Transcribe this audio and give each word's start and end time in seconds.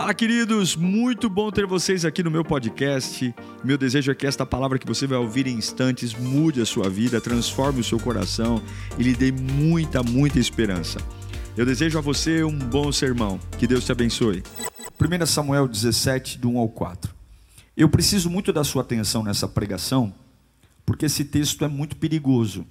Fala, 0.00 0.14
queridos! 0.14 0.76
Muito 0.76 1.28
bom 1.28 1.50
ter 1.50 1.66
vocês 1.66 2.06
aqui 2.06 2.22
no 2.22 2.30
meu 2.30 2.42
podcast. 2.42 3.34
Meu 3.62 3.76
desejo 3.76 4.10
é 4.10 4.14
que 4.14 4.26
esta 4.26 4.46
palavra 4.46 4.78
que 4.78 4.86
você 4.86 5.06
vai 5.06 5.18
ouvir 5.18 5.46
em 5.46 5.58
instantes 5.58 6.14
mude 6.14 6.58
a 6.58 6.64
sua 6.64 6.88
vida, 6.88 7.20
transforme 7.20 7.80
o 7.80 7.84
seu 7.84 8.00
coração 8.00 8.62
e 8.98 9.02
lhe 9.02 9.14
dê 9.14 9.30
muita, 9.30 10.02
muita 10.02 10.38
esperança. 10.38 10.98
Eu 11.54 11.66
desejo 11.66 11.98
a 11.98 12.00
você 12.00 12.42
um 12.42 12.58
bom 12.58 12.90
sermão. 12.90 13.38
Que 13.58 13.66
Deus 13.66 13.84
te 13.84 13.92
abençoe. 13.92 14.42
1 14.98 15.26
Samuel 15.26 15.68
17, 15.68 16.38
do 16.38 16.48
1 16.48 16.58
ao 16.58 16.70
4. 16.70 17.14
Eu 17.76 17.90
preciso 17.90 18.30
muito 18.30 18.54
da 18.54 18.64
sua 18.64 18.80
atenção 18.80 19.22
nessa 19.22 19.46
pregação, 19.46 20.14
porque 20.86 21.04
esse 21.04 21.26
texto 21.26 21.62
é 21.62 21.68
muito 21.68 21.94
perigoso. 21.94 22.66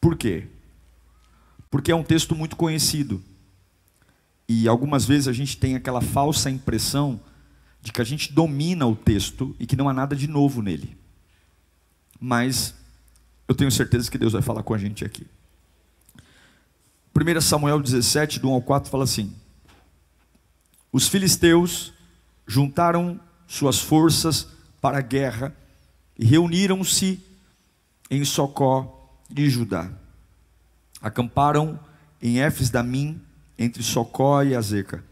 Por 0.00 0.16
quê? 0.16 0.46
Porque 1.68 1.90
é 1.90 1.96
um 1.96 2.04
texto 2.04 2.36
muito 2.36 2.54
conhecido. 2.54 3.20
E 4.48 4.68
algumas 4.68 5.04
vezes 5.04 5.28
a 5.28 5.32
gente 5.32 5.56
tem 5.56 5.74
aquela 5.74 6.00
falsa 6.00 6.50
impressão 6.50 7.20
de 7.80 7.92
que 7.92 8.00
a 8.00 8.04
gente 8.04 8.32
domina 8.32 8.86
o 8.86 8.94
texto 8.94 9.54
e 9.58 9.66
que 9.66 9.76
não 9.76 9.88
há 9.88 9.92
nada 9.92 10.14
de 10.14 10.28
novo 10.28 10.62
nele. 10.62 10.96
Mas 12.20 12.74
eu 13.48 13.54
tenho 13.54 13.70
certeza 13.70 14.10
que 14.10 14.18
Deus 14.18 14.32
vai 14.32 14.42
falar 14.42 14.62
com 14.62 14.72
a 14.72 14.78
gente 14.78 15.04
aqui. 15.04 15.26
1 17.14 17.40
Samuel 17.40 17.80
17, 17.80 18.40
do 18.40 18.48
1 18.48 18.52
ao 18.52 18.62
4, 18.62 18.90
fala 18.90 19.04
assim: 19.04 19.34
Os 20.92 21.08
filisteus 21.08 21.92
juntaram 22.46 23.20
suas 23.46 23.78
forças 23.78 24.48
para 24.80 24.98
a 24.98 25.02
guerra 25.02 25.54
e 26.18 26.24
reuniram-se 26.24 27.22
em 28.10 28.24
Socó 28.24 29.18
de 29.28 29.48
Judá. 29.50 29.90
Acamparam 31.00 31.78
em 32.20 32.40
Éfes 32.40 32.70
Damim 32.70 33.20
entre 33.58 33.82
Socó 33.82 34.42
e 34.42 34.54
Azeca. 34.54 35.04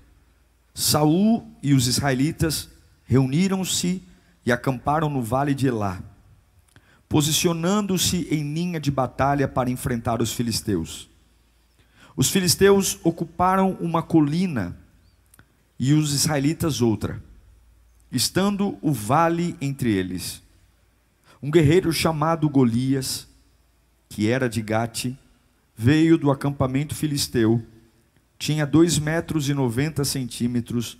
Saul 0.74 1.46
e 1.62 1.74
os 1.74 1.86
israelitas 1.86 2.68
reuniram-se 3.04 4.02
e 4.46 4.52
acamparam 4.52 5.10
no 5.10 5.22
vale 5.22 5.54
de 5.54 5.66
Elá, 5.66 6.02
posicionando-se 7.08 8.28
em 8.30 8.54
linha 8.54 8.80
de 8.80 8.90
batalha 8.90 9.46
para 9.46 9.70
enfrentar 9.70 10.22
os 10.22 10.32
filisteus. 10.32 11.08
Os 12.16 12.30
filisteus 12.30 12.98
ocuparam 13.02 13.76
uma 13.80 14.02
colina 14.02 14.76
e 15.78 15.92
os 15.92 16.12
israelitas 16.12 16.80
outra, 16.80 17.22
estando 18.12 18.78
o 18.82 18.92
vale 18.92 19.56
entre 19.60 19.92
eles. 19.92 20.42
Um 21.42 21.50
guerreiro 21.50 21.92
chamado 21.92 22.48
Golias, 22.48 23.26
que 24.08 24.28
era 24.28 24.48
de 24.48 24.60
Gate, 24.60 25.14
veio 25.76 26.18
do 26.18 26.30
acampamento 26.30 26.94
filisteu 26.94 27.64
tinha 28.40 28.66
2 28.66 28.98
metros 28.98 29.50
e 29.50 29.54
90 29.54 30.02
centímetros 30.02 30.96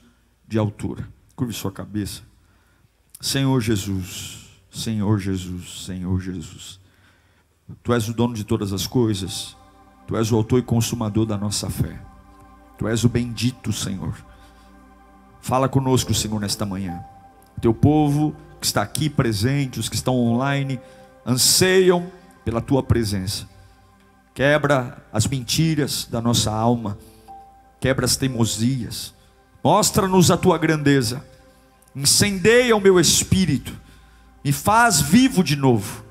de 0.46 0.58
altura. 0.58 1.08
Curve 1.34 1.55
sua 1.55 1.72
cabeça. 1.72 2.20
Senhor 3.19 3.58
Jesus, 3.62 4.60
Senhor 4.70 5.19
Jesus, 5.19 5.86
Senhor 5.86 6.20
Jesus. 6.20 6.78
Tu 7.83 7.94
és 7.94 8.06
o 8.11 8.12
dono 8.12 8.34
de 8.34 8.44
todas 8.44 8.74
as 8.74 8.86
coisas. 8.86 9.56
Tu 10.06 10.14
és 10.18 10.30
o 10.30 10.36
autor 10.36 10.58
e 10.58 10.62
consumador 10.62 11.24
da 11.24 11.38
nossa 11.38 11.70
fé. 11.70 11.98
Tu 12.77 12.86
és 12.86 13.05
o 13.05 13.08
bendito, 13.08 13.72
Senhor. 13.72 14.14
Fala 15.41 15.66
conosco, 15.66 16.12
Senhor, 16.12 16.38
nesta 16.38 16.66
manhã. 16.66 17.02
Teu 17.58 17.72
povo 17.72 18.36
que 18.61 18.66
está 18.66 18.83
aqui 18.83 19.08
presente, 19.08 19.80
os 19.80 19.88
que 19.88 19.96
estão 19.96 20.14
online, 20.14 20.78
anseiam 21.24 22.12
pela 22.44 22.61
tua 22.61 22.83
presença. 22.83 23.48
Quebra 24.34 25.02
as 25.11 25.27
mentiras 25.27 26.06
da 26.06 26.20
nossa 26.20 26.52
alma 26.52 26.98
quebra 27.81 28.05
as 28.05 28.17
teimosias, 28.17 29.14
mostra-nos 29.64 30.31
a 30.31 30.36
tua 30.36 30.59
grandeza, 30.59 31.25
incendeia 31.97 32.77
o 32.77 32.81
meu 32.81 33.00
espírito, 33.00 33.73
me 34.45 34.53
faz 34.53 35.00
vivo 35.00 35.42
de 35.42 35.56
novo, 35.56 36.05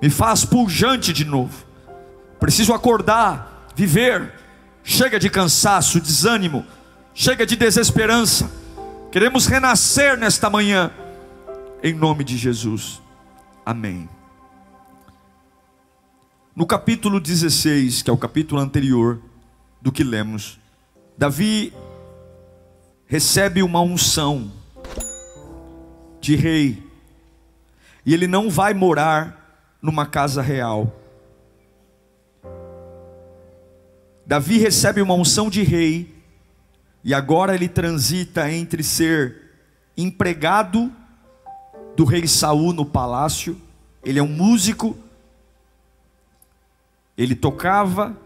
me 0.00 0.08
faz 0.08 0.44
pujante 0.44 1.12
de 1.12 1.24
novo. 1.24 1.66
Preciso 2.38 2.72
acordar, 2.72 3.68
viver. 3.76 4.32
Chega 4.82 5.20
de 5.20 5.28
cansaço, 5.28 6.00
desânimo, 6.00 6.64
chega 7.12 7.44
de 7.44 7.54
desesperança. 7.54 8.50
Queremos 9.12 9.46
renascer 9.46 10.16
nesta 10.16 10.48
manhã, 10.48 10.90
em 11.82 11.92
nome 11.92 12.24
de 12.24 12.36
Jesus. 12.36 13.02
Amém. 13.64 14.08
No 16.56 16.66
capítulo 16.66 17.20
16, 17.20 18.02
que 18.02 18.10
é 18.10 18.12
o 18.12 18.16
capítulo 18.16 18.60
anterior 18.60 19.20
do 19.82 19.92
que 19.92 20.02
lemos, 20.02 20.58
Davi 21.20 21.70
recebe 23.04 23.62
uma 23.62 23.82
unção 23.82 24.50
de 26.18 26.34
rei, 26.34 26.82
e 28.06 28.14
ele 28.14 28.26
não 28.26 28.48
vai 28.48 28.72
morar 28.72 29.76
numa 29.82 30.06
casa 30.06 30.40
real. 30.40 30.90
Davi 34.24 34.56
recebe 34.56 35.02
uma 35.02 35.12
unção 35.12 35.50
de 35.50 35.62
rei, 35.62 36.10
e 37.04 37.12
agora 37.12 37.54
ele 37.54 37.68
transita 37.68 38.50
entre 38.50 38.82
ser 38.82 39.50
empregado 39.98 40.90
do 41.94 42.06
rei 42.06 42.26
Saul 42.26 42.72
no 42.72 42.86
palácio, 42.86 43.60
ele 44.02 44.18
é 44.18 44.22
um 44.22 44.26
músico, 44.26 44.96
ele 47.14 47.34
tocava, 47.34 48.16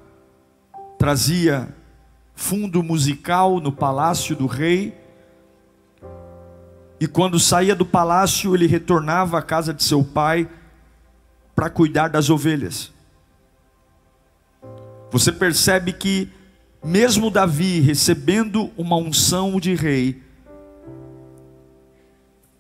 trazia 0.97 1.75
fundo 2.35 2.83
musical 2.83 3.61
no 3.61 3.73
palácio 3.73 4.35
do 4.35 4.47
rei. 4.47 4.95
E 7.01 7.07
quando 7.07 7.39
saía 7.39 7.75
do 7.75 7.87
palácio, 7.87 8.55
ele 8.55 8.67
retornava 8.67 9.39
à 9.39 9.43
casa 9.43 9.73
de 9.73 9.83
seu 9.83 10.03
pai 10.05 10.49
para 11.55 11.71
cuidar 11.71 12.09
das 12.09 12.31
ovelhas. 12.31 12.93
Você 15.11 15.31
percebe 15.31 15.93
que, 15.93 16.29
mesmo 16.83 17.31
Davi 17.31 17.81
recebendo 17.81 18.71
uma 18.77 18.97
unção 18.97 19.61
de 19.61 19.75
rei, 19.75 20.23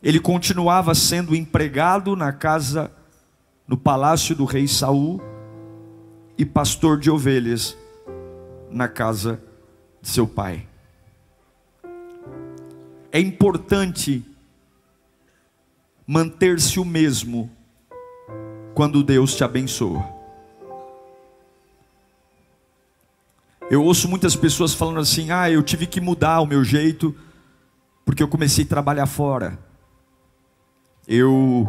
ele 0.02 0.20
continuava 0.20 0.94
sendo 0.94 1.34
empregado 1.34 2.14
na 2.14 2.32
casa, 2.32 2.92
no 3.66 3.76
palácio 3.76 4.36
do 4.36 4.44
rei 4.44 4.68
Saul, 4.68 5.20
e 6.36 6.44
pastor 6.44 6.98
de 6.98 7.10
ovelhas 7.10 7.76
na 8.70 8.88
casa 8.88 9.40
de 10.04 10.10
seu 10.10 10.26
pai. 10.26 10.68
É 13.10 13.18
importante 13.18 14.22
manter-se 16.06 16.78
o 16.78 16.84
mesmo 16.84 17.50
quando 18.74 19.02
Deus 19.02 19.34
te 19.34 19.42
abençoa. 19.42 20.06
Eu 23.70 23.82
ouço 23.82 24.06
muitas 24.06 24.36
pessoas 24.36 24.74
falando 24.74 25.00
assim: 25.00 25.30
ah, 25.30 25.50
eu 25.50 25.62
tive 25.62 25.86
que 25.86 26.02
mudar 26.02 26.40
o 26.42 26.46
meu 26.46 26.62
jeito, 26.62 27.16
porque 28.04 28.22
eu 28.22 28.28
comecei 28.28 28.64
a 28.64 28.68
trabalhar 28.68 29.06
fora. 29.06 29.58
Eu, 31.08 31.66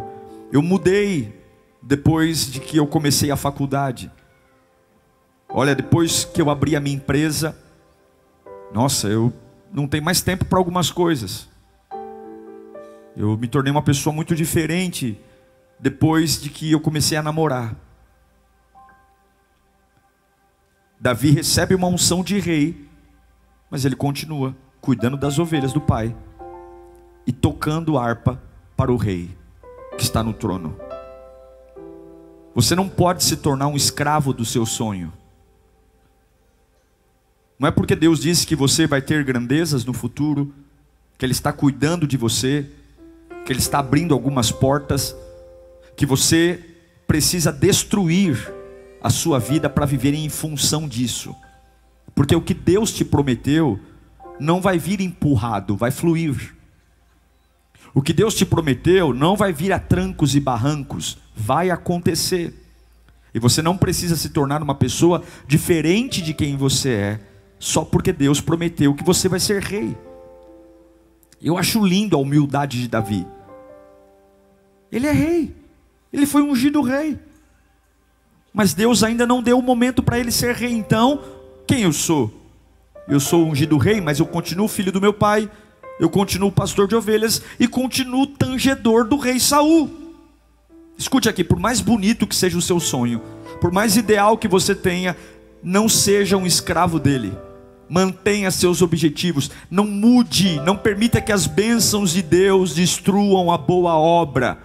eu 0.52 0.60
mudei 0.60 1.42
depois 1.80 2.50
de 2.50 2.60
que 2.60 2.76
eu 2.76 2.86
comecei 2.86 3.30
a 3.30 3.36
faculdade. 3.36 4.10
Olha, 5.48 5.74
depois 5.74 6.26
que 6.26 6.42
eu 6.42 6.50
abri 6.50 6.76
a 6.76 6.80
minha 6.80 6.96
empresa, 6.96 7.56
nossa, 8.76 9.08
eu 9.08 9.32
não 9.72 9.88
tenho 9.88 10.04
mais 10.04 10.20
tempo 10.20 10.44
para 10.44 10.58
algumas 10.58 10.90
coisas. 10.90 11.48
Eu 13.16 13.34
me 13.38 13.48
tornei 13.48 13.70
uma 13.70 13.80
pessoa 13.80 14.14
muito 14.14 14.36
diferente 14.36 15.18
depois 15.80 16.38
de 16.38 16.50
que 16.50 16.72
eu 16.72 16.78
comecei 16.78 17.16
a 17.16 17.22
namorar. 17.22 17.74
Davi 21.00 21.30
recebe 21.30 21.74
uma 21.74 21.88
unção 21.88 22.22
de 22.22 22.38
rei, 22.38 22.86
mas 23.70 23.86
ele 23.86 23.96
continua 23.96 24.54
cuidando 24.78 25.16
das 25.16 25.38
ovelhas 25.38 25.72
do 25.72 25.80
pai 25.80 26.14
e 27.26 27.32
tocando 27.32 27.96
harpa 27.96 28.42
para 28.76 28.92
o 28.92 28.96
rei 28.96 29.34
que 29.96 30.02
está 30.02 30.22
no 30.22 30.34
trono. 30.34 30.76
Você 32.54 32.74
não 32.74 32.90
pode 32.90 33.24
se 33.24 33.38
tornar 33.38 33.68
um 33.68 33.76
escravo 33.76 34.34
do 34.34 34.44
seu 34.44 34.66
sonho. 34.66 35.14
Não 37.58 37.68
é 37.68 37.70
porque 37.70 37.96
Deus 37.96 38.20
disse 38.20 38.46
que 38.46 38.54
você 38.54 38.86
vai 38.86 39.00
ter 39.00 39.24
grandezas 39.24 39.84
no 39.84 39.92
futuro, 39.92 40.52
que 41.16 41.24
Ele 41.24 41.32
está 41.32 41.52
cuidando 41.52 42.06
de 42.06 42.16
você, 42.16 42.66
que 43.44 43.52
Ele 43.52 43.60
está 43.60 43.78
abrindo 43.78 44.12
algumas 44.12 44.50
portas, 44.50 45.16
que 45.96 46.04
você 46.04 46.60
precisa 47.06 47.50
destruir 47.50 48.52
a 49.02 49.08
sua 49.08 49.38
vida 49.38 49.70
para 49.70 49.86
viver 49.86 50.12
em 50.12 50.28
função 50.28 50.86
disso. 50.86 51.34
Porque 52.14 52.34
o 52.34 52.42
que 52.42 52.52
Deus 52.52 52.92
te 52.92 53.04
prometeu 53.04 53.80
não 54.38 54.60
vai 54.60 54.78
vir 54.78 55.00
empurrado, 55.00 55.76
vai 55.76 55.90
fluir. 55.90 56.54
O 57.94 58.02
que 58.02 58.12
Deus 58.12 58.34
te 58.34 58.44
prometeu 58.44 59.14
não 59.14 59.36
vai 59.36 59.52
vir 59.52 59.72
a 59.72 59.78
trancos 59.78 60.34
e 60.34 60.40
barrancos, 60.40 61.16
vai 61.34 61.70
acontecer. 61.70 62.52
E 63.32 63.38
você 63.38 63.62
não 63.62 63.76
precisa 63.76 64.16
se 64.16 64.28
tornar 64.28 64.62
uma 64.62 64.74
pessoa 64.74 65.22
diferente 65.46 66.20
de 66.20 66.34
quem 66.34 66.56
você 66.56 66.90
é, 66.90 67.20
só 67.58 67.84
porque 67.84 68.12
Deus 68.12 68.40
prometeu 68.40 68.94
que 68.94 69.04
você 69.04 69.28
vai 69.28 69.40
ser 69.40 69.62
rei. 69.62 69.96
Eu 71.42 71.56
acho 71.56 71.84
lindo 71.84 72.16
a 72.16 72.18
humildade 72.18 72.80
de 72.80 72.88
Davi. 72.88 73.26
Ele 74.90 75.06
é 75.06 75.12
rei, 75.12 75.54
ele 76.12 76.26
foi 76.26 76.42
ungido 76.42 76.80
rei, 76.80 77.18
mas 78.52 78.72
Deus 78.72 79.02
ainda 79.02 79.26
não 79.26 79.42
deu 79.42 79.58
o 79.58 79.62
momento 79.62 80.02
para 80.02 80.18
ele 80.18 80.30
ser 80.30 80.54
rei. 80.54 80.72
Então, 80.72 81.22
quem 81.66 81.82
eu 81.82 81.92
sou? 81.92 82.32
Eu 83.08 83.20
sou 83.20 83.46
ungido 83.46 83.76
rei, 83.76 84.00
mas 84.00 84.18
eu 84.18 84.26
continuo 84.26 84.68
filho 84.68 84.90
do 84.90 85.00
meu 85.00 85.12
pai, 85.12 85.50
eu 86.00 86.08
continuo 86.08 86.50
pastor 86.50 86.88
de 86.88 86.94
ovelhas 86.94 87.42
e 87.58 87.68
continuo 87.68 88.26
tangedor 88.26 89.06
do 89.06 89.16
rei 89.16 89.38
Saul. 89.38 89.90
Escute 90.96 91.28
aqui, 91.28 91.44
por 91.44 91.58
mais 91.58 91.80
bonito 91.80 92.26
que 92.26 92.34
seja 92.34 92.56
o 92.56 92.62
seu 92.62 92.80
sonho, 92.80 93.20
por 93.60 93.70
mais 93.70 93.96
ideal 93.96 94.38
que 94.38 94.48
você 94.48 94.74
tenha, 94.74 95.16
não 95.62 95.88
seja 95.88 96.36
um 96.36 96.46
escravo 96.46 96.98
dele. 96.98 97.32
Mantenha 97.88 98.50
seus 98.50 98.82
objetivos, 98.82 99.50
não 99.70 99.86
mude, 99.86 100.60
não 100.60 100.76
permita 100.76 101.20
que 101.20 101.30
as 101.30 101.46
bênçãos 101.46 102.12
de 102.12 102.22
Deus 102.22 102.74
destruam 102.74 103.50
a 103.50 103.56
boa 103.56 103.94
obra. 103.94 104.58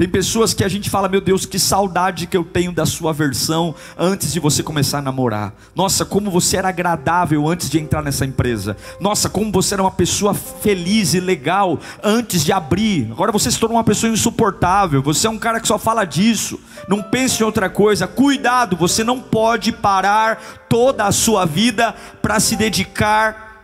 Tem 0.00 0.08
pessoas 0.08 0.54
que 0.54 0.64
a 0.64 0.68
gente 0.68 0.88
fala, 0.88 1.10
meu 1.10 1.20
Deus, 1.20 1.44
que 1.44 1.58
saudade 1.58 2.26
que 2.26 2.34
eu 2.34 2.42
tenho 2.42 2.72
da 2.72 2.86
sua 2.86 3.12
versão 3.12 3.74
antes 3.98 4.32
de 4.32 4.40
você 4.40 4.62
começar 4.62 5.00
a 5.00 5.02
namorar. 5.02 5.52
Nossa, 5.74 6.06
como 6.06 6.30
você 6.30 6.56
era 6.56 6.70
agradável 6.70 7.46
antes 7.46 7.68
de 7.68 7.78
entrar 7.78 8.02
nessa 8.02 8.24
empresa. 8.24 8.78
Nossa, 8.98 9.28
como 9.28 9.52
você 9.52 9.74
era 9.74 9.82
uma 9.82 9.90
pessoa 9.90 10.32
feliz 10.32 11.12
e 11.12 11.20
legal 11.20 11.78
antes 12.02 12.42
de 12.42 12.50
abrir. 12.50 13.12
Agora 13.12 13.30
você 13.30 13.50
se 13.50 13.60
tornou 13.60 13.76
uma 13.76 13.84
pessoa 13.84 14.10
insuportável. 14.10 15.02
Você 15.02 15.26
é 15.26 15.30
um 15.30 15.38
cara 15.38 15.60
que 15.60 15.68
só 15.68 15.78
fala 15.78 16.06
disso. 16.06 16.58
Não 16.88 17.02
pense 17.02 17.42
em 17.42 17.44
outra 17.44 17.68
coisa. 17.68 18.06
Cuidado, 18.06 18.78
você 18.78 19.04
não 19.04 19.20
pode 19.20 19.70
parar 19.70 20.66
toda 20.66 21.04
a 21.04 21.12
sua 21.12 21.44
vida 21.44 21.94
para 22.22 22.40
se 22.40 22.56
dedicar 22.56 23.60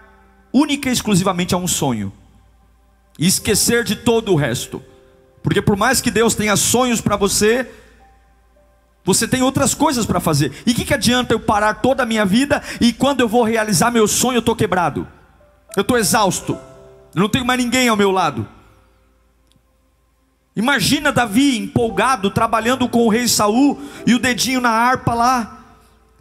única 0.52 0.90
e 0.90 0.92
exclusivamente 0.92 1.54
a 1.54 1.56
um 1.56 1.66
sonho. 1.66 2.12
E 3.18 3.26
esquecer 3.26 3.84
de 3.84 3.96
todo 3.96 4.34
o 4.34 4.36
resto. 4.36 4.82
Porque 5.46 5.62
por 5.62 5.76
mais 5.76 6.00
que 6.00 6.10
Deus 6.10 6.34
tenha 6.34 6.56
sonhos 6.56 7.00
para 7.00 7.14
você, 7.14 7.70
você 9.04 9.28
tem 9.28 9.42
outras 9.42 9.74
coisas 9.74 10.04
para 10.04 10.18
fazer. 10.18 10.52
E 10.66 10.72
o 10.72 10.74
que, 10.74 10.84
que 10.84 10.92
adianta 10.92 11.32
eu 11.32 11.38
parar 11.38 11.74
toda 11.74 12.02
a 12.02 12.06
minha 12.06 12.26
vida 12.26 12.60
e 12.80 12.92
quando 12.92 13.20
eu 13.20 13.28
vou 13.28 13.44
realizar 13.44 13.92
meu 13.92 14.08
sonho 14.08 14.38
eu 14.38 14.40
estou 14.40 14.56
quebrado? 14.56 15.06
Eu 15.76 15.82
estou 15.82 15.96
exausto. 15.96 16.58
Eu 17.14 17.20
não 17.20 17.28
tenho 17.28 17.44
mais 17.44 17.62
ninguém 17.62 17.86
ao 17.86 17.96
meu 17.96 18.10
lado. 18.10 18.48
Imagina 20.56 21.12
Davi 21.12 21.56
empolgado, 21.56 22.28
trabalhando 22.28 22.88
com 22.88 23.06
o 23.06 23.08
rei 23.08 23.28
Saul 23.28 23.80
e 24.04 24.16
o 24.16 24.18
dedinho 24.18 24.60
na 24.60 24.70
harpa 24.70 25.14
lá. 25.14 25.58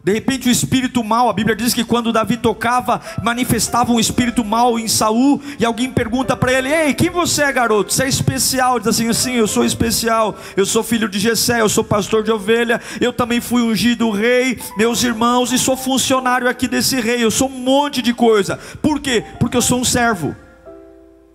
De 0.06 0.14
repente 0.14 0.48
o 0.48 0.52
espírito 0.52 1.04
mal, 1.04 1.28
a 1.28 1.34
Bíblia 1.34 1.56
diz 1.56 1.74
que 1.74 1.84
quando 1.84 2.14
Davi 2.14 2.38
tocava, 2.38 3.02
manifestava 3.24 3.92
um 3.92 4.00
espírito 4.00 4.46
mal 4.46 4.78
em 4.78 4.88
Saul, 4.88 5.42
e 5.60 5.66
alguém 5.66 5.90
pergunta 5.90 6.38
para 6.38 6.54
ele: 6.54 6.72
"Ei, 6.72 6.94
quem 6.94 7.10
você 7.10 7.42
é, 7.42 7.52
garoto? 7.52 7.92
Você 7.92 8.04
é 8.04 8.08
especial?" 8.08 8.78
Diz 8.78 8.90
assim: 8.90 9.12
"Sim, 9.12 9.34
eu 9.34 9.48
sou 9.48 9.66
especial. 9.66 10.38
Eu 10.56 10.64
sou 10.64 10.84
filho 10.84 11.10
de 11.10 11.18
Jessé, 11.18 11.60
eu 11.60 11.68
sou 11.68 11.84
pastor 11.84 12.22
de 12.22 12.32
ovelha, 12.32 12.80
eu 13.02 13.12
também 13.12 13.42
fui 13.42 13.64
ungido 13.64 14.12
rei, 14.12 14.60
meus 14.78 15.02
irmãos, 15.02 15.52
e 15.52 15.58
sou 15.58 15.76
funcionário 15.76 16.48
aqui 16.48 16.68
desse 16.68 17.02
rei. 17.02 17.24
Eu 17.24 17.32
sou 17.32 17.50
um 17.50 17.60
monte 17.60 18.04
de 18.04 18.14
coisa. 18.14 18.60
Por 18.84 19.00
quê? 19.00 19.24
Porque 19.40 19.58
eu 19.58 19.62
sou 19.62 19.80
um 19.80 19.84
servo. 19.84 20.36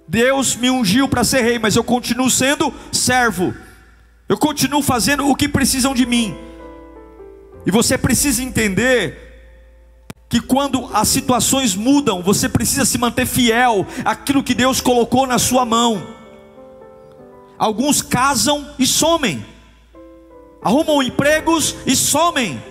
Deus 0.06 0.55
me 0.55 0.70
ungiu 0.70 1.08
para 1.08 1.25
ser 1.25 1.43
rei, 1.43 1.58
mas 1.58 1.75
eu 1.75 1.82
continuo 1.82 2.31
sendo 2.31 2.72
servo. 2.93 3.52
Eu 4.28 4.38
continuo 4.38 4.81
fazendo 4.81 5.28
o 5.28 5.34
que 5.34 5.49
precisam 5.49 5.93
de 5.93 6.06
mim. 6.06 6.50
E 7.66 7.70
você 7.70 7.98
precisa 7.98 8.42
entender 8.42 9.30
que 10.28 10.40
quando 10.40 10.88
as 10.94 11.08
situações 11.08 11.74
mudam, 11.74 12.22
você 12.22 12.48
precisa 12.48 12.84
se 12.84 12.96
manter 12.96 13.26
fiel 13.26 13.84
àquilo 14.04 14.44
que 14.44 14.54
Deus 14.54 14.80
colocou 14.80 15.26
na 15.26 15.40
sua 15.40 15.64
mão. 15.64 16.06
Alguns 17.58 18.00
casam 18.00 18.66
e 18.78 18.86
somem, 18.86 19.44
arrumam 20.62 21.02
empregos 21.02 21.74
e 21.84 21.94
somem, 21.96 22.62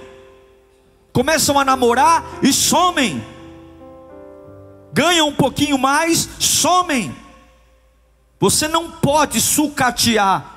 começam 1.12 1.59
a 1.59 1.65
namorar 1.65 2.39
e 2.41 2.51
somem, 2.53 3.24
ganham 4.94 5.27
um 5.27 5.36
pouquinho 5.36 5.77
mais, 5.77 6.27
somem. 6.39 7.13
Você 8.39 8.69
não 8.69 8.89
pode 8.89 9.41
sucatear 9.41 10.56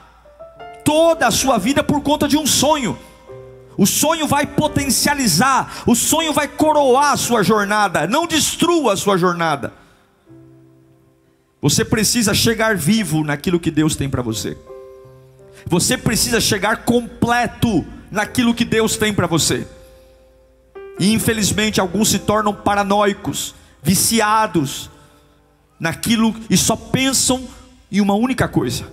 toda 0.84 1.26
a 1.26 1.32
sua 1.32 1.58
vida 1.58 1.82
por 1.82 2.00
conta 2.00 2.29
de 2.29 2.37
um 2.38 2.46
sonho. 2.46 2.96
O 3.77 3.87
sonho 3.87 4.27
vai 4.27 4.47
potencializar, 4.47 5.83
o 5.87 5.95
sonho 5.95 6.33
vai 6.33 6.47
coroar 6.47 7.13
a 7.13 7.17
sua 7.17 7.43
jornada, 7.43 8.07
não 8.07 8.27
destrua 8.27 8.93
a 8.93 8.97
sua 8.97 9.17
jornada. 9.17 9.73
Você 11.61 11.85
precisa 11.85 12.35
chegar 12.35 12.77
vivo 12.77 13.25
naquilo 13.25 13.61
que 13.61 13.71
Deus 13.71 13.97
tem 13.97 14.11
para 14.11 14.21
você. 14.21 14.59
Você 15.67 15.97
precisa 15.97 16.41
chegar 16.41 16.85
completo 16.85 17.87
naquilo 18.11 18.55
que 18.55 18.65
Deus 18.65 18.97
tem 18.97 19.15
para 19.15 19.27
você. 19.27 19.67
E 20.99 21.13
infelizmente 21.13 21.81
alguns 21.81 22.11
se 22.11 22.19
tornam 22.19 22.53
paranoicos, 22.53 23.55
viciados 23.83 24.91
naquilo 25.79 26.35
e 26.51 26.57
só 26.57 26.77
pensam 26.77 27.49
em 27.91 28.01
uma 28.01 28.15
única 28.15 28.47
coisa. 28.49 28.85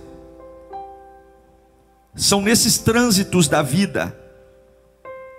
São 2.14 2.40
nesses 2.40 2.78
trânsitos 2.78 3.46
da 3.46 3.62
vida 3.62 4.16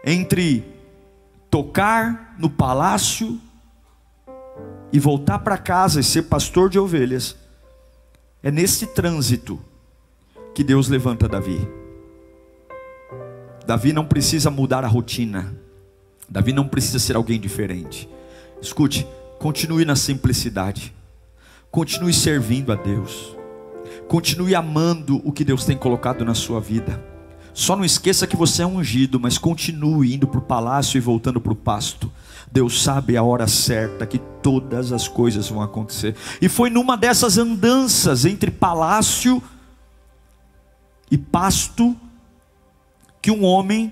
entre 0.04 0.64
tocar 1.50 2.36
no 2.40 2.50
palácio 2.50 3.40
e 4.92 5.00
voltar 5.00 5.40
para 5.40 5.58
casa 5.58 6.00
e 6.00 6.04
ser 6.04 6.24
pastor 6.24 6.70
de 6.70 6.80
ovelhas, 6.80 7.36
é 8.44 8.52
nesse 8.52 8.88
trânsito 8.88 9.60
que 10.54 10.64
Deus 10.64 10.88
levanta 10.88 11.28
Davi. 11.28 11.68
Davi 13.66 13.94
não 13.94 14.06
precisa 14.06 14.50
mudar 14.50 14.84
a 14.84 14.88
rotina, 14.88 15.56
Davi 16.28 16.52
não 16.52 16.68
precisa 16.68 17.00
ser 17.00 17.16
alguém 17.16 17.40
diferente. 17.40 18.10
Escute, 18.62 19.08
continue 19.40 19.86
na 19.86 19.96
simplicidade, 19.96 20.94
continue 21.70 22.14
servindo 22.14 22.72
a 22.72 22.76
Deus, 22.76 23.36
continue 24.08 24.56
amando 24.56 25.22
o 25.28 25.32
que 25.32 25.46
Deus 25.46 25.64
tem 25.66 25.78
colocado 25.78 26.26
na 26.26 26.34
sua 26.34 26.60
vida. 26.60 27.11
Só 27.54 27.76
não 27.76 27.84
esqueça 27.84 28.26
que 28.26 28.36
você 28.36 28.64
é 28.64 28.66
ungido, 28.66 29.20
mas 29.20 29.38
continue 29.38 30.16
indo 30.16 30.28
para 30.28 30.40
o 30.40 30.44
palácio 30.44 30.98
e 30.98 31.02
voltando 31.02 31.42
para 31.42 31.52
o 31.52 31.56
pasto. 31.56 32.12
Deus 32.52 32.82
sabe 32.82 33.16
a 33.16 33.24
hora 33.24 33.48
certa 33.48 34.06
que 34.06 34.20
todas 34.42 34.92
as 34.92 35.08
coisas 35.08 35.50
vão 35.50 35.62
acontecer. 35.62 36.16
E 36.42 36.50
foi 36.50 36.70
numa 36.70 36.98
dessas 36.98 37.38
andanças 37.38 38.26
entre 38.26 38.52
palácio 38.52 39.42
e 41.10 41.18
pasto 41.18 41.96
que 43.22 43.32
um 43.32 43.44
homem 43.44 43.92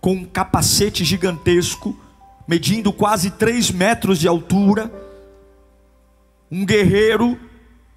com 0.00 0.12
um 0.12 0.24
capacete 0.24 1.04
gigantesco, 1.04 1.98
medindo 2.46 2.92
quase 2.92 3.30
três 3.30 3.70
metros 3.70 4.18
de 4.18 4.28
altura, 4.28 4.92
um 6.50 6.64
guerreiro, 6.64 7.38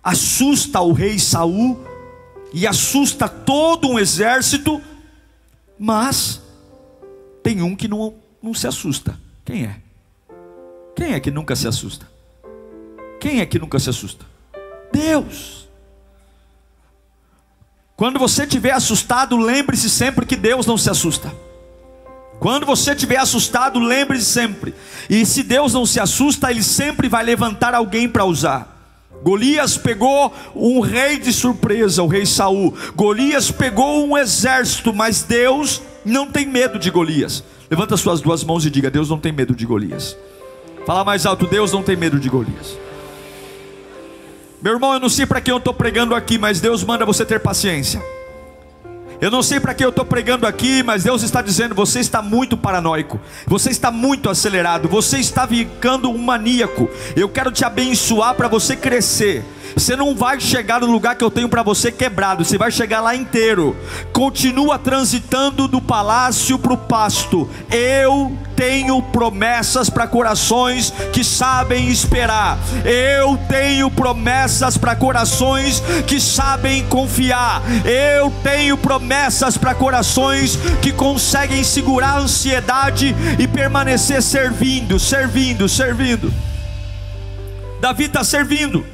assusta 0.04 0.82
o 0.82 0.92
rei 0.92 1.20
Saul 1.20 1.80
e 2.54 2.66
assusta 2.66 3.30
todo 3.30 3.88
um 3.88 4.00
exército 4.00 4.82
mas 5.84 6.40
tem 7.42 7.64
um 7.64 7.76
que 7.76 7.88
não, 7.88 8.14
não 8.40 8.54
se 8.54 8.68
assusta. 8.68 9.20
Quem 9.44 9.66
é? 9.66 9.78
Quem 10.96 11.14
é 11.14 11.20
que 11.20 11.32
nunca 11.32 11.56
se 11.56 11.68
assusta? 11.68 12.08
Quem 13.20 13.40
é 13.42 13.46
que 13.48 13.58
nunca 13.58 13.80
se 13.80 13.90
assusta? 13.90 14.24
Deus. 14.94 15.68
Quando 17.96 18.20
você 18.20 18.44
estiver 18.44 18.74
assustado, 18.74 19.36
lembre-se 19.36 19.90
sempre 19.90 20.24
que 20.24 20.36
Deus 20.36 20.68
não 20.68 20.78
se 20.78 20.88
assusta. 20.88 21.34
Quando 22.40 22.64
você 22.64 22.92
estiver 22.92 23.18
assustado, 23.18 23.80
lembre-se 23.80 24.26
sempre. 24.26 24.76
E 25.10 25.26
se 25.26 25.42
Deus 25.42 25.74
não 25.74 25.88
se 25.88 26.00
assusta, 26.00 26.52
Ele 26.52 26.62
sempre 26.62 27.10
vai 27.10 27.24
levantar 27.24 27.74
alguém 27.74 28.08
para 28.08 28.24
usar. 28.24 28.71
Golias 29.24 29.78
pegou 29.78 30.34
um 30.56 30.80
rei 30.80 31.20
de 31.20 31.32
surpresa, 31.32 32.02
o 32.02 32.08
rei 32.08 32.26
Saul. 32.26 32.74
Golias 32.96 33.52
pegou 33.52 34.08
um 34.08 34.18
exército, 34.18 34.94
mas 34.94 35.24
Deus 35.24 35.82
não 36.04 36.28
tem 36.28 36.46
medo 36.46 36.80
de 36.80 36.90
Golias. 36.90 37.44
Levanta 37.70 37.96
suas 37.96 38.20
duas 38.20 38.44
mãos 38.44 38.66
e 38.66 38.70
diga: 38.70 38.90
Deus 38.90 39.10
não 39.10 39.20
tem 39.20 39.32
medo 39.32 39.56
de 39.56 39.66
Golias. 39.66 40.18
Fala 40.86 41.04
mais 41.04 41.26
alto: 41.26 41.46
Deus 41.46 41.72
não 41.72 41.84
tem 41.84 41.96
medo 41.96 42.20
de 42.20 42.30
Golias. 42.30 42.78
Meu 44.62 44.74
irmão, 44.74 44.94
eu 44.94 45.00
não 45.00 45.10
sei 45.10 45.26
para 45.26 45.42
quem 45.42 45.52
eu 45.52 45.58
estou 45.58 45.74
pregando 45.74 46.14
aqui, 46.14 46.38
mas 46.38 46.60
Deus 46.60 46.84
manda 46.84 47.06
você 47.06 47.26
ter 47.26 47.40
paciência. 47.40 48.02
Eu 49.22 49.30
não 49.30 49.44
sei 49.44 49.60
para 49.60 49.76
que 49.76 49.86
eu 49.86 49.90
estou 49.90 50.04
pregando 50.04 50.48
aqui, 50.48 50.82
mas 50.82 51.04
Deus 51.04 51.22
está 51.22 51.44
dizendo: 51.44 51.76
você 51.76 52.00
está 52.00 52.24
muito 52.24 52.58
paranoico, 52.58 53.22
você 53.46 53.70
está 53.70 53.92
muito 53.92 54.32
acelerado, 54.32 54.90
você 54.90 55.20
está 55.20 55.48
ficando 55.48 56.10
um 56.10 56.18
maníaco. 56.18 56.90
Eu 57.16 57.30
quero 57.30 57.52
te 57.52 57.64
abençoar 57.64 58.34
para 58.34 58.48
você 58.48 58.76
crescer. 58.76 59.46
Você 59.76 59.96
não 59.96 60.16
vai 60.16 60.40
chegar 60.40 60.82
no 60.82 60.92
lugar 60.92 61.16
que 61.16 61.24
eu 61.24 61.32
tenho 61.32 61.50
para 61.50 61.64
você 61.64 61.92
quebrado, 61.92 62.44
você 62.44 62.58
vai 62.58 62.72
chegar 62.72 63.02
lá 63.02 63.16
inteiro. 63.16 63.76
Continua 64.12 64.78
transitando 64.78 65.68
do 65.68 65.82
palácio 65.82 66.58
para 66.60 66.74
o 66.74 66.78
pasto. 66.78 67.50
Eu 67.70 68.38
tenho 68.56 69.02
promessas 69.02 69.90
para 69.90 70.08
corações 70.08 70.94
que 71.12 71.24
sabem 71.24 71.90
esperar. 71.90 72.60
Eu 72.86 73.38
tenho 73.50 73.90
promessas 73.90 74.78
para 74.78 74.96
corações 74.96 75.82
que 76.06 76.20
sabem 76.20 76.86
confiar. 76.88 77.62
Eu 77.86 78.32
tenho 78.44 78.78
promessas 78.78 79.58
para 79.58 79.74
corações 79.74 80.58
que 80.82 80.92
conseguem 80.92 81.64
segurar 81.64 82.18
a 82.18 82.20
ansiedade 82.20 83.16
e 83.40 83.48
permanecer 83.48 84.22
servindo, 84.22 85.00
servindo, 85.00 85.68
servindo. 85.68 86.32
Davi 87.80 88.04
está 88.04 88.24
servindo. 88.24 88.86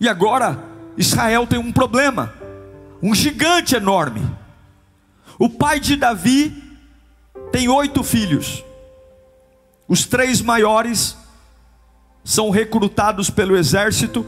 E 0.00 0.08
agora, 0.08 0.58
Israel 0.96 1.46
tem 1.46 1.58
um 1.58 1.70
problema, 1.70 2.32
um 3.02 3.14
gigante 3.14 3.76
enorme. 3.76 4.22
O 5.38 5.48
pai 5.48 5.78
de 5.78 5.94
Davi 5.94 6.62
tem 7.52 7.68
oito 7.68 8.02
filhos. 8.02 8.64
Os 9.86 10.06
três 10.06 10.40
maiores 10.40 11.16
são 12.24 12.48
recrutados 12.48 13.28
pelo 13.28 13.56
exército 13.56 14.26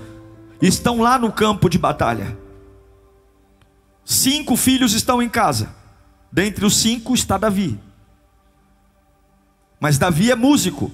e 0.61 0.67
estão 0.67 1.01
lá 1.01 1.19
no 1.19 1.33
campo 1.33 1.71
de 1.71 1.79
batalha. 1.79 2.37
Cinco 4.05 4.57
filhos 4.57 4.93
estão 4.93 5.23
em 5.23 5.29
casa. 5.29 5.75
Dentre 6.31 6.65
os 6.67 6.77
cinco 6.77 7.15
está 7.15 7.39
Davi. 7.39 7.79
Mas 9.81 9.99
Davi 9.99 10.31
é 10.31 10.35
músico. 10.35 10.91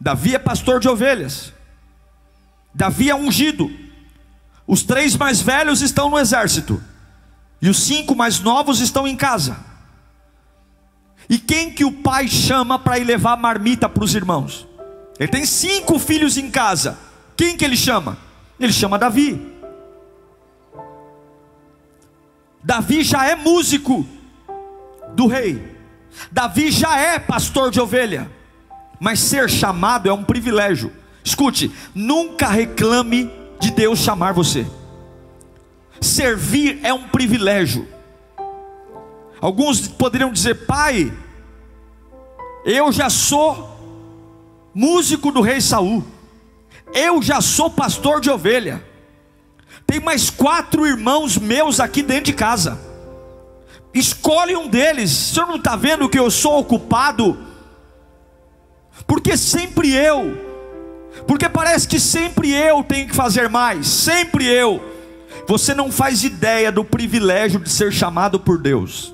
Davi 0.00 0.34
é 0.34 0.38
pastor 0.38 0.80
de 0.80 0.88
ovelhas. 0.88 1.52
Davi 2.74 3.10
é 3.10 3.14
ungido. 3.14 3.70
Os 4.66 4.82
três 4.82 5.16
mais 5.16 5.40
velhos 5.40 5.82
estão 5.82 6.08
no 6.08 6.18
exército. 6.18 6.82
E 7.60 7.68
os 7.68 7.82
cinco 7.82 8.14
mais 8.14 8.40
novos 8.40 8.80
estão 8.80 9.06
em 9.06 9.16
casa. 9.16 9.56
E 11.28 11.38
quem 11.38 11.70
que 11.70 11.84
o 11.84 11.92
pai 11.92 12.26
chama 12.28 12.78
para 12.78 12.98
ir 12.98 13.04
levar 13.04 13.36
marmita 13.36 13.88
para 13.88 14.02
os 14.02 14.14
irmãos? 14.14 14.66
Ele 15.18 15.28
tem 15.28 15.46
cinco 15.46 15.98
filhos 15.98 16.36
em 16.36 16.50
casa. 16.50 16.98
Quem 17.36 17.56
que 17.56 17.64
ele 17.64 17.76
chama? 17.76 18.18
Ele 18.58 18.72
chama 18.72 18.98
Davi. 18.98 19.52
Davi 22.62 23.02
já 23.02 23.26
é 23.26 23.36
músico 23.36 24.06
do 25.14 25.26
rei. 25.26 25.76
Davi 26.30 26.70
já 26.70 26.98
é 26.98 27.18
pastor 27.18 27.70
de 27.70 27.80
ovelha 27.80 28.30
mas 29.02 29.18
ser 29.18 29.50
chamado 29.50 30.08
é 30.08 30.12
um 30.12 30.22
privilégio. 30.22 30.92
Escute, 31.24 31.70
nunca 31.94 32.48
reclame 32.48 33.30
de 33.60 33.70
Deus 33.70 34.00
chamar 34.00 34.32
você. 34.32 34.66
Servir 36.00 36.80
é 36.82 36.92
um 36.92 37.08
privilégio. 37.08 37.86
Alguns 39.40 39.88
poderiam 39.88 40.32
dizer, 40.32 40.66
pai, 40.66 41.12
eu 42.64 42.92
já 42.92 43.10
sou 43.10 43.70
músico 44.74 45.30
do 45.30 45.40
rei 45.40 45.60
Saul, 45.60 46.04
eu 46.94 47.20
já 47.20 47.40
sou 47.40 47.68
pastor 47.68 48.20
de 48.20 48.30
ovelha, 48.30 48.84
tem 49.86 50.00
mais 50.00 50.30
quatro 50.30 50.86
irmãos 50.86 51.36
meus 51.36 51.80
aqui 51.80 52.02
dentro 52.02 52.26
de 52.26 52.32
casa, 52.32 52.80
escolhe 53.92 54.56
um 54.56 54.68
deles, 54.68 55.10
o 55.10 55.34
senhor 55.34 55.46
não 55.46 55.56
está 55.56 55.76
vendo 55.76 56.08
que 56.08 56.18
eu 56.18 56.30
sou 56.30 56.58
ocupado? 56.58 57.38
Porque 59.06 59.36
sempre 59.36 59.92
eu, 59.92 60.51
porque 61.26 61.48
parece 61.48 61.86
que 61.86 62.00
sempre 62.00 62.52
eu 62.52 62.82
tenho 62.82 63.08
que 63.08 63.14
fazer 63.14 63.48
mais, 63.48 63.86
sempre 63.86 64.46
eu. 64.46 64.82
Você 65.48 65.74
não 65.74 65.90
faz 65.90 66.24
ideia 66.24 66.70
do 66.70 66.84
privilégio 66.84 67.60
de 67.60 67.70
ser 67.70 67.92
chamado 67.92 68.38
por 68.38 68.58
Deus. 68.58 69.12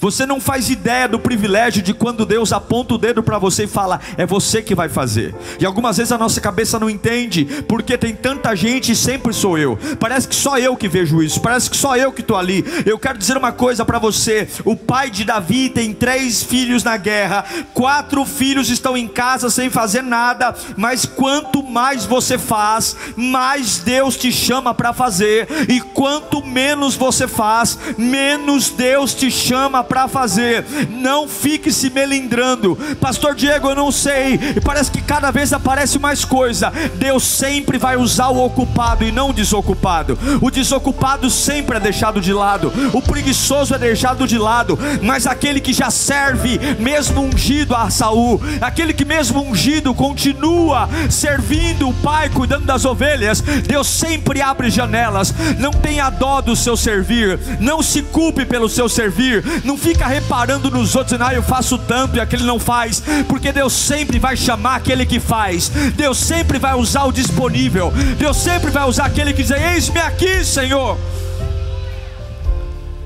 Você 0.00 0.24
não 0.24 0.40
faz 0.40 0.70
ideia 0.70 1.06
do 1.06 1.18
privilégio 1.18 1.82
de 1.82 1.92
quando 1.92 2.24
Deus 2.24 2.54
aponta 2.54 2.94
o 2.94 2.98
dedo 2.98 3.22
para 3.22 3.38
você 3.38 3.64
e 3.64 3.68
fala, 3.68 4.00
é 4.16 4.24
você 4.24 4.62
que 4.62 4.74
vai 4.74 4.88
fazer. 4.88 5.34
E 5.58 5.66
algumas 5.66 5.98
vezes 5.98 6.10
a 6.10 6.16
nossa 6.16 6.40
cabeça 6.40 6.78
não 6.78 6.88
entende, 6.88 7.44
porque 7.68 7.98
tem 7.98 8.14
tanta 8.14 8.54
gente 8.56 8.92
e 8.92 8.96
sempre 8.96 9.34
sou 9.34 9.58
eu. 9.58 9.78
Parece 9.98 10.26
que 10.26 10.34
só 10.34 10.58
eu 10.58 10.74
que 10.74 10.88
vejo 10.88 11.22
isso, 11.22 11.38
parece 11.40 11.68
que 11.68 11.76
só 11.76 11.96
eu 11.98 12.12
que 12.12 12.22
estou 12.22 12.38
ali. 12.38 12.64
Eu 12.86 12.98
quero 12.98 13.18
dizer 13.18 13.36
uma 13.36 13.52
coisa 13.52 13.84
para 13.84 13.98
você: 13.98 14.48
o 14.64 14.74
pai 14.74 15.10
de 15.10 15.22
Davi 15.22 15.68
tem 15.68 15.92
três 15.92 16.42
filhos 16.42 16.82
na 16.82 16.96
guerra, 16.96 17.44
quatro 17.74 18.24
filhos 18.24 18.70
estão 18.70 18.96
em 18.96 19.06
casa 19.06 19.50
sem 19.50 19.68
fazer 19.68 20.02
nada, 20.02 20.54
mas 20.78 21.04
quanto 21.04 21.62
mais 21.62 22.06
você 22.06 22.38
faz, 22.38 22.96
mais 23.16 23.78
Deus 23.78 24.16
te 24.16 24.32
chama 24.32 24.72
para 24.72 24.94
fazer, 24.94 25.46
e 25.68 25.78
quanto 25.80 26.42
menos 26.42 26.94
você 26.94 27.28
faz, 27.28 27.78
menos 27.98 28.70
Deus 28.70 29.12
te 29.12 29.30
chama 29.30 29.84
para 29.90 30.06
fazer. 30.06 30.64
Não 30.88 31.26
fique 31.26 31.72
se 31.72 31.90
melindrando. 31.90 32.78
Pastor 33.00 33.34
Diego, 33.34 33.70
eu 33.70 33.74
não 33.74 33.90
sei. 33.90 34.38
E 34.56 34.60
parece 34.60 34.88
que 34.88 35.02
cada 35.02 35.32
vez 35.32 35.52
aparece 35.52 35.98
mais 35.98 36.24
coisa. 36.24 36.72
Deus 36.94 37.24
sempre 37.24 37.76
vai 37.76 37.96
usar 37.96 38.28
o 38.28 38.44
ocupado 38.44 39.02
e 39.04 39.10
não 39.10 39.30
o 39.30 39.32
desocupado. 39.32 40.16
O 40.40 40.48
desocupado 40.48 41.28
sempre 41.28 41.76
é 41.76 41.80
deixado 41.80 42.20
de 42.20 42.32
lado. 42.32 42.72
O 42.92 43.02
preguiçoso 43.02 43.74
é 43.74 43.78
deixado 43.78 44.28
de 44.28 44.38
lado. 44.38 44.78
Mas 45.02 45.26
aquele 45.26 45.60
que 45.60 45.72
já 45.72 45.90
serve, 45.90 46.60
mesmo 46.78 47.22
ungido 47.22 47.74
a 47.74 47.90
Saul, 47.90 48.40
aquele 48.60 48.94
que 48.94 49.04
mesmo 49.04 49.42
ungido 49.42 49.92
continua 49.92 50.88
servindo 51.10 51.88
o 51.88 51.94
Pai, 51.94 52.30
cuidando 52.30 52.64
das 52.64 52.84
ovelhas, 52.84 53.40
Deus 53.40 53.88
sempre 53.88 54.40
abre 54.40 54.70
janelas. 54.70 55.34
Não 55.58 55.72
tenha 55.72 56.08
dó 56.10 56.40
do 56.40 56.54
seu 56.54 56.76
servir. 56.76 57.40
Não 57.58 57.82
se 57.82 58.02
culpe 58.02 58.44
pelo 58.44 58.68
seu 58.68 58.88
servir. 58.88 59.42
Não 59.64 59.79
fica 59.80 60.06
reparando 60.06 60.70
nos 60.70 60.94
outros, 60.94 61.20
ah, 61.20 61.34
eu 61.34 61.42
faço 61.42 61.78
tanto 61.78 62.16
e 62.16 62.20
aquele 62.20 62.44
não 62.44 62.58
faz, 62.58 63.02
porque 63.26 63.50
Deus 63.50 63.72
sempre 63.72 64.18
vai 64.18 64.36
chamar 64.36 64.76
aquele 64.76 65.06
que 65.06 65.18
faz, 65.18 65.70
Deus 65.96 66.18
sempre 66.18 66.58
vai 66.58 66.74
usar 66.74 67.04
o 67.04 67.12
disponível, 67.12 67.90
Deus 68.18 68.36
sempre 68.36 68.70
vai 68.70 68.86
usar 68.86 69.06
aquele 69.06 69.32
que 69.32 69.42
diz: 69.42 69.50
Eis-me 69.50 69.98
aqui, 69.98 70.44
Senhor. 70.44 70.98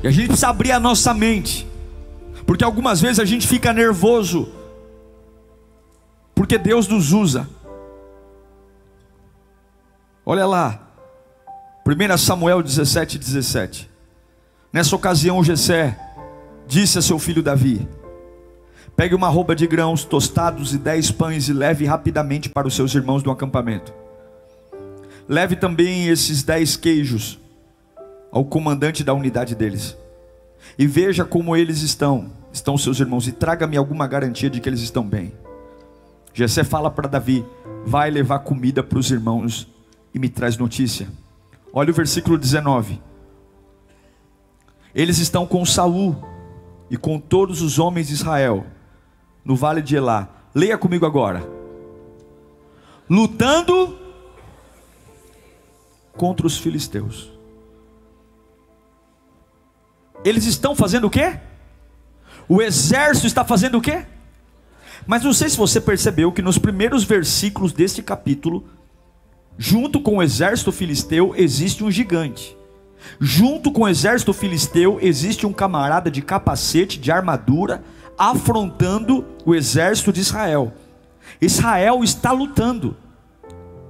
E 0.03 0.09
a 0.09 0.11
gente 0.11 0.29
precisa 0.29 0.49
abrir 0.49 0.73
a 0.73 0.81
nossa 0.81 1.15
mente, 1.15 1.67
porque 2.45 2.65
algumas 2.65 3.01
vezes 3.01 3.21
a 3.21 3.25
gente 3.25 3.47
fica 3.47 3.73
nervoso, 3.73 4.49
porque 6.35 6.59
Deus 6.59 6.89
nos 6.89 7.13
usa. 7.13 7.49
Olha 10.27 10.47
lá, 10.47 10.81
1 11.87 12.19
Samuel 12.19 12.63
17, 12.63 13.19
17. 13.19 13.91
Nessa 14.73 14.97
ocasião, 14.97 15.45
Jessé 15.45 15.97
disse 16.67 16.99
a 16.99 17.03
seu 17.03 17.19
filho 17.19 17.43
Davi: 17.43 17.87
Pegue 18.97 19.15
uma 19.15 19.29
roupa 19.29 19.55
de 19.55 19.67
grãos 19.67 20.05
tostados 20.05 20.73
e 20.73 20.79
dez 20.79 21.11
pães 21.11 21.49
e 21.49 21.53
leve 21.53 21.85
rapidamente 21.85 22.49
para 22.49 22.69
os 22.69 22.75
seus 22.75 22.95
irmãos 22.95 23.23
do 23.23 23.31
acampamento. 23.31 23.93
Leve 25.29 25.57
também 25.57 26.09
esses 26.09 26.43
dez 26.43 26.77
queijos 26.77 27.41
ao 28.31 28.45
comandante 28.45 29.03
da 29.03 29.15
unidade 29.15 29.55
deles. 29.55 29.97
E 30.79 30.87
veja 30.87 31.25
como 31.25 31.57
eles 31.57 31.83
estão, 31.83 32.31
estão 32.53 32.77
seus 32.77 33.01
irmãos, 33.01 33.27
e 33.29 33.33
traga-me 33.33 33.77
alguma 33.77 34.07
garantia 34.07 34.51
de 34.51 34.61
que 34.61 34.69
eles 34.69 34.81
estão 34.81 35.05
bem. 35.05 35.33
Jessé 36.33 36.65
fala 36.65 36.91
para 36.91 37.09
Davi: 37.09 37.45
Vai 37.87 38.11
levar 38.11 38.41
comida 38.41 38.83
para 38.83 38.99
os 38.99 39.11
irmãos 39.11 39.69
e 40.13 40.19
me 40.19 40.29
traz 40.29 40.57
notícia. 40.57 41.09
Olha 41.73 41.91
o 41.91 41.95
versículo 41.95 42.39
19. 42.39 43.01
Eles 44.95 45.19
estão 45.19 45.45
com 45.45 45.65
Saul 45.65 46.34
e 46.91 46.97
com 46.97 47.19
todos 47.19 47.63
os 47.63 47.79
homens 47.79 48.09
de 48.09 48.15
Israel 48.15 48.67
no 49.45 49.57
vale 49.57 49.83
de 49.83 49.97
Elá. 49.97 50.29
Leia 50.55 50.79
comigo 50.79 51.05
agora. 51.05 51.47
Lutando 53.09 53.99
contra 56.17 56.47
os 56.47 56.57
filisteus. 56.57 57.31
Eles 60.25 60.47
estão 60.47 60.75
fazendo 60.75 61.07
o 61.07 61.11
quê? 61.11 61.39
O 62.49 62.63
exército 62.63 63.27
está 63.27 63.45
fazendo 63.45 63.79
o 63.79 63.81
quê? 63.81 64.07
Mas 65.07 65.23
não 65.23 65.35
sei 65.35 65.51
se 65.51 65.57
você 65.57 65.81
percebeu 65.81 66.33
que 66.33 66.41
nos 66.41 66.57
primeiros 66.57 67.05
versículos 67.05 67.73
deste 67.73 68.03
capítulo, 68.03 68.67
junto 69.59 70.01
com 70.01 70.17
o 70.17 70.23
exército 70.23 70.73
filisteu, 70.73 71.35
existe 71.37 71.85
um 71.85 71.91
gigante. 71.91 72.57
Junto 73.21 73.71
com 73.71 73.83
o 73.83 73.89
exército 73.89 74.33
filisteu 74.33 74.99
existe 75.01 75.47
um 75.47 75.53
camarada 75.53 76.11
de 76.11 76.23
capacete, 76.23 76.99
de 76.99 77.11
armadura, 77.13 77.83
afrontando 78.19 79.25
o 79.45 79.55
exército 79.55 80.13
de 80.13 80.21
Israel. 80.21 80.73
Israel 81.41 82.03
está 82.03 82.33
lutando, 82.33 82.97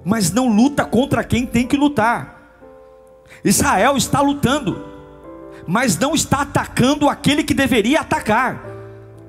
mas 0.05 0.31
não 0.31 0.49
luta 0.49 0.85
contra 0.85 1.25
quem 1.25 1.47
tem 1.47 1.67
que 1.67 1.77
lutar. 1.77 2.35
Israel 3.45 3.97
está 3.97 4.21
lutando, 4.21 4.85
mas 5.67 5.99
não 5.99 6.15
está 6.15 6.43
atacando 6.43 7.09
aquele 7.09 7.43
que 7.43 7.55
deveria 7.55 8.01
atacar. 8.01 8.74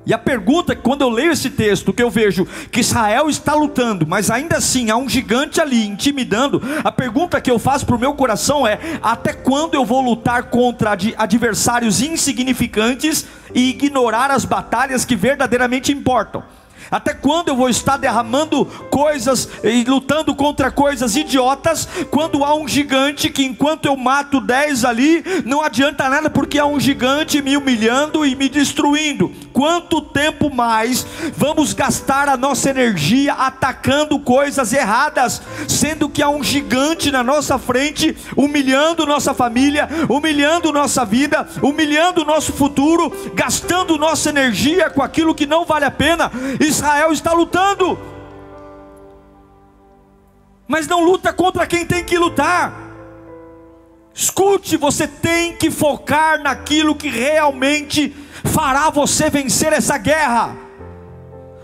E 0.05 0.13
a 0.13 0.17
pergunta, 0.17 0.75
quando 0.75 1.01
eu 1.01 1.09
leio 1.09 1.31
esse 1.31 1.50
texto, 1.50 1.91
que 1.91 2.03
eu 2.03 2.12
vejo 2.12 2.45
que 2.71 2.79
Israel 2.79 3.27
está 3.27 3.55
lutando, 3.55 4.05
mas 4.05 4.29
ainda 4.29 4.57
assim 4.57 4.91
há 4.91 4.97
um 4.97 5.09
gigante 5.09 5.59
ali 5.59 5.88
intimidando, 5.88 6.62
a 6.83 6.91
pergunta 6.91 7.41
que 7.41 7.50
eu 7.50 7.57
faço 7.57 7.85
para 7.85 7.95
o 7.95 8.00
meu 8.00 8.13
coração 8.13 8.67
é: 8.67 8.79
até 9.01 9.33
quando 9.33 9.74
eu 9.74 9.83
vou 9.83 10.01
lutar 10.01 10.43
contra 10.43 10.95
adversários 11.17 12.01
insignificantes 12.01 13.25
e 13.53 13.69
ignorar 13.69 14.29
as 14.29 14.45
batalhas 14.45 15.05
que 15.05 15.15
verdadeiramente 15.15 15.91
importam? 15.91 16.43
Até 16.92 17.13
quando 17.13 17.50
eu 17.50 17.56
vou 17.56 17.70
estar 17.70 17.98
derramando 17.98 18.65
coisas 18.89 19.50
e 19.63 19.84
lutando 19.84 20.36
contra 20.36 20.72
coisas 20.72 21.15
idiotas, 21.15 21.88
quando 22.12 22.44
há 22.44 22.56
um 22.56 22.68
gigante 22.68 23.30
que 23.30 23.44
enquanto 23.44 23.86
eu 23.86 23.96
mato 23.96 24.39
dez 24.39 24.86
ali, 24.86 25.24
não 25.46 25.62
adianta 25.62 26.10
nada 26.10 26.30
porque 26.30 26.60
há 26.60 26.65
um 26.65 26.80
gigante 26.80 27.42
me 27.42 27.58
humilhando 27.58 28.25
e 28.25 28.36
me 28.36 28.50
destruindo. 28.50 29.32
Quanto 29.51 30.01
tempo 30.01 30.54
mais 30.54 31.06
vamos 31.36 31.74
gastar 31.74 32.30
a 32.30 32.38
nossa 32.38 32.70
energia 32.70 33.34
atacando 33.34 34.20
coisas 34.20 34.74
erradas, 34.74 35.42
sendo 35.68 36.10
que 36.10 36.22
há 36.22 36.30
um 36.30 36.44
gigante 36.44 37.12
na 37.12 37.24
nossa 37.24 37.58
frente, 37.58 38.15
humilhando 38.36 39.06
nossa 39.06 39.34
família, 39.34 39.88
humilhando 40.10 40.72
nossa 40.72 41.06
vida, 41.06 41.48
humilhando 41.62 42.25
nosso 42.25 42.54
futuro, 42.54 43.12
gastando 43.34 43.98
nossa 43.98 44.30
energia 44.30 44.89
com 44.89 45.01
aquilo 45.01 45.36
que 45.36 45.46
não 45.46 45.65
vale 45.65 45.86
a 45.86 45.92
pena? 45.92 46.32
Israel 46.86 47.12
está 47.12 47.34
lutando, 47.34 47.98
mas 50.68 50.88
não 50.88 51.04
luta 51.04 51.34
contra 51.34 51.65
quem 51.65 51.84
tem 51.84 52.04
que 52.04 52.15
lutar. 52.15 52.72
Escute, 54.13 54.77
você 54.77 55.08
tem 55.08 55.56
que 55.56 55.72
focar 55.72 56.39
naquilo 56.44 56.96
que 56.96 57.10
realmente 57.10 58.15
fará 58.44 58.92
você 58.92 59.32
vencer 59.32 59.74
essa 59.74 59.98
guerra. 59.98 60.56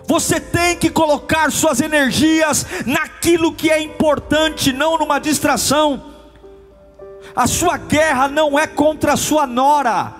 Você 0.07 0.39
tem 0.39 0.75
que 0.75 0.89
colocar 0.89 1.51
suas 1.51 1.81
energias 1.81 2.65
naquilo 2.87 3.53
que 3.53 3.69
é 3.69 3.79
importante, 3.79 4.73
não 4.73 4.97
numa 4.97 5.19
distração. 5.19 6.03
A 7.35 7.45
sua 7.45 7.77
guerra 7.77 8.27
não 8.27 8.57
é 8.57 8.65
contra 8.65 9.13
a 9.13 9.17
sua 9.17 9.45
nora, 9.45 10.13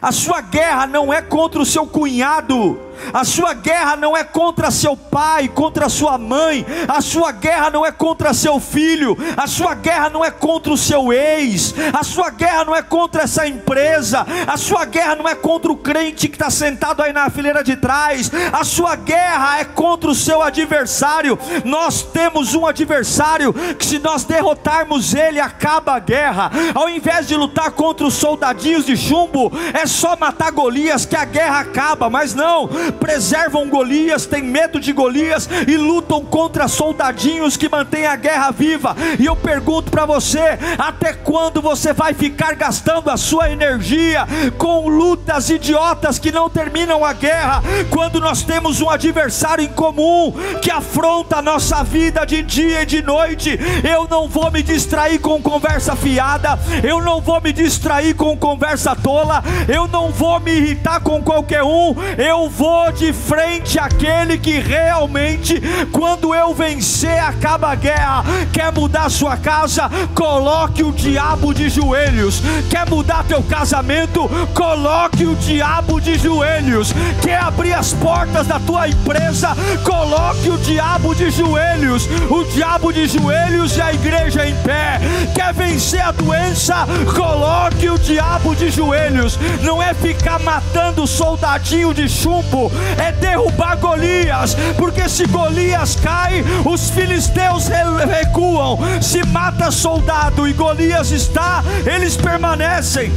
a 0.00 0.12
sua 0.12 0.40
guerra 0.40 0.86
não 0.86 1.12
é 1.12 1.20
contra 1.20 1.60
o 1.60 1.66
seu 1.66 1.84
cunhado, 1.84 2.80
a 3.12 3.24
sua 3.24 3.54
guerra 3.54 3.96
não 3.96 4.16
é 4.16 4.24
contra 4.24 4.70
seu 4.70 4.96
pai, 4.96 5.48
contra 5.48 5.88
sua 5.88 6.18
mãe, 6.18 6.64
a 6.88 7.00
sua 7.00 7.32
guerra 7.32 7.70
não 7.70 7.84
é 7.84 7.92
contra 7.92 8.34
seu 8.34 8.60
filho, 8.60 9.16
a 9.36 9.46
sua 9.46 9.74
guerra 9.74 10.10
não 10.10 10.24
é 10.24 10.30
contra 10.30 10.72
o 10.72 10.78
seu 10.78 11.12
ex, 11.12 11.74
a 11.92 12.02
sua 12.02 12.30
guerra 12.30 12.64
não 12.64 12.76
é 12.76 12.82
contra 12.82 13.22
essa 13.22 13.46
empresa, 13.46 14.26
a 14.46 14.56
sua 14.56 14.84
guerra 14.84 15.16
não 15.16 15.28
é 15.28 15.34
contra 15.34 15.70
o 15.70 15.76
crente 15.76 16.28
que 16.28 16.36
está 16.36 16.50
sentado 16.50 17.02
aí 17.02 17.12
na 17.12 17.30
fileira 17.30 17.62
de 17.62 17.76
trás, 17.76 18.30
a 18.52 18.64
sua 18.64 18.96
guerra 18.96 19.60
é 19.60 19.64
contra 19.64 20.10
o 20.10 20.14
seu 20.14 20.42
adversário. 20.42 21.38
Nós 21.64 22.02
temos 22.02 22.54
um 22.54 22.66
adversário 22.66 23.52
que, 23.52 23.84
se 23.84 23.98
nós 23.98 24.24
derrotarmos 24.24 25.14
ele, 25.14 25.40
acaba 25.40 25.94
a 25.94 25.98
guerra. 25.98 26.50
Ao 26.74 26.88
invés 26.88 27.26
de 27.26 27.36
lutar 27.36 27.70
contra 27.72 28.06
os 28.06 28.14
soldadinhos 28.14 28.84
de 28.84 28.96
chumbo, 28.96 29.52
é 29.72 29.86
só 29.86 30.16
matar 30.16 30.50
Golias 30.52 31.06
que 31.06 31.16
a 31.16 31.24
guerra 31.24 31.60
acaba, 31.60 32.10
mas 32.10 32.34
não, 32.34 32.68
preservam 32.92 33.68
Golias, 33.68 34.26
têm 34.26 34.42
medo 34.42 34.80
de 34.80 34.92
Golias 34.92 35.48
e 35.66 35.76
lutam 35.76 36.24
contra 36.24 36.68
soldadinhos 36.68 37.56
que 37.56 37.68
mantêm 37.68 38.06
a 38.06 38.16
guerra 38.16 38.50
viva. 38.50 38.96
E 39.18 39.26
eu 39.26 39.36
pergunto 39.36 39.90
para 39.90 40.06
você: 40.06 40.58
até 40.78 41.12
quando 41.12 41.60
você 41.60 41.92
vai 41.92 42.14
ficar 42.14 42.54
gastando 42.54 43.10
a 43.10 43.16
sua 43.16 43.50
energia 43.50 44.26
com 44.58 44.88
lutas 44.88 45.50
idiotas 45.50 46.18
que 46.18 46.32
não 46.32 46.48
terminam 46.48 47.04
a 47.04 47.12
guerra, 47.12 47.62
quando 47.90 48.20
nós 48.20 48.42
temos 48.42 48.80
um 48.80 48.90
adversário 48.90 49.64
em 49.64 49.68
comum 49.68 50.34
que 50.62 50.70
afronta 50.70 51.36
a 51.36 51.42
nossa 51.42 51.82
vida 51.82 52.24
de 52.24 52.42
dia 52.42 52.82
e 52.82 52.86
de 52.86 53.02
noite? 53.02 53.58
Eu 53.88 54.06
não 54.08 54.28
vou 54.28 54.50
me 54.50 54.62
distrair 54.62 55.18
com 55.18 55.42
conversa 55.42 55.96
fiada, 55.96 56.58
eu 56.82 57.00
não 57.02 57.20
vou 57.20 57.40
me 57.40 57.52
distrair 57.52 58.14
com 58.14 58.36
conversa 58.36 58.94
tola, 58.96 59.42
eu 59.68 59.86
não 59.88 60.10
vou 60.10 60.38
me 60.40 60.52
irritar 60.52 61.00
com 61.00 61.22
qualquer 61.22 61.62
um, 61.62 61.94
eu 62.18 62.48
vou 62.48 62.79
de 62.88 63.12
frente 63.12 63.78
àquele 63.78 64.38
que 64.38 64.58
realmente, 64.58 65.60
quando 65.92 66.34
eu 66.34 66.54
vencer, 66.54 67.18
acaba 67.18 67.70
a 67.70 67.74
guerra. 67.74 68.24
Quer 68.52 68.72
mudar 68.72 69.08
sua 69.10 69.36
casa? 69.36 69.88
Coloque 70.14 70.82
o 70.82 70.90
diabo 70.90 71.52
de 71.52 71.68
joelhos. 71.68 72.42
Quer 72.68 72.88
mudar 72.88 73.24
teu 73.24 73.42
casamento? 73.42 74.28
Coloque 74.54 75.24
o 75.24 75.36
diabo 75.36 76.00
de 76.00 76.18
joelhos. 76.18 76.92
Quer 77.22 77.40
abrir 77.40 77.74
as 77.74 77.92
portas 77.92 78.46
da 78.46 78.58
tua 78.58 78.88
empresa? 78.88 79.56
Coloque 79.84 80.48
o 80.48 80.58
diabo 80.58 81.14
de 81.14 81.30
joelhos. 81.30 82.08
O 82.30 82.44
diabo 82.44 82.92
de 82.92 83.06
joelhos 83.06 83.76
e 83.76 83.82
a 83.82 83.92
igreja 83.92 84.48
em 84.48 84.54
pé. 84.62 85.00
Quer 85.34 85.52
vencer 85.52 86.00
a 86.00 86.12
doença? 86.12 86.86
Coloque 87.14 87.88
o 87.88 87.98
diabo 87.98 88.54
de 88.54 88.70
joelhos. 88.70 89.38
Não 89.62 89.82
é 89.82 89.94
ficar 89.94 90.40
matando 90.40 91.06
soldadinho 91.06 91.94
de 91.94 92.08
chumbo 92.08 92.69
é 92.98 93.12
derrubar 93.12 93.76
Golias, 93.78 94.54
porque 94.76 95.08
se 95.08 95.26
Golias 95.26 95.96
cai, 95.96 96.44
os 96.64 96.90
filisteus 96.90 97.68
recuam. 97.68 98.78
Se 99.02 99.24
mata 99.26 99.70
soldado 99.70 100.46
e 100.48 100.52
Golias 100.52 101.10
está, 101.10 101.62
eles 101.86 102.16
permanecem. 102.16 103.10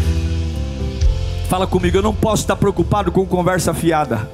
Fala 1.49 1.67
comigo, 1.67 1.97
eu 1.97 2.01
não 2.01 2.15
posso 2.15 2.43
estar 2.43 2.55
preocupado 2.55 3.11
com 3.11 3.25
conversa 3.25 3.73
fiada. 3.73 4.27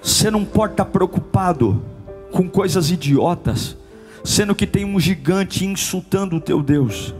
Você 0.00 0.30
não 0.30 0.44
pode 0.44 0.74
estar 0.74 0.84
preocupado 0.84 1.82
com 2.30 2.48
coisas 2.48 2.90
idiotas, 2.90 3.76
sendo 4.22 4.54
que 4.54 4.66
tem 4.66 4.84
um 4.84 5.00
gigante 5.00 5.64
insultando 5.64 6.36
o 6.36 6.40
teu 6.40 6.62
Deus. 6.62 7.14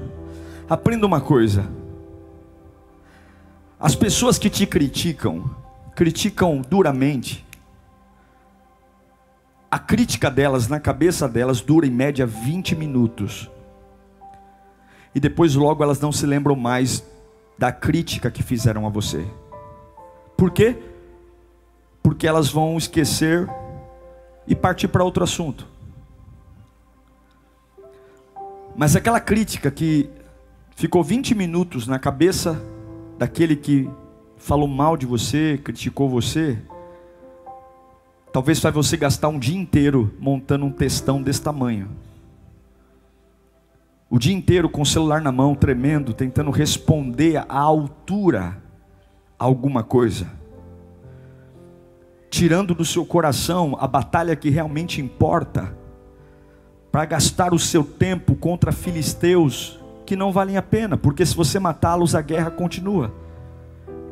Aprenda 0.68 1.06
uma 1.06 1.20
coisa: 1.20 1.66
as 3.80 3.94
pessoas 3.94 4.38
que 4.38 4.50
te 4.50 4.66
criticam, 4.66 5.44
criticam 5.94 6.60
duramente, 6.60 7.44
a 9.70 9.78
crítica 9.78 10.30
delas 10.30 10.68
na 10.68 10.78
cabeça 10.78 11.28
delas 11.28 11.60
dura 11.60 11.86
em 11.86 11.90
média 11.90 12.26
20 12.26 12.76
minutos. 12.76 13.50
E 15.14 15.20
depois 15.20 15.54
logo 15.54 15.82
elas 15.82 16.00
não 16.00 16.12
se 16.12 16.26
lembram 16.26 16.54
mais 16.56 17.04
da 17.58 17.72
crítica 17.72 18.30
que 18.30 18.42
fizeram 18.42 18.86
a 18.86 18.88
você. 18.88 19.26
Por 20.36 20.50
quê? 20.50 20.76
Porque 22.02 22.26
elas 22.26 22.48
vão 22.48 22.76
esquecer 22.76 23.48
e 24.46 24.54
partir 24.54 24.88
para 24.88 25.04
outro 25.04 25.24
assunto. 25.24 25.66
Mas 28.76 28.96
aquela 28.96 29.20
crítica 29.20 29.70
que 29.70 30.10
ficou 30.74 31.02
20 31.02 31.34
minutos 31.34 31.86
na 31.86 31.98
cabeça 31.98 32.60
daquele 33.18 33.54
que 33.54 33.88
falou 34.44 34.68
mal 34.68 34.94
de 34.94 35.06
você, 35.06 35.58
criticou 35.64 36.06
você, 36.06 36.58
talvez 38.30 38.60
faz 38.60 38.74
você 38.74 38.94
gastar 38.94 39.28
um 39.28 39.38
dia 39.38 39.56
inteiro 39.56 40.12
montando 40.20 40.66
um 40.66 40.70
textão 40.70 41.22
desse 41.22 41.40
tamanho. 41.40 41.88
O 44.10 44.18
dia 44.18 44.34
inteiro 44.34 44.68
com 44.68 44.82
o 44.82 44.86
celular 44.86 45.22
na 45.22 45.32
mão, 45.32 45.54
tremendo, 45.54 46.12
tentando 46.12 46.50
responder 46.50 47.38
à 47.38 47.58
altura 47.58 48.62
a 49.38 49.44
alguma 49.44 49.82
coisa. 49.82 50.30
Tirando 52.28 52.74
do 52.74 52.84
seu 52.84 53.06
coração 53.06 53.78
a 53.80 53.86
batalha 53.86 54.36
que 54.36 54.50
realmente 54.50 55.00
importa, 55.00 55.74
para 56.92 57.06
gastar 57.06 57.54
o 57.54 57.58
seu 57.58 57.82
tempo 57.82 58.34
contra 58.34 58.72
filisteus 58.72 59.80
que 60.04 60.14
não 60.14 60.30
valem 60.30 60.58
a 60.58 60.62
pena, 60.62 60.98
porque 60.98 61.24
se 61.24 61.34
você 61.34 61.58
matá-los, 61.58 62.14
a 62.14 62.20
guerra 62.20 62.50
continua. 62.50 63.24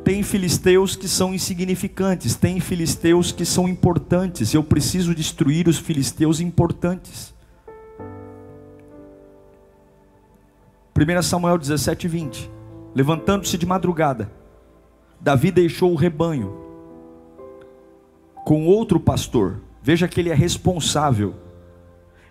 Tem 0.03 0.21
filisteus 0.21 0.97
que 0.97 1.07
são 1.07 1.33
insignificantes, 1.33 2.35
tem 2.35 2.59
filisteus 2.59 3.31
que 3.31 3.45
são 3.45 3.69
importantes. 3.69 4.53
Eu 4.53 4.61
preciso 4.61 5.15
destruir 5.15 5.69
os 5.69 5.77
filisteus 5.77 6.41
importantes. 6.41 7.33
1 10.95 11.21
Samuel 11.21 11.57
17, 11.57 12.07
20. 12.09 12.51
Levantando-se 12.93 13.57
de 13.57 13.65
madrugada, 13.65 14.29
Davi 15.21 15.51
deixou 15.51 15.93
o 15.93 15.95
rebanho 15.95 16.53
com 18.43 18.65
outro 18.65 18.99
pastor. 18.99 19.61
Veja 19.81 20.07
que 20.07 20.19
ele 20.19 20.29
é 20.29 20.35
responsável. 20.35 21.33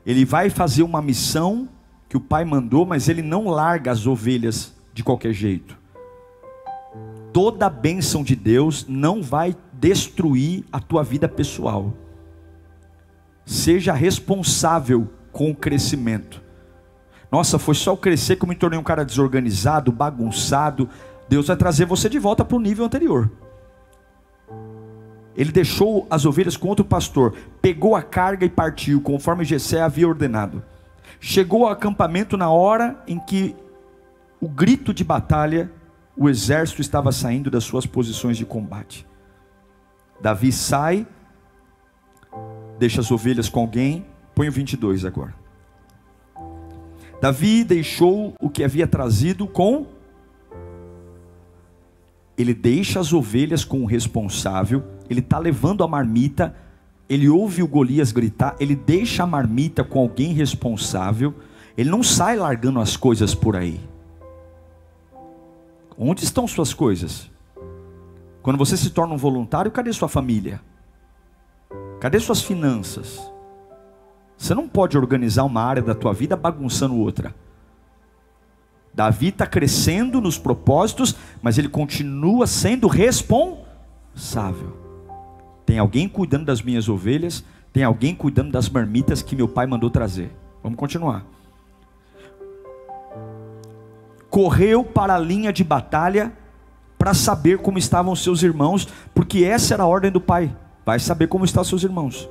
Ele 0.05 0.27
vai 0.27 0.51
fazer 0.51 0.83
uma 0.83 1.01
missão 1.01 1.67
que 2.07 2.19
o 2.19 2.21
pai 2.21 2.45
mandou, 2.45 2.85
mas 2.85 3.09
ele 3.09 3.23
não 3.23 3.49
larga 3.49 3.91
as 3.91 4.07
ovelhas 4.07 4.75
de 4.93 5.03
qualquer 5.03 5.33
jeito 5.33 5.82
toda 7.33 7.67
a 7.67 7.71
bênção 7.71 8.23
de 8.23 8.37
Deus 8.37 8.87
não 8.89 9.23
vai 9.23 9.57
destruir 9.73 10.65
a 10.71 10.79
tua 10.79 11.03
vida 11.03 11.29
pessoal. 11.29 11.93
Seja 13.45 13.93
responsável 13.93 15.09
com 15.33 15.51
o 15.51 15.55
crescimento. 15.55 16.43
Nossa, 17.31 17.59
foi 17.59 17.75
só 17.75 17.95
o 17.95 17.97
crescer 17.97 18.37
que 18.37 18.45
eu 18.45 18.49
me 18.49 18.55
tornei 18.55 18.79
um 18.79 18.83
cara 18.83 19.05
desorganizado, 19.05 19.91
bagunçado. 19.91 20.89
Deus 21.29 21.47
vai 21.47 21.57
trazer 21.57 21.87
você 21.87 22.09
de 22.09 22.19
volta 22.19 22.45
para 22.45 22.57
o 22.57 22.61
nível 22.61 22.85
anterior. 22.85 23.31
Ele 25.35 25.51
deixou 25.51 26.07
as 26.11 26.27
ovelhas 26.27 26.59
com 26.59 26.69
outro 26.69 26.85
pastor, 26.85 27.35
pegou 27.63 27.97
a 27.97 28.03
carga 28.03 28.45
e 28.45 28.51
partiu, 28.51 29.01
conforme 29.01 29.47
Jessé 29.47 29.81
havia 29.81 30.07
ordenado. 30.07 30.63
Chegou 31.19 31.65
ao 31.65 31.73
acampamento 31.73 32.37
na 32.37 32.51
hora 32.51 33.03
em 33.07 33.19
que 33.19 33.57
o 34.39 34.49
grito 34.49 34.93
de 34.93 35.03
batalha, 35.03 35.71
o 36.23 36.29
exército 36.29 36.81
estava 36.81 37.11
saindo 37.11 37.51
das 37.51 37.65
suas 37.65 37.85
posições 37.85 38.37
de 38.37 38.47
combate. 38.47 39.05
Davi 40.21 40.53
sai, 40.53 41.05
deixa 42.79 43.01
as 43.01 43.11
ovelhas 43.11 43.49
com 43.49 43.59
alguém, 43.59 44.07
põe 44.33 44.49
o 44.49 44.53
22 44.53 45.05
agora. 45.05 45.35
Davi 47.21 47.65
deixou 47.65 48.35
o 48.41 48.49
que 48.49 48.63
havia 48.63 48.87
trazido 48.87 49.49
com. 49.49 49.87
Ele 52.39 52.55
deixa 52.55 53.01
as 53.01 53.13
ovelhas 53.13 53.65
com 53.65 53.83
o 53.83 53.87
responsável, 53.87 54.85
ele 55.11 55.21
está 55.21 55.41
levando 55.41 55.83
a 55.83 55.89
marmita, 55.89 56.55
ele 57.09 57.29
ouve 57.29 57.65
o 57.65 57.69
Golias 57.69 58.13
gritar, 58.13 58.55
ele 58.61 58.77
deixa 58.77 59.25
a 59.25 59.27
marmita 59.27 59.83
com 59.83 59.99
alguém 59.99 60.33
responsável, 60.33 61.35
ele 61.77 61.91
não 61.91 62.03
sai 62.03 62.37
largando 62.37 62.79
as 62.79 62.97
coisas 62.97 63.35
por 63.35 63.57
aí. 63.57 63.92
Onde 65.99 66.25
estão 66.25 66.47
suas 66.47 66.73
coisas? 66.73 67.31
Quando 68.43 68.57
você 68.57 68.77
se 68.77 68.91
torna 68.91 69.15
um 69.15 69.19
voluntário, 69.19 69.71
cadê 69.71 69.93
sua 69.93 70.09
família? 70.09 70.61
Cadê 72.01 72.19
suas 72.19 72.43
finanças? 72.43 73.21
Você 74.37 74.55
não 74.55 74.69
pode 74.69 74.99
organizar 74.99 75.45
uma 75.45 75.63
área 75.63 75.83
da 75.83 75.95
tua 75.95 76.13
vida 76.13 76.37
bagunçando 76.37 76.97
outra. 76.97 77.35
Davi 78.93 79.29
está 79.29 79.47
crescendo 79.47 80.21
nos 80.21 80.37
propósitos, 80.37 81.17
mas 81.41 81.57
ele 81.57 81.69
continua 81.69 82.47
sendo 82.47 82.89
responsável. 82.89 84.77
Tem 85.65 85.79
alguém 85.79 86.09
cuidando 86.09 86.47
das 86.47 86.61
minhas 86.61 86.89
ovelhas, 86.89 87.45
tem 87.73 87.85
alguém 87.85 88.15
cuidando 88.15 88.51
das 88.51 88.69
marmitas 88.69 89.23
que 89.23 89.37
meu 89.37 89.49
pai 89.49 89.67
mandou 89.67 89.89
trazer. 89.89 90.31
Vamos 90.63 90.79
continuar. 90.79 91.25
Correu 94.33 94.83
para 94.83 95.15
a 95.15 95.19
linha 95.19 95.53
de 95.53 95.63
batalha 95.63 96.33
para 96.97 97.13
saber 97.13 97.59
como 97.59 97.77
estavam 97.77 98.17
seus 98.17 98.43
irmãos, 98.43 98.89
porque 99.15 99.45
essa 99.45 99.75
era 99.75 99.83
a 99.83 99.87
ordem 99.87 100.11
do 100.11 100.23
pai. 100.23 100.57
Vai 100.87 100.99
saber 100.99 101.27
como 101.27 101.45
estão 101.45 101.63
seus 101.63 101.85
irmãos. 101.85 102.27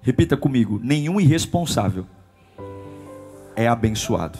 Repita 0.00 0.36
comigo: 0.36 0.80
nenhum 0.80 1.20
irresponsável 1.20 2.06
é 3.56 3.66
abençoado. 3.66 4.38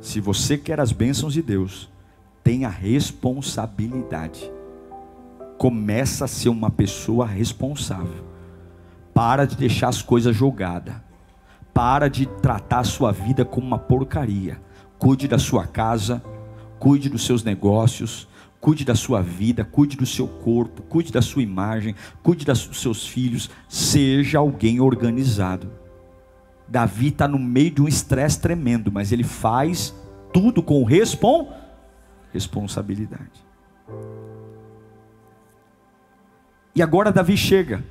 Se 0.00 0.18
você 0.18 0.58
quer 0.58 0.80
as 0.80 0.90
bênçãos 0.90 1.32
de 1.32 1.40
Deus, 1.40 1.88
tenha 2.42 2.68
responsabilidade. 2.68 4.50
Começa 5.56 6.24
a 6.24 6.28
ser 6.28 6.48
uma 6.48 6.68
pessoa 6.68 7.26
responsável. 7.26 8.24
Para 9.14 9.44
de 9.44 9.54
deixar 9.54 9.86
as 9.86 10.02
coisas 10.02 10.34
jogadas. 10.34 11.09
Para 11.72 12.08
de 12.08 12.26
tratar 12.26 12.80
a 12.80 12.84
sua 12.84 13.12
vida 13.12 13.44
como 13.44 13.66
uma 13.66 13.78
porcaria. 13.78 14.60
Cuide 14.98 15.26
da 15.26 15.38
sua 15.38 15.66
casa, 15.66 16.22
cuide 16.78 17.08
dos 17.08 17.24
seus 17.24 17.42
negócios, 17.42 18.28
Cuide 18.60 18.84
da 18.84 18.94
sua 18.94 19.22
vida, 19.22 19.64
cuide 19.64 19.96
do 19.96 20.04
seu 20.04 20.28
corpo, 20.28 20.82
cuide 20.82 21.10
da 21.10 21.22
sua 21.22 21.42
imagem, 21.42 21.94
cuide 22.22 22.44
dos 22.44 22.68
seus 22.74 23.06
filhos, 23.06 23.48
seja 23.66 24.38
alguém 24.38 24.80
organizado. 24.80 25.72
Davi 26.68 27.08
está 27.08 27.26
no 27.26 27.38
meio 27.38 27.70
de 27.70 27.80
um 27.80 27.88
estresse 27.88 28.38
tremendo, 28.38 28.92
mas 28.92 29.12
ele 29.12 29.24
faz 29.24 29.94
tudo 30.30 30.62
com 30.62 30.84
respon 30.84 31.50
responsabilidade. 32.32 33.44
E 36.74 36.82
agora 36.82 37.10
Davi 37.10 37.36
chega, 37.36 37.82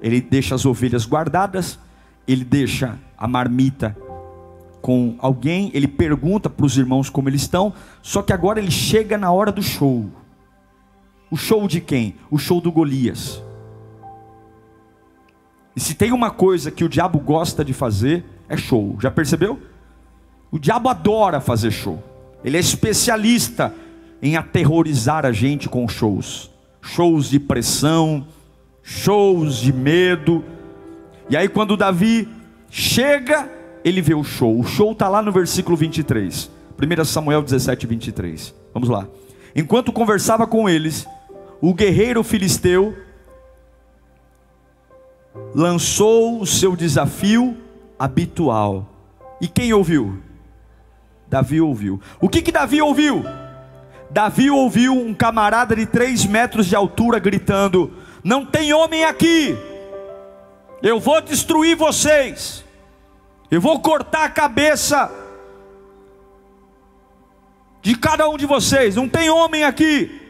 ele 0.00 0.20
deixa 0.20 0.54
as 0.54 0.66
ovelhas 0.66 1.06
guardadas, 1.06 1.78
ele 2.26 2.44
deixa 2.44 2.98
a 3.16 3.26
marmita 3.28 3.96
com 4.80 5.16
alguém, 5.18 5.70
ele 5.72 5.88
pergunta 5.88 6.50
para 6.50 6.66
os 6.66 6.76
irmãos 6.76 7.08
como 7.08 7.28
eles 7.28 7.42
estão, 7.42 7.72
só 8.02 8.20
que 8.20 8.32
agora 8.34 8.58
ele 8.58 8.70
chega 8.70 9.16
na 9.16 9.32
hora 9.32 9.50
do 9.50 9.62
show. 9.62 10.10
O 11.30 11.36
show 11.36 11.66
de 11.66 11.80
quem? 11.80 12.16
O 12.30 12.36
show 12.36 12.60
do 12.60 12.70
Golias. 12.70 13.42
E 15.74 15.80
se 15.80 15.94
tem 15.94 16.12
uma 16.12 16.30
coisa 16.30 16.70
que 16.70 16.84
o 16.84 16.88
diabo 16.88 17.18
gosta 17.18 17.64
de 17.64 17.72
fazer, 17.72 18.24
é 18.48 18.56
show. 18.56 18.96
Já 19.00 19.10
percebeu? 19.10 19.58
O 20.50 20.58
diabo 20.58 20.88
adora 20.88 21.40
fazer 21.40 21.70
show. 21.70 22.02
Ele 22.44 22.56
é 22.56 22.60
especialista 22.60 23.74
em 24.22 24.36
aterrorizar 24.36 25.26
a 25.26 25.32
gente 25.32 25.68
com 25.68 25.88
shows. 25.88 26.50
Shows 26.80 27.30
de 27.30 27.40
pressão, 27.40 28.26
shows 28.82 29.56
de 29.56 29.72
medo. 29.72 30.44
E 31.28 31.36
aí 31.36 31.48
quando 31.48 31.76
Davi 31.76 32.28
chega, 32.70 33.50
ele 33.84 34.00
vê 34.00 34.14
o 34.14 34.24
show. 34.24 34.58
O 34.58 34.64
show 34.64 34.92
está 34.92 35.08
lá 35.08 35.22
no 35.22 35.32
versículo 35.32 35.76
23. 35.76 36.50
1 36.76 37.04
Samuel 37.04 37.42
17, 37.42 37.86
23. 37.86 38.54
Vamos 38.72 38.88
lá. 38.88 39.06
Enquanto 39.54 39.92
conversava 39.92 40.46
com 40.46 40.68
eles, 40.68 41.06
o 41.60 41.72
guerreiro 41.72 42.22
filisteu 42.24 42.96
lançou 45.54 46.40
o 46.40 46.46
seu 46.46 46.76
desafio 46.76 47.56
habitual. 47.98 48.88
E 49.40 49.48
quem 49.48 49.72
ouviu? 49.72 50.18
Davi 51.28 51.60
ouviu. 51.60 52.00
O 52.20 52.28
que 52.28 52.42
que 52.42 52.52
Davi 52.52 52.80
ouviu? 52.82 53.24
Davi 54.10 54.50
ouviu 54.50 54.92
um 54.92 55.14
camarada 55.14 55.74
de 55.74 55.86
três 55.86 56.24
metros 56.24 56.66
de 56.66 56.76
altura 56.76 57.18
gritando: 57.18 57.92
Não 58.22 58.44
tem 58.44 58.72
homem 58.72 59.04
aqui, 59.04 59.56
eu 60.84 61.00
vou 61.00 61.18
destruir 61.22 61.74
vocês. 61.74 62.62
Eu 63.50 63.58
vou 63.58 63.80
cortar 63.80 64.24
a 64.24 64.28
cabeça 64.28 65.10
de 67.80 67.96
cada 67.96 68.28
um 68.28 68.36
de 68.36 68.44
vocês. 68.44 68.94
Não 68.94 69.08
tem 69.08 69.30
homem 69.30 69.64
aqui. 69.64 70.20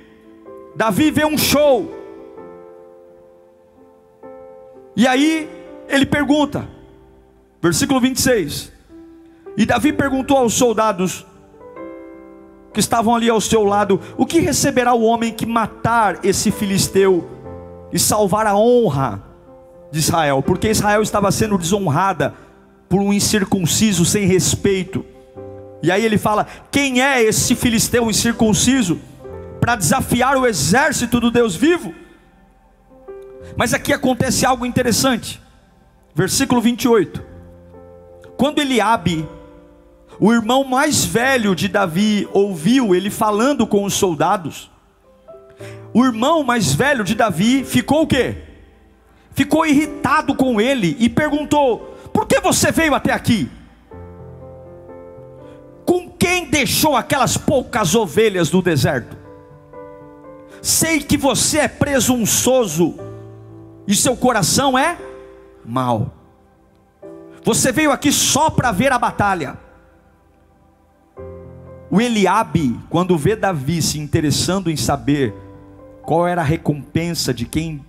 Davi 0.76 1.10
vê 1.10 1.24
um 1.24 1.36
show. 1.36 1.92
E 4.94 5.08
aí 5.08 5.50
ele 5.88 6.06
pergunta, 6.06 6.68
versículo 7.60 8.00
26. 8.00 8.72
E 9.56 9.66
Davi 9.66 9.92
perguntou 9.92 10.36
aos 10.36 10.54
soldados 10.54 11.26
que 12.72 12.78
estavam 12.78 13.12
ali 13.16 13.28
ao 13.28 13.40
seu 13.40 13.64
lado: 13.64 14.00
O 14.16 14.24
que 14.24 14.38
receberá 14.38 14.94
o 14.94 15.02
homem 15.02 15.32
que 15.32 15.46
matar 15.46 16.24
esse 16.24 16.52
filisteu 16.52 17.28
e 17.92 17.98
salvar 17.98 18.46
a 18.46 18.56
honra 18.56 19.33
de 19.94 20.00
Israel? 20.00 20.42
Porque 20.42 20.68
Israel 20.68 21.02
estava 21.02 21.30
sendo 21.30 21.56
desonrada 21.56 22.34
por 22.88 23.00
um 23.00 23.12
incircunciso 23.12 24.04
sem 24.04 24.26
respeito. 24.26 25.04
E 25.80 25.90
aí 25.90 26.04
ele 26.04 26.18
fala: 26.18 26.48
quem 26.70 27.00
é 27.00 27.22
esse 27.22 27.54
filisteu 27.54 28.10
incircunciso 28.10 29.00
para 29.60 29.76
desafiar 29.76 30.36
o 30.36 30.46
exército 30.46 31.20
do 31.20 31.30
Deus 31.30 31.54
vivo? 31.54 31.94
Mas 33.56 33.72
aqui 33.72 33.92
acontece 33.92 34.44
algo 34.44 34.66
interessante. 34.66 35.40
Versículo 36.12 36.60
28. 36.60 37.22
Quando 38.36 38.60
Eliabe, 38.60 39.28
o 40.18 40.32
irmão 40.32 40.64
mais 40.64 41.04
velho 41.04 41.54
de 41.54 41.68
Davi, 41.68 42.28
ouviu 42.32 42.96
ele 42.96 43.10
falando 43.10 43.64
com 43.64 43.84
os 43.84 43.94
soldados, 43.94 44.70
o 45.92 46.04
irmão 46.04 46.42
mais 46.42 46.74
velho 46.74 47.04
de 47.04 47.14
Davi 47.14 47.62
ficou 47.62 48.02
o 48.02 48.06
quê? 48.08 48.53
Ficou 49.34 49.66
irritado 49.66 50.34
com 50.34 50.60
ele 50.60 50.96
e 50.98 51.08
perguntou: 51.08 51.96
por 52.12 52.26
que 52.26 52.40
você 52.40 52.70
veio 52.70 52.94
até 52.94 53.12
aqui? 53.12 53.50
Com 55.84 56.08
quem 56.08 56.48
deixou 56.48 56.96
aquelas 56.96 57.36
poucas 57.36 57.94
ovelhas 57.94 58.48
do 58.48 58.62
deserto? 58.62 59.16
Sei 60.62 61.00
que 61.00 61.18
você 61.18 61.58
é 61.58 61.68
presunçoso 61.68 62.94
e 63.86 63.94
seu 63.94 64.16
coração 64.16 64.78
é 64.78 64.96
mau. 65.64 66.14
Você 67.42 67.70
veio 67.72 67.90
aqui 67.90 68.10
só 68.10 68.48
para 68.48 68.72
ver 68.72 68.92
a 68.92 68.98
batalha. 68.98 69.58
O 71.90 72.00
Eliabe, 72.00 72.80
quando 72.88 73.18
vê 73.18 73.36
Davi 73.36 73.82
se 73.82 73.98
interessando 73.98 74.70
em 74.70 74.76
saber 74.76 75.34
qual 76.02 76.26
era 76.26 76.40
a 76.40 76.44
recompensa 76.44 77.34
de 77.34 77.44
quem 77.44 77.84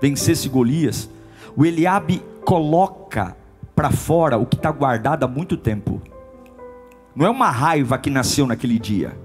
vencesse 0.00 0.48
Golias, 0.48 1.08
o 1.56 1.64
Eliabe 1.64 2.22
coloca 2.44 3.36
para 3.74 3.90
fora 3.90 4.36
o 4.36 4.46
que 4.46 4.56
está 4.56 4.70
guardado 4.70 5.24
há 5.24 5.28
muito 5.28 5.56
tempo. 5.56 6.02
Não 7.14 7.26
é 7.26 7.30
uma 7.30 7.50
raiva 7.50 7.98
que 7.98 8.10
nasceu 8.10 8.46
naquele 8.46 8.78
dia. 8.78 9.16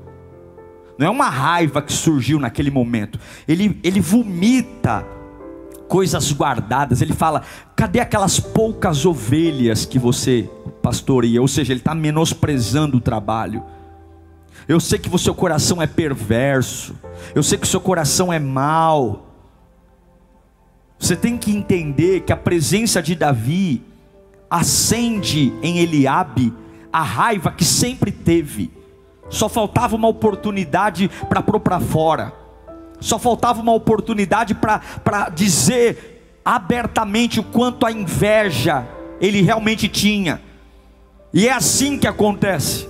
Não 0.98 1.08
é 1.08 1.10
uma 1.10 1.30
raiva 1.30 1.82
que 1.82 1.92
surgiu 1.92 2.40
naquele 2.40 2.72
momento. 2.72 3.20
Ele, 3.48 3.80
ele 3.84 4.00
vomita 4.00 5.06
coisas 5.88 6.32
guardadas. 6.32 7.02
Ele 7.02 7.14
fala: 7.14 7.44
cadê 7.76 8.00
aquelas 8.00 8.40
poucas 8.40 9.06
ovelhas 9.06 9.86
que 9.86 10.00
você 10.00 10.50
pastoreia? 10.82 11.42
Ou 11.42 11.48
seja, 11.48 11.74
ele 11.74 11.80
está 11.80 11.94
menosprezando 11.94 12.98
o 12.98 13.02
trabalho. 13.02 13.64
Eu 14.68 14.80
sei 14.80 14.98
que 14.98 15.14
o 15.14 15.20
seu 15.20 15.36
coração 15.36 15.82
é 15.82 15.88
perverso. 15.88 16.96
Eu 17.36 17.44
sei 17.44 17.58
que 17.58 17.66
o 17.66 17.70
seu 17.70 17.82
coração 17.82 18.32
é 18.34 18.40
mau. 18.40 19.35
Você 21.06 21.16
tem 21.16 21.38
que 21.38 21.56
entender 21.56 22.22
que 22.22 22.34
a 22.34 22.36
presença 22.36 23.00
de 23.00 23.14
Davi 23.14 23.84
acende 24.50 25.54
em 25.62 25.78
Eliabe 25.78 26.52
a 26.92 27.04
raiva 27.04 27.52
que 27.52 27.64
sempre 27.64 28.12
teve. 28.12 28.72
Só 29.30 29.48
faltava 29.48 29.96
uma 29.96 30.08
oportunidade 30.08 31.08
para 31.30 31.44
pôr 31.44 31.60
para 31.60 31.80
fora. 31.80 32.34
Só 33.00 33.20
faltava 33.20 33.62
uma 33.62 33.72
oportunidade 33.72 34.56
para 34.56 35.30
dizer 35.30 36.40
abertamente 36.44 37.40
o 37.40 37.44
quanto 37.44 37.86
a 37.86 37.92
inveja 37.92 38.88
ele 39.22 39.44
realmente 39.44 39.88
tinha. 39.88 40.42
E 41.32 41.48
é 41.48 41.52
assim 41.52 42.00
que 42.00 42.08
acontece. 42.08 42.90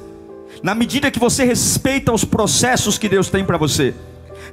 Na 0.64 0.74
medida 0.74 1.12
que 1.12 1.20
você 1.20 1.44
respeita 1.44 2.14
os 2.14 2.24
processos 2.24 2.98
que 2.98 3.10
Deus 3.10 3.30
tem 3.30 3.44
para 3.44 3.58
você, 3.58 3.94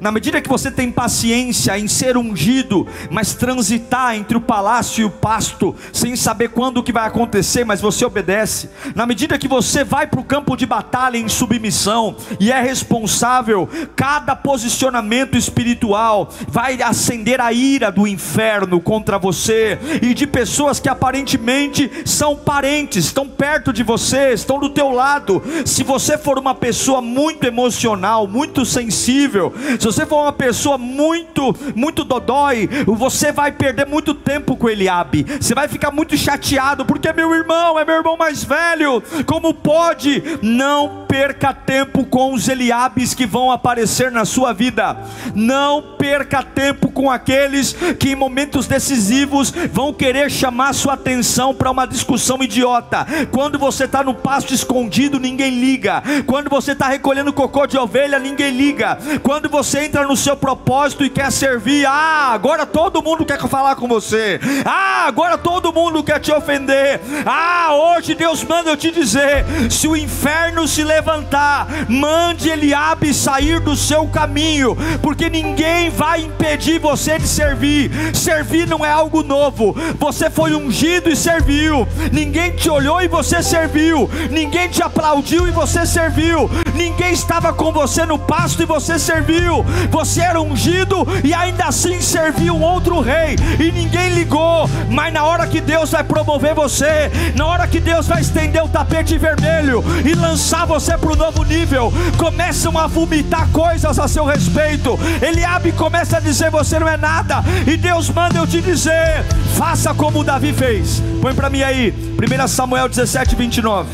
na 0.02 0.10
medida 0.10 0.40
que 0.40 0.48
você 0.48 0.68
tem 0.68 0.90
paciência 0.90 1.78
em 1.78 1.86
ser 1.86 2.16
ungido, 2.16 2.88
mas 3.08 3.34
transitar 3.34 4.16
entre 4.16 4.36
o 4.36 4.40
palácio 4.40 5.02
e 5.02 5.04
o 5.04 5.10
pasto, 5.10 5.76
sem 5.92 6.16
saber 6.16 6.48
quando 6.48 6.78
o 6.78 6.82
que 6.82 6.92
vai 6.92 7.06
acontecer, 7.06 7.64
mas 7.64 7.80
você 7.80 8.04
obedece. 8.04 8.68
Na 8.96 9.06
medida 9.06 9.38
que 9.38 9.46
você 9.46 9.84
vai 9.84 10.08
para 10.08 10.18
o 10.18 10.24
campo 10.24 10.56
de 10.56 10.66
batalha 10.66 11.16
em 11.16 11.28
submissão 11.28 12.16
e 12.40 12.50
é 12.50 12.60
responsável, 12.60 13.68
cada 13.94 14.34
posicionamento 14.34 15.38
espiritual 15.38 16.28
vai 16.48 16.82
acender 16.82 17.40
a 17.40 17.52
ira 17.52 17.92
do 17.92 18.04
inferno 18.04 18.80
contra 18.80 19.20
você 19.20 19.78
e 20.02 20.14
de 20.14 20.26
pessoas 20.26 20.80
que 20.80 20.88
aparentemente 20.88 21.88
são 22.04 22.34
parentes, 22.34 23.04
estão 23.04 23.28
perto 23.28 23.72
de 23.72 23.84
você, 23.84 24.32
estão 24.32 24.58
do 24.58 24.70
teu 24.70 24.90
lado. 24.90 25.40
Se 25.64 25.84
você 25.84 26.18
for 26.18 26.40
uma 26.40 26.56
pessoa 26.56 27.00
muito 27.00 27.46
emocional, 27.46 28.26
muito 28.26 28.66
sensível, 28.66 29.54
se 29.78 29.91
você 29.92 30.06
for 30.06 30.22
uma 30.22 30.32
pessoa 30.32 30.78
muito, 30.78 31.54
muito 31.74 32.02
dodói, 32.02 32.68
você 32.86 33.30
vai 33.30 33.52
perder 33.52 33.86
muito 33.86 34.14
tempo 34.14 34.56
com 34.56 34.68
Eliabe. 34.68 35.26
Você 35.38 35.54
vai 35.54 35.68
ficar 35.68 35.90
muito 35.90 36.16
chateado, 36.16 36.84
porque 36.86 37.08
é 37.08 37.12
meu 37.12 37.34
irmão, 37.34 37.78
é 37.78 37.84
meu 37.84 37.96
irmão 37.96 38.16
mais 38.16 38.42
velho. 38.42 39.02
Como 39.26 39.52
pode? 39.52 40.22
Não 40.40 41.02
perca 41.06 41.52
tempo 41.52 42.06
com 42.06 42.32
os 42.32 42.48
Eliabes 42.48 43.12
que 43.12 43.26
vão 43.26 43.50
aparecer 43.50 44.10
na 44.10 44.24
sua 44.24 44.54
vida. 44.54 44.96
Não 45.34 45.96
perca 45.98 46.42
tempo 46.42 46.90
com 46.90 47.10
aqueles 47.10 47.74
que 47.98 48.12
em 48.12 48.16
momentos 48.16 48.66
decisivos 48.66 49.52
vão 49.70 49.92
querer 49.92 50.30
chamar 50.30 50.72
sua 50.72 50.94
atenção 50.94 51.54
para 51.54 51.70
uma 51.70 51.86
discussão 51.86 52.42
idiota. 52.42 53.06
Quando 53.30 53.58
você 53.58 53.84
está 53.84 54.02
no 54.02 54.14
pasto 54.14 54.54
escondido, 54.54 55.20
ninguém 55.20 55.50
liga. 55.50 56.02
Quando 56.26 56.48
você 56.48 56.72
está 56.72 56.88
recolhendo 56.88 57.32
cocô 57.32 57.66
de 57.66 57.76
ovelha, 57.76 58.18
ninguém 58.18 58.50
liga. 58.50 58.98
Quando 59.22 59.50
você 59.50 59.71
entra 59.74 60.06
no 60.06 60.16
seu 60.16 60.36
propósito 60.36 61.04
e 61.04 61.10
quer 61.10 61.30
servir, 61.30 61.86
ah, 61.86 62.30
agora 62.32 62.66
todo 62.66 63.02
mundo 63.02 63.24
quer 63.24 63.40
falar 63.48 63.76
com 63.76 63.88
você, 63.88 64.40
ah, 64.64 65.06
agora 65.06 65.36
todo 65.36 65.72
mundo 65.72 66.02
quer 66.02 66.20
te 66.20 66.32
ofender, 66.32 67.00
ah, 67.26 67.70
hoje 67.74 68.14
Deus 68.14 68.44
manda 68.44 68.70
eu 68.70 68.76
te 68.76 68.90
dizer: 68.90 69.44
se 69.70 69.88
o 69.88 69.96
inferno 69.96 70.66
se 70.66 70.84
levantar, 70.84 71.66
mande 71.88 72.48
Eliabe 72.48 73.12
sair 73.14 73.60
do 73.60 73.76
seu 73.76 74.06
caminho, 74.06 74.76
porque 75.02 75.28
ninguém 75.28 75.90
vai 75.90 76.22
impedir 76.22 76.78
você 76.78 77.18
de 77.18 77.26
servir. 77.26 77.90
Servir 78.14 78.66
não 78.66 78.84
é 78.84 78.90
algo 78.90 79.22
novo, 79.22 79.74
você 79.98 80.30
foi 80.30 80.54
ungido 80.54 81.08
e 81.08 81.16
serviu, 81.16 81.86
ninguém 82.12 82.52
te 82.52 82.68
olhou 82.68 83.00
e 83.00 83.08
você 83.08 83.42
serviu, 83.42 84.08
ninguém 84.30 84.68
te 84.68 84.82
aplaudiu 84.82 85.46
e 85.46 85.50
você 85.50 85.86
serviu, 85.86 86.50
ninguém 86.74 87.12
estava 87.12 87.52
com 87.52 87.72
você 87.72 88.04
no 88.04 88.18
pasto 88.18 88.62
e 88.62 88.66
você 88.66 88.98
serviu, 88.98 89.61
você 89.90 90.20
era 90.20 90.40
ungido 90.40 91.06
e 91.24 91.32
ainda 91.34 91.64
assim 91.64 92.00
serviu 92.00 92.54
um 92.54 92.62
outro 92.62 93.00
rei 93.00 93.36
e 93.58 93.72
ninguém 93.72 94.10
ligou. 94.10 94.68
Mas 94.88 95.12
na 95.12 95.24
hora 95.24 95.46
que 95.46 95.60
Deus 95.60 95.90
vai 95.90 96.04
promover 96.04 96.54
você, 96.54 97.10
na 97.34 97.46
hora 97.46 97.66
que 97.66 97.80
Deus 97.80 98.06
vai 98.06 98.20
estender 98.20 98.62
o 98.62 98.68
tapete 98.68 99.16
vermelho 99.18 99.84
e 100.04 100.14
lançar 100.14 100.66
você 100.66 100.96
para 100.96 101.12
o 101.12 101.16
novo 101.16 101.44
nível, 101.44 101.92
começam 102.18 102.76
a 102.78 102.86
vomitar 102.86 103.48
coisas 103.48 103.98
a 103.98 104.08
seu 104.08 104.24
respeito. 104.24 104.98
Eliabe 105.20 105.72
começa 105.72 106.16
a 106.16 106.20
dizer: 106.20 106.50
Você 106.50 106.78
não 106.78 106.88
é 106.88 106.96
nada, 106.96 107.42
e 107.66 107.76
Deus 107.76 108.10
manda 108.10 108.38
eu 108.38 108.46
te 108.46 108.60
dizer: 108.60 109.24
Faça 109.56 109.94
como 109.94 110.24
Davi 110.24 110.52
fez. 110.52 111.02
Põe 111.20 111.34
para 111.34 111.50
mim 111.50 111.62
aí, 111.62 111.92
1 111.92 112.48
Samuel 112.48 112.88
17, 112.88 113.36
29. 113.36 113.88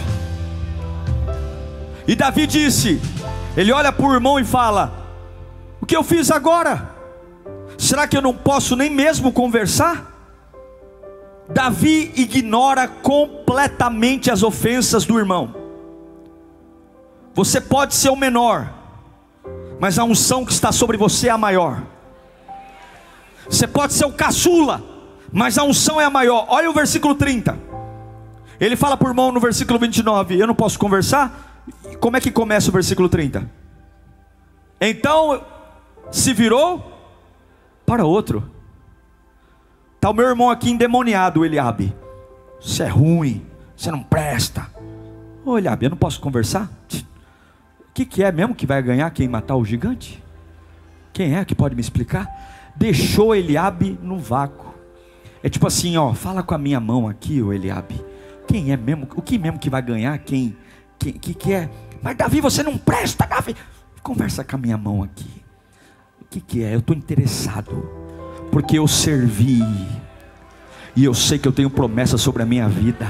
E 2.06 2.14
Davi 2.14 2.46
disse: 2.46 3.00
Ele 3.56 3.70
olha 3.70 3.92
para 3.92 4.06
o 4.06 4.14
irmão 4.14 4.40
e 4.40 4.44
fala: 4.44 4.97
que 5.88 5.96
eu 5.96 6.04
fiz 6.04 6.30
agora? 6.30 6.94
Será 7.78 8.06
que 8.06 8.14
eu 8.14 8.20
não 8.20 8.34
posso 8.34 8.76
nem 8.76 8.90
mesmo 8.90 9.32
conversar? 9.32 10.14
Davi 11.48 12.12
ignora 12.14 12.86
completamente 12.86 14.30
as 14.30 14.42
ofensas 14.42 15.06
do 15.06 15.18
irmão. 15.18 15.54
Você 17.34 17.58
pode 17.58 17.94
ser 17.94 18.10
o 18.10 18.16
menor, 18.16 18.70
mas 19.80 19.98
a 19.98 20.04
unção 20.04 20.44
que 20.44 20.52
está 20.52 20.70
sobre 20.70 20.98
você 20.98 21.28
é 21.28 21.30
a 21.30 21.38
maior. 21.38 21.82
Você 23.48 23.66
pode 23.66 23.94
ser 23.94 24.04
o 24.04 24.12
caçula, 24.12 24.82
mas 25.32 25.56
a 25.56 25.62
unção 25.62 25.98
é 25.98 26.04
a 26.04 26.10
maior. 26.10 26.44
Olha 26.50 26.68
o 26.68 26.74
versículo 26.74 27.14
30. 27.14 27.58
Ele 28.60 28.76
fala 28.76 28.96
por 28.96 29.14
mão 29.14 29.32
no 29.32 29.40
versículo 29.40 29.78
29: 29.78 30.38
Eu 30.38 30.46
não 30.46 30.54
posso 30.54 30.78
conversar? 30.78 31.64
Como 31.98 32.14
é 32.14 32.20
que 32.20 32.30
começa 32.30 32.68
o 32.68 32.72
versículo 32.72 33.08
30? 33.08 33.50
Então 34.80 35.42
se 36.10 36.32
virou 36.32 36.92
para 37.86 38.04
outro. 38.04 38.50
Está 39.96 40.10
o 40.10 40.14
meu 40.14 40.26
irmão 40.26 40.50
aqui 40.50 40.70
endemoniado, 40.70 41.44
Eliabe. 41.44 41.94
Você 42.60 42.84
é 42.84 42.88
ruim, 42.88 43.44
você 43.76 43.90
não 43.90 44.02
presta. 44.02 44.66
Ô 45.44 45.58
Eliabe, 45.58 45.86
eu 45.86 45.90
não 45.90 45.96
posso 45.96 46.20
conversar? 46.20 46.70
O 47.80 47.92
que, 47.92 48.04
que 48.04 48.22
é 48.22 48.30
mesmo 48.30 48.54
que 48.54 48.66
vai 48.66 48.82
ganhar 48.82 49.10
quem 49.10 49.26
matar 49.26 49.56
o 49.56 49.64
gigante? 49.64 50.22
Quem 51.12 51.36
é 51.36 51.44
que 51.44 51.54
pode 51.54 51.74
me 51.74 51.80
explicar? 51.80 52.72
Deixou 52.76 53.34
Eliabe 53.34 53.98
no 54.02 54.18
vácuo. 54.18 54.74
É 55.42 55.48
tipo 55.48 55.66
assim, 55.66 55.96
ó, 55.96 56.14
fala 56.14 56.42
com 56.42 56.54
a 56.54 56.58
minha 56.58 56.78
mão 56.78 57.08
aqui, 57.08 57.42
ô 57.42 57.52
Eliabe. 57.52 58.04
Quem 58.46 58.72
é 58.72 58.76
mesmo? 58.76 59.08
O 59.16 59.22
que 59.22 59.38
mesmo 59.38 59.58
que 59.58 59.68
vai 59.68 59.82
ganhar? 59.82 60.16
Quem? 60.18 60.56
Quem 60.98 61.12
que, 61.12 61.34
que 61.34 61.52
é? 61.52 61.68
Mas 62.02 62.16
Davi, 62.16 62.40
você 62.40 62.62
não 62.62 62.78
presta, 62.78 63.26
Davi. 63.26 63.56
Conversa 64.02 64.44
com 64.44 64.56
a 64.56 64.58
minha 64.58 64.76
mão 64.76 65.02
aqui 65.02 65.37
que, 66.30 66.40
que 66.40 66.62
é? 66.62 66.74
Eu 66.74 66.80
estou 66.80 66.96
interessado, 66.96 67.88
porque 68.50 68.78
eu 68.78 68.86
servi, 68.86 69.62
e 70.94 71.04
eu 71.04 71.14
sei 71.14 71.38
que 71.38 71.48
eu 71.48 71.52
tenho 71.52 71.70
promessa 71.70 72.18
sobre 72.18 72.42
a 72.42 72.46
minha 72.46 72.68
vida. 72.68 73.08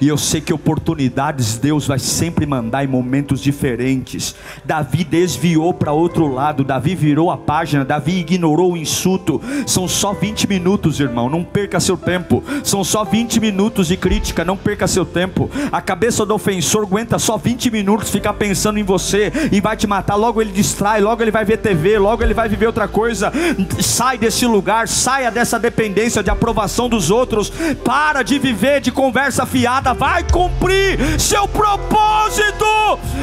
E 0.00 0.06
eu 0.06 0.16
sei 0.16 0.40
que 0.40 0.52
oportunidades 0.52 1.58
Deus 1.58 1.86
vai 1.86 1.98
sempre 1.98 2.46
mandar 2.46 2.84
em 2.84 2.86
momentos 2.86 3.40
diferentes. 3.40 4.34
Davi 4.64 5.02
desviou 5.02 5.74
para 5.74 5.92
outro 5.92 6.32
lado, 6.32 6.62
Davi 6.62 6.94
virou 6.94 7.30
a 7.30 7.36
página, 7.36 7.84
Davi 7.84 8.20
ignorou 8.20 8.72
o 8.72 8.76
insulto. 8.76 9.40
São 9.66 9.88
só 9.88 10.12
20 10.12 10.46
minutos, 10.46 11.00
irmão, 11.00 11.28
não 11.28 11.42
perca 11.42 11.80
seu 11.80 11.96
tempo. 11.96 12.44
São 12.62 12.84
só 12.84 13.04
20 13.04 13.40
minutos 13.40 13.88
de 13.88 13.96
crítica, 13.96 14.44
não 14.44 14.56
perca 14.56 14.86
seu 14.86 15.04
tempo. 15.04 15.50
A 15.72 15.80
cabeça 15.80 16.24
do 16.24 16.34
ofensor 16.34 16.84
aguenta 16.84 17.18
só 17.18 17.36
20 17.36 17.70
minutos 17.70 18.10
ficar 18.10 18.34
pensando 18.34 18.78
em 18.78 18.84
você 18.84 19.32
e 19.50 19.60
vai 19.60 19.76
te 19.76 19.86
matar. 19.86 20.14
Logo 20.14 20.40
ele 20.40 20.52
distrai, 20.52 21.00
logo 21.00 21.22
ele 21.22 21.32
vai 21.32 21.44
ver 21.44 21.58
TV, 21.58 21.98
logo 21.98 22.22
ele 22.22 22.34
vai 22.34 22.48
viver 22.48 22.66
outra 22.66 22.86
coisa. 22.86 23.32
Sai 23.80 24.16
desse 24.16 24.46
lugar, 24.46 24.86
saia 24.86 25.30
dessa 25.30 25.58
dependência 25.58 26.22
de 26.22 26.30
aprovação 26.30 26.88
dos 26.88 27.10
outros. 27.10 27.50
Para 27.84 28.22
de 28.22 28.38
viver 28.38 28.80
de 28.80 28.92
conversa 28.92 29.44
fiada 29.44 29.87
vai 29.92 30.22
cumprir 30.22 30.98
seu 31.20 31.46
propósito. 31.48 32.64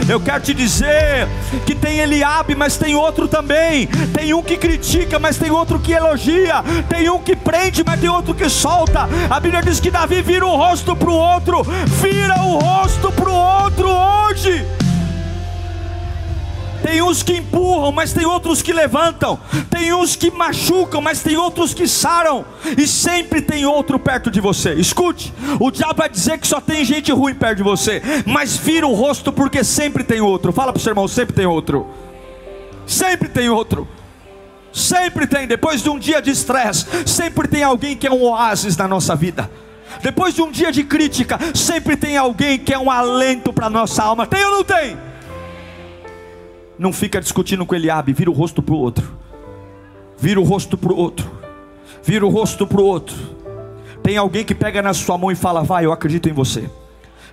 Eu 0.08 0.20
quero 0.20 0.42
te 0.42 0.54
dizer 0.54 1.28
que 1.66 1.74
tem 1.76 2.00
Eliabe, 2.00 2.56
mas 2.56 2.78
tem 2.78 2.96
outro 2.96 3.28
também. 3.28 3.88
Tem 4.14 4.34
um 4.34 4.42
que 4.42 4.58
critica, 4.58 5.20
mas 5.20 5.38
tem 5.38 5.52
outro 5.52 5.80
que 5.80 5.92
elogia. 5.92 6.64
Tem 6.90 7.10
um 7.10 7.20
que 7.20 7.36
prende, 7.36 7.84
mas 7.86 8.00
tem 8.00 8.10
outro 8.10 8.34
que 8.34 8.50
solta. 8.50 9.10
A 9.30 9.40
Bíblia 9.40 9.62
diz 9.62 9.80
que 9.80 9.92
Davi 9.92 10.22
vira 10.22 10.46
o 10.46 10.56
rosto 10.56 10.96
para 10.96 11.10
o 11.10 11.14
outro, 11.14 11.64
vira 12.02 12.36
o 12.42 12.60
rosto 12.60 13.12
para 13.12 13.30
o 13.30 13.64
outro 13.64 13.90
hoje. 13.90 14.85
Tem 16.86 17.02
uns 17.02 17.24
que 17.24 17.34
empurram, 17.34 17.92
mas 17.92 18.14
tem 18.14 18.28
outros 18.28 18.62
que 18.62 18.72
levantam. 18.72 19.40
Tem 19.72 19.92
uns 19.92 20.16
que 20.16 20.30
machucam, 20.30 21.02
mas 21.02 21.24
tem 21.24 21.36
outros 21.36 21.74
que 21.74 21.88
saram. 21.88 22.46
E 22.78 22.86
sempre 22.86 23.42
tem 23.42 23.66
outro 23.66 23.98
perto 23.98 24.30
de 24.30 24.40
você. 24.40 24.76
Escute, 24.76 25.34
o 25.60 25.72
diabo 25.72 25.96
vai 25.96 26.08
dizer 26.08 26.38
que 26.38 26.48
só 26.48 26.62
tem 26.62 26.86
gente 26.86 27.12
ruim 27.12 27.34
perto 27.34 27.58
de 27.58 27.64
você, 27.64 28.04
mas 28.24 28.56
vira 28.56 28.86
o 28.86 28.94
rosto 28.94 29.34
porque 29.34 29.64
sempre 29.64 30.04
tem 30.04 30.22
outro. 30.22 30.54
Fala 30.54 30.72
para 30.72 30.80
o 30.80 30.82
seu 30.84 30.92
irmão, 30.92 31.08
sempre 31.08 31.34
tem 31.34 31.48
outro. 31.48 31.88
Sempre 32.86 33.30
tem 33.30 33.50
outro. 33.50 33.88
Sempre 34.72 35.26
tem, 35.26 35.48
depois 35.48 35.82
de 35.82 35.90
um 35.90 35.98
dia 35.98 36.22
de 36.22 36.30
estresse, 36.30 36.86
sempre 37.08 37.48
tem 37.48 37.64
alguém 37.64 37.98
que 37.98 38.06
é 38.06 38.12
um 38.12 38.22
oásis 38.22 38.78
na 38.78 38.88
nossa 38.88 39.16
vida. 39.16 39.50
Depois 40.04 40.36
de 40.36 40.44
um 40.44 40.52
dia 40.52 40.72
de 40.72 40.84
crítica, 40.84 41.40
sempre 41.56 41.98
tem 41.98 42.16
alguém 42.16 42.60
que 42.60 42.72
é 42.72 42.78
um 42.78 42.92
alento 42.92 43.52
para 43.52 43.72
nossa 43.72 44.04
alma. 44.04 44.28
Tem 44.28 44.46
ou 44.46 44.52
não 44.52 44.64
tem? 44.64 45.15
Não 46.78 46.92
fica 46.92 47.22
discutindo 47.22 47.66
com 47.66 47.76
Eliabe, 47.76 48.14
vira 48.14 48.30
o 48.30 48.34
rosto 48.34 48.62
para 48.62 48.74
o 48.74 48.78
outro. 48.78 49.14
Vira 50.18 50.40
o 50.40 50.44
rosto 50.44 50.78
para 50.78 50.94
o 50.94 50.98
outro. 50.98 51.30
Vira 52.04 52.26
o 52.26 52.30
rosto 52.30 52.66
para 52.68 52.82
o 52.82 52.86
outro. 52.86 53.16
Tem 54.04 54.18
alguém 54.18 54.44
que 54.44 54.54
pega 54.54 54.82
na 54.82 54.94
sua 54.94 55.18
mão 55.18 55.32
e 55.32 55.36
fala: 55.36 55.64
Vai, 55.64 55.86
eu 55.86 55.92
acredito 55.92 56.30
em 56.30 56.34
você. 56.34 56.70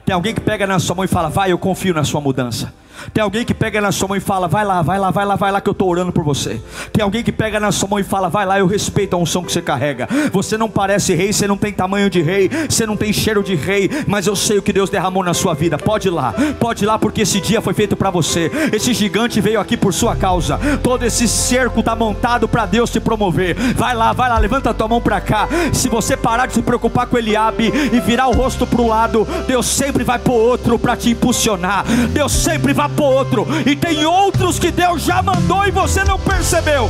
Tem 0.05 0.15
alguém 0.15 0.35
que 0.35 0.41
pega 0.41 0.67
na 0.67 0.79
sua 0.79 0.97
mão 0.97 1.05
e 1.05 1.09
fala: 1.09 1.29
Vai, 1.29 1.53
eu 1.53 1.59
confio 1.59 1.95
na 1.95 2.05
sua 2.05 2.21
mudança. 2.21 2.73
Tem 3.13 3.23
alguém 3.23 3.45
que 3.45 3.55
pega 3.55 3.81
na 3.81 3.93
sua 3.93 4.09
mão 4.09 4.17
e 4.17 4.21
fala: 4.21 4.49
Vai 4.49 4.65
lá, 4.65 4.83
vai 4.83 4.99
lá, 4.99 5.11
vai 5.11 5.25
lá, 5.25 5.37
vai 5.37 5.53
lá, 5.53 5.61
que 5.61 5.69
eu 5.69 5.73
estou 5.73 5.89
orando 5.89 6.13
por 6.13 6.25
você. 6.25 6.61
Tem 6.93 7.03
alguém 7.03 7.23
que 7.23 7.33
pega 7.33 7.59
na 7.59 7.73
sua 7.73 7.89
mão 7.89 7.99
e 7.99 8.05
fala: 8.05 8.29
Vai 8.29 8.47
lá, 8.47 8.59
eu 8.59 8.67
respeito 8.67 9.15
a 9.15 9.19
unção 9.19 9.43
que 9.43 9.53
você 9.53 9.63
carrega. 9.63 10.09
Você 10.33 10.57
não 10.57 10.69
parece 10.69 11.15
rei, 11.15 11.33
você 11.33 11.47
não 11.47 11.57
tem 11.57 11.73
tamanho 11.73 12.09
de 12.09 12.23
rei, 12.23 12.51
você 12.69 12.87
não 12.87 12.97
tem 12.97 13.13
cheiro 13.13 13.43
de 13.43 13.55
rei, 13.55 13.91
mas 14.07 14.27
eu 14.27 14.37
sei 14.37 14.59
o 14.59 14.63
que 14.63 14.73
Deus 14.73 14.91
derramou 14.91 15.25
na 15.25 15.35
sua 15.35 15.55
vida. 15.55 15.79
Pode 15.79 16.09
ir 16.09 16.11
lá, 16.11 16.35
pode 16.59 16.85
ir 16.85 16.87
lá, 16.87 16.99
porque 16.99 17.23
esse 17.23 17.41
dia 17.41 17.61
foi 17.61 17.75
feito 17.75 17.97
para 17.97 18.11
você. 18.11 18.51
Esse 18.73 18.93
gigante 18.93 19.41
veio 19.41 19.61
aqui 19.61 19.77
por 19.77 19.93
sua 19.93 20.17
causa. 20.17 20.59
Todo 20.83 21.05
esse 21.05 21.27
cerco 21.29 21.81
está 21.81 21.95
montado 21.95 22.49
para 22.49 22.67
Deus 22.67 22.91
te 22.91 23.01
promover. 23.01 23.55
Vai 23.75 23.95
lá, 23.95 24.13
vai 24.13 24.29
lá, 24.29 24.39
levanta 24.39 24.71
a 24.71 24.75
tua 24.75 24.89
mão 24.89 25.01
para 25.01 25.21
cá. 25.21 25.49
Se 25.73 25.89
você 25.89 26.17
parar 26.17 26.47
de 26.47 26.55
se 26.55 26.63
preocupar 26.63 27.07
com 27.07 27.19
Eliabe 27.19 27.73
e 27.93 28.01
virar 28.01 28.29
o 28.29 28.33
rosto 28.33 28.67
para 28.67 28.81
o 28.81 28.89
lado, 28.89 29.27
Deus 29.47 29.67
sempre 29.67 30.05
vai 30.05 30.19
pôr 30.19 30.35
outro 30.35 30.79
para 30.79 30.97
te 30.97 31.11
impulsionar. 31.11 31.85
Deus 32.13 32.33
sempre 32.33 32.73
vai 32.73 32.82
para 32.89 33.05
outro, 33.05 33.47
e 33.67 33.77
tem 33.77 34.05
outros 34.05 34.59
que 34.59 34.71
Deus 34.71 35.03
já 35.03 35.23
mandou 35.23 35.67
e 35.67 35.71
você 35.71 36.05
não 36.05 36.19
percebeu. 36.19 36.89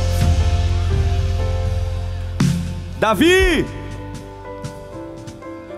Davi, 2.99 3.65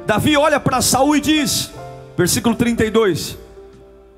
Davi 0.06 0.38
olha 0.38 0.60
para 0.60 0.82
Saul 0.82 1.15
e 1.15 1.21
diz, 1.21 1.71
versículo 2.15 2.56
32, 2.56 3.38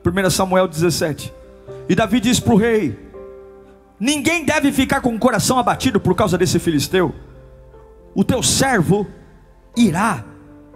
1 0.05 0.29
Samuel 0.29 0.67
17, 0.67 1.33
e 1.87 1.95
Davi 1.95 2.19
diz 2.19 2.39
para 2.39 2.53
o 2.53 2.57
rei: 2.57 2.97
Ninguém 3.99 4.45
deve 4.45 4.71
ficar 4.71 5.01
com 5.01 5.15
o 5.15 5.19
coração 5.19 5.57
abatido 5.57 5.99
por 5.99 6.15
causa 6.15 6.37
desse 6.37 6.59
filisteu, 6.59 7.15
o 8.13 8.23
teu 8.23 8.43
servo 8.43 9.07
irá 9.75 10.23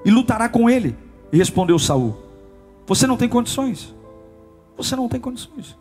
e 0.06 0.12
lutará 0.12 0.48
com 0.48 0.70
ele. 0.70 0.96
E 1.32 1.38
respondeu 1.38 1.78
Saul: 1.78 2.18
Você 2.88 3.06
não 3.06 3.18
tem 3.18 3.28
condições. 3.28 3.94
Você 4.84 4.96
não 4.96 5.08
tem 5.08 5.20
condições 5.20 5.78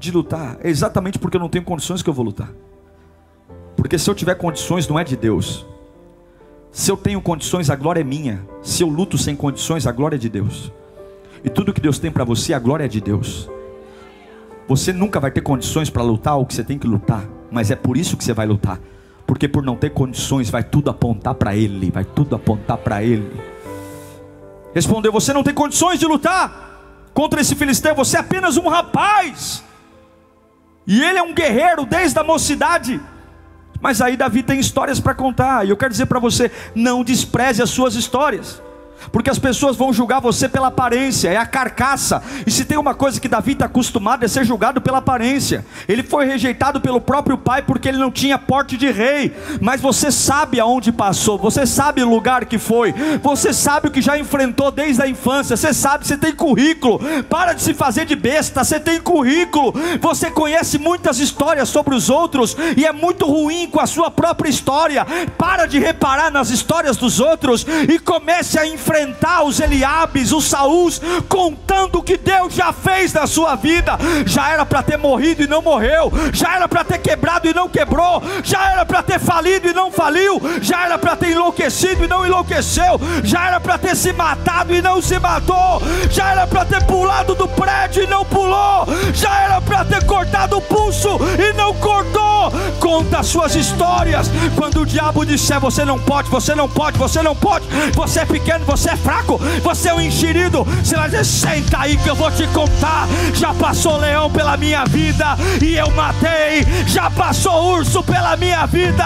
de 0.00 0.10
lutar. 0.10 0.56
É 0.62 0.70
exatamente 0.70 1.18
porque 1.18 1.36
eu 1.36 1.40
não 1.40 1.48
tenho 1.48 1.62
condições 1.62 2.02
que 2.02 2.08
eu 2.08 2.14
vou 2.14 2.24
lutar. 2.24 2.50
Porque 3.76 3.98
se 3.98 4.08
eu 4.08 4.14
tiver 4.14 4.34
condições, 4.34 4.88
não 4.88 4.98
é 4.98 5.04
de 5.04 5.16
Deus. 5.16 5.66
Se 6.72 6.90
eu 6.90 6.96
tenho 6.96 7.20
condições, 7.20 7.68
a 7.68 7.76
glória 7.76 8.00
é 8.00 8.04
minha. 8.04 8.40
Se 8.62 8.82
eu 8.82 8.88
luto 8.88 9.18
sem 9.18 9.36
condições, 9.36 9.86
a 9.86 9.92
glória 9.92 10.16
é 10.16 10.18
de 10.18 10.28
Deus. 10.28 10.72
E 11.44 11.50
tudo 11.50 11.72
que 11.72 11.80
Deus 11.80 11.98
tem 11.98 12.10
para 12.10 12.24
você, 12.24 12.54
a 12.54 12.58
glória 12.58 12.84
é 12.84 12.88
de 12.88 13.00
Deus. 13.00 13.48
Você 14.66 14.92
nunca 14.92 15.20
vai 15.20 15.30
ter 15.30 15.40
condições 15.42 15.90
para 15.90 16.02
lutar 16.02 16.38
o 16.38 16.46
que 16.46 16.54
você 16.54 16.64
tem 16.64 16.78
que 16.78 16.86
lutar, 16.86 17.28
mas 17.50 17.70
é 17.70 17.76
por 17.76 17.96
isso 17.96 18.16
que 18.16 18.24
você 18.24 18.32
vai 18.32 18.46
lutar. 18.46 18.80
Porque 19.26 19.48
por 19.48 19.62
não 19.62 19.76
ter 19.76 19.90
condições, 19.90 20.48
vai 20.48 20.62
tudo 20.62 20.90
apontar 20.90 21.34
para 21.34 21.54
Ele, 21.56 21.90
vai 21.90 22.04
tudo 22.04 22.36
apontar 22.36 22.78
para 22.78 23.02
Ele. 23.02 23.30
Respondeu: 24.74 25.12
Você 25.12 25.32
não 25.32 25.42
tem 25.42 25.54
condições 25.54 25.98
de 25.98 26.06
lutar 26.06 26.69
contra 27.14 27.40
esse 27.40 27.54
filisteu, 27.54 27.94
você 27.94 28.16
é 28.16 28.20
apenas 28.20 28.56
um 28.56 28.68
rapaz. 28.68 29.62
E 30.86 31.02
ele 31.02 31.18
é 31.18 31.22
um 31.22 31.34
guerreiro 31.34 31.84
desde 31.84 32.18
a 32.18 32.24
mocidade. 32.24 33.00
Mas 33.80 34.00
aí 34.00 34.16
Davi 34.16 34.42
tem 34.42 34.60
histórias 34.60 35.00
para 35.00 35.14
contar, 35.14 35.66
e 35.66 35.70
eu 35.70 35.76
quero 35.76 35.90
dizer 35.90 36.06
para 36.06 36.18
você: 36.18 36.50
não 36.74 37.02
despreze 37.02 37.62
as 37.62 37.70
suas 37.70 37.94
histórias 37.94 38.62
porque 39.12 39.30
as 39.30 39.38
pessoas 39.38 39.76
vão 39.76 39.92
julgar 39.92 40.20
você 40.20 40.48
pela 40.48 40.68
aparência, 40.68 41.28
é 41.28 41.36
a 41.36 41.46
carcaça. 41.46 42.22
E 42.46 42.50
se 42.50 42.64
tem 42.64 42.78
uma 42.78 42.94
coisa 42.94 43.20
que 43.20 43.28
Davi 43.28 43.52
está 43.52 43.66
acostumado 43.66 44.24
é 44.24 44.28
ser 44.28 44.44
julgado 44.44 44.80
pela 44.80 44.98
aparência. 44.98 45.64
Ele 45.88 46.02
foi 46.02 46.26
rejeitado 46.26 46.80
pelo 46.80 47.00
próprio 47.00 47.38
pai 47.38 47.62
porque 47.62 47.88
ele 47.88 47.98
não 47.98 48.10
tinha 48.10 48.38
porte 48.38 48.76
de 48.76 48.90
rei. 48.90 49.34
Mas 49.60 49.80
você 49.80 50.10
sabe 50.10 50.60
aonde 50.60 50.92
passou, 50.92 51.38
você 51.38 51.66
sabe 51.66 52.02
o 52.02 52.08
lugar 52.08 52.44
que 52.44 52.58
foi, 52.58 52.94
você 53.22 53.52
sabe 53.52 53.88
o 53.88 53.90
que 53.90 54.02
já 54.02 54.18
enfrentou 54.18 54.70
desde 54.70 55.02
a 55.02 55.08
infância. 55.08 55.56
Você 55.56 55.72
sabe, 55.72 56.06
você 56.06 56.16
tem 56.16 56.32
currículo. 56.32 57.00
Para 57.28 57.52
de 57.52 57.62
se 57.62 57.74
fazer 57.74 58.04
de 58.04 58.16
besta, 58.16 58.64
você 58.64 58.78
tem 58.78 59.00
currículo. 59.00 59.72
Você 60.00 60.30
conhece 60.30 60.78
muitas 60.78 61.18
histórias 61.18 61.68
sobre 61.68 61.94
os 61.94 62.10
outros 62.10 62.56
e 62.76 62.84
é 62.84 62.92
muito 62.92 63.26
ruim 63.26 63.68
com 63.68 63.80
a 63.80 63.86
sua 63.86 64.10
própria 64.10 64.48
história. 64.48 65.06
Para 65.38 65.66
de 65.66 65.78
reparar 65.78 66.30
nas 66.30 66.50
histórias 66.50 66.96
dos 66.96 67.20
outros 67.20 67.66
e 67.88 67.98
comece 67.98 68.58
a 68.58 68.66
enfrentar 68.66 68.89
enfrentar 68.90 69.44
os 69.44 69.60
Eliabes, 69.60 70.32
os 70.32 70.46
Saús, 70.46 71.00
contando 71.28 72.00
o 72.00 72.02
que 72.02 72.16
Deus 72.16 72.52
já 72.52 72.72
fez 72.72 73.12
na 73.12 73.24
sua 73.24 73.54
vida. 73.54 73.96
Já 74.26 74.50
era 74.50 74.66
para 74.66 74.82
ter 74.82 74.98
morrido 74.98 75.44
e 75.44 75.46
não 75.46 75.62
morreu, 75.62 76.12
já 76.32 76.56
era 76.56 76.68
para 76.68 76.82
ter 76.82 76.98
quebrado 76.98 77.46
e 77.46 77.54
não 77.54 77.68
quebrou, 77.68 78.20
já 78.42 78.72
era 78.72 78.84
para 78.84 79.02
ter 79.02 79.20
falido 79.20 79.68
e 79.68 79.72
não 79.72 79.92
faliu, 79.92 80.40
já 80.60 80.84
era 80.84 80.98
para 80.98 81.14
ter 81.14 81.30
enlouquecido 81.30 82.04
e 82.04 82.08
não 82.08 82.26
enlouqueceu, 82.26 83.00
já 83.22 83.46
era 83.46 83.60
para 83.60 83.78
ter 83.78 83.94
se 83.94 84.12
matado 84.12 84.74
e 84.74 84.82
não 84.82 85.00
se 85.00 85.18
matou, 85.20 85.80
já 86.10 86.32
era 86.32 86.46
para 86.46 86.64
ter 86.64 86.82
pulado 86.84 87.34
do 87.36 87.46
prédio 87.46 88.02
e 88.02 88.06
não 88.08 88.24
pulou, 88.24 88.86
já 89.14 89.40
era 89.42 89.60
para 89.60 89.84
ter 89.84 90.04
cortado 90.04 90.58
o 90.58 90.62
pulso 90.62 91.16
e 91.38 91.52
não 91.52 91.72
cortou. 91.74 92.30
Conta 92.80 93.18
as 93.18 93.26
suas 93.26 93.54
histórias. 93.54 94.30
Quando 94.56 94.80
o 94.80 94.86
diabo 94.86 95.26
disser 95.26 95.60
você 95.60 95.84
não 95.84 95.98
pode, 95.98 96.30
você 96.30 96.54
não 96.54 96.68
pode, 96.68 96.98
você 96.98 97.22
não 97.22 97.36
pode, 97.36 97.66
você 97.94 98.20
é 98.20 98.24
pequeno, 98.24 98.64
você 98.64 98.79
você 98.80 98.90
é 98.90 98.96
fraco, 98.96 99.38
você 99.62 99.90
é 99.90 99.94
um 99.94 100.00
enxerido. 100.00 100.64
Você 100.82 100.96
vai 100.96 101.10
dizer: 101.10 101.24
senta 101.24 101.80
aí 101.80 101.98
que 101.98 102.08
eu 102.08 102.14
vou 102.14 102.30
te 102.30 102.46
contar. 102.48 103.06
Já 103.34 103.52
passou 103.52 103.98
leão 103.98 104.30
pela 104.30 104.56
minha 104.56 104.86
vida 104.86 105.36
e 105.60 105.76
eu 105.76 105.90
matei. 105.90 106.66
Já 106.86 107.10
passou 107.10 107.74
urso 107.74 108.02
pela 108.02 108.36
minha 108.38 108.64
vida, 108.64 109.04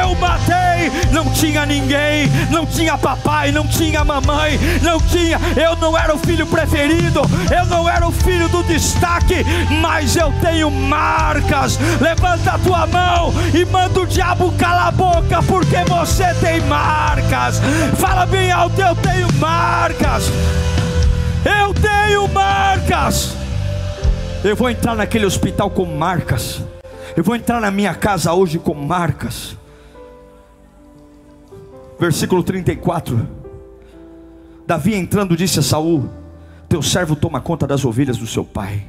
eu 0.00 0.14
matei. 0.14 0.92
Não 1.10 1.28
tinha 1.32 1.66
ninguém, 1.66 2.30
não 2.50 2.64
tinha 2.64 2.96
papai, 2.96 3.50
não 3.50 3.66
tinha 3.66 4.04
mamãe, 4.04 4.60
não 4.80 5.00
tinha. 5.00 5.40
Eu 5.56 5.74
não 5.76 5.98
era 5.98 6.14
o 6.14 6.18
filho 6.18 6.46
preferido, 6.46 7.22
eu 7.50 7.66
não 7.66 7.88
era 7.88 8.06
o 8.06 8.12
filho 8.12 8.48
do 8.48 8.62
destaque, 8.62 9.44
mas 9.82 10.14
eu 10.14 10.32
tenho 10.40 10.70
marcas. 10.70 11.78
Levanta 12.00 12.52
a 12.52 12.58
tua 12.58 12.86
mão 12.86 13.34
e 13.52 13.64
manda 13.64 14.00
o 14.00 14.06
diabo 14.06 14.52
calar 14.52 14.88
a 14.88 14.90
boca, 14.92 15.42
porque 15.42 15.78
você 15.88 16.32
tem 16.34 16.60
marcas. 16.60 17.60
Fala 17.98 18.24
bem 18.24 18.52
alto, 18.52 18.80
eu 18.80 18.94
tenho 18.94 19.15
tenho 19.16 19.32
marcas. 19.38 20.30
Eu 21.44 21.74
tenho 21.74 22.28
marcas. 22.28 23.34
Eu 24.44 24.54
vou 24.54 24.68
entrar 24.68 24.94
naquele 24.94 25.24
hospital 25.24 25.70
com 25.70 25.84
marcas. 25.84 26.62
Eu 27.16 27.24
vou 27.24 27.34
entrar 27.34 27.60
na 27.60 27.70
minha 27.70 27.94
casa 27.94 28.32
hoje 28.32 28.58
com 28.58 28.74
marcas. 28.74 29.56
Versículo 31.98 32.42
34. 32.42 33.26
Davi 34.66 34.94
entrando 34.94 35.36
disse 35.36 35.60
a 35.60 35.62
Saul: 35.62 36.10
Teu 36.68 36.82
servo 36.82 37.16
toma 37.16 37.40
conta 37.40 37.66
das 37.66 37.84
ovelhas 37.84 38.18
do 38.18 38.26
seu 38.26 38.44
pai. 38.44 38.84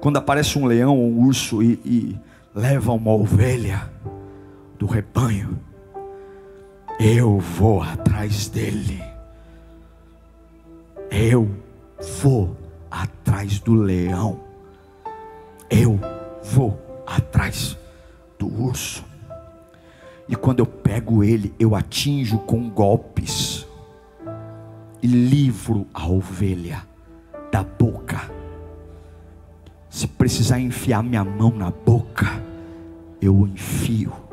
Quando 0.00 0.16
aparece 0.16 0.58
um 0.58 0.66
leão 0.66 0.96
ou 0.96 1.10
um 1.10 1.26
urso 1.26 1.62
e, 1.62 1.80
e 1.84 2.18
leva 2.54 2.92
uma 2.92 3.12
ovelha 3.12 3.90
do 4.78 4.86
rebanho, 4.86 5.58
eu 6.98 7.38
vou 7.38 7.82
atrás 7.82 8.48
dele. 8.48 9.02
Eu 11.10 11.50
vou 12.20 12.56
atrás 12.90 13.58
do 13.58 13.74
leão. 13.74 14.40
Eu 15.70 15.98
vou 16.42 16.78
atrás 17.06 17.76
do 18.38 18.46
urso. 18.46 19.04
E 20.28 20.34
quando 20.34 20.60
eu 20.60 20.66
pego 20.66 21.22
ele, 21.22 21.54
eu 21.58 21.74
atinjo 21.74 22.38
com 22.38 22.70
golpes 22.70 23.66
e 25.02 25.06
livro 25.06 25.86
a 25.92 26.08
ovelha 26.08 26.82
da 27.52 27.62
boca. 27.62 28.30
Se 29.90 30.06
precisar 30.06 30.58
enfiar 30.58 31.02
minha 31.02 31.22
mão 31.22 31.50
na 31.50 31.70
boca, 31.70 32.42
eu 33.20 33.46
enfio 33.46 34.23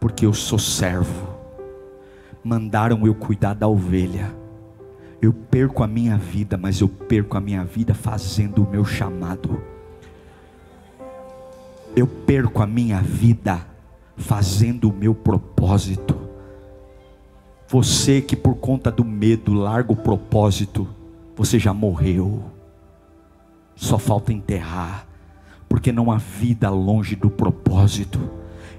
porque 0.00 0.24
eu 0.24 0.32
sou 0.32 0.58
servo. 0.58 1.28
Mandaram 2.42 3.06
eu 3.06 3.14
cuidar 3.14 3.54
da 3.54 3.68
ovelha. 3.68 4.34
Eu 5.20 5.32
perco 5.32 5.82
a 5.82 5.86
minha 5.86 6.16
vida, 6.16 6.56
mas 6.56 6.80
eu 6.80 6.88
perco 6.88 7.36
a 7.36 7.40
minha 7.40 7.64
vida 7.64 7.92
fazendo 7.92 8.62
o 8.62 8.70
meu 8.70 8.84
chamado. 8.84 9.60
Eu 11.96 12.06
perco 12.06 12.62
a 12.62 12.66
minha 12.66 13.00
vida 13.00 13.66
fazendo 14.16 14.88
o 14.88 14.92
meu 14.92 15.14
propósito. 15.14 16.16
Você 17.66 18.20
que 18.20 18.36
por 18.36 18.54
conta 18.56 18.90
do 18.90 19.04
medo 19.04 19.52
larga 19.52 19.92
o 19.92 19.96
propósito, 19.96 20.86
você 21.36 21.58
já 21.58 21.74
morreu. 21.74 22.44
Só 23.74 23.98
falta 23.98 24.32
enterrar, 24.32 25.06
porque 25.68 25.92
não 25.92 26.10
há 26.10 26.16
vida 26.16 26.70
longe 26.70 27.14
do 27.14 27.28
propósito. 27.28 28.37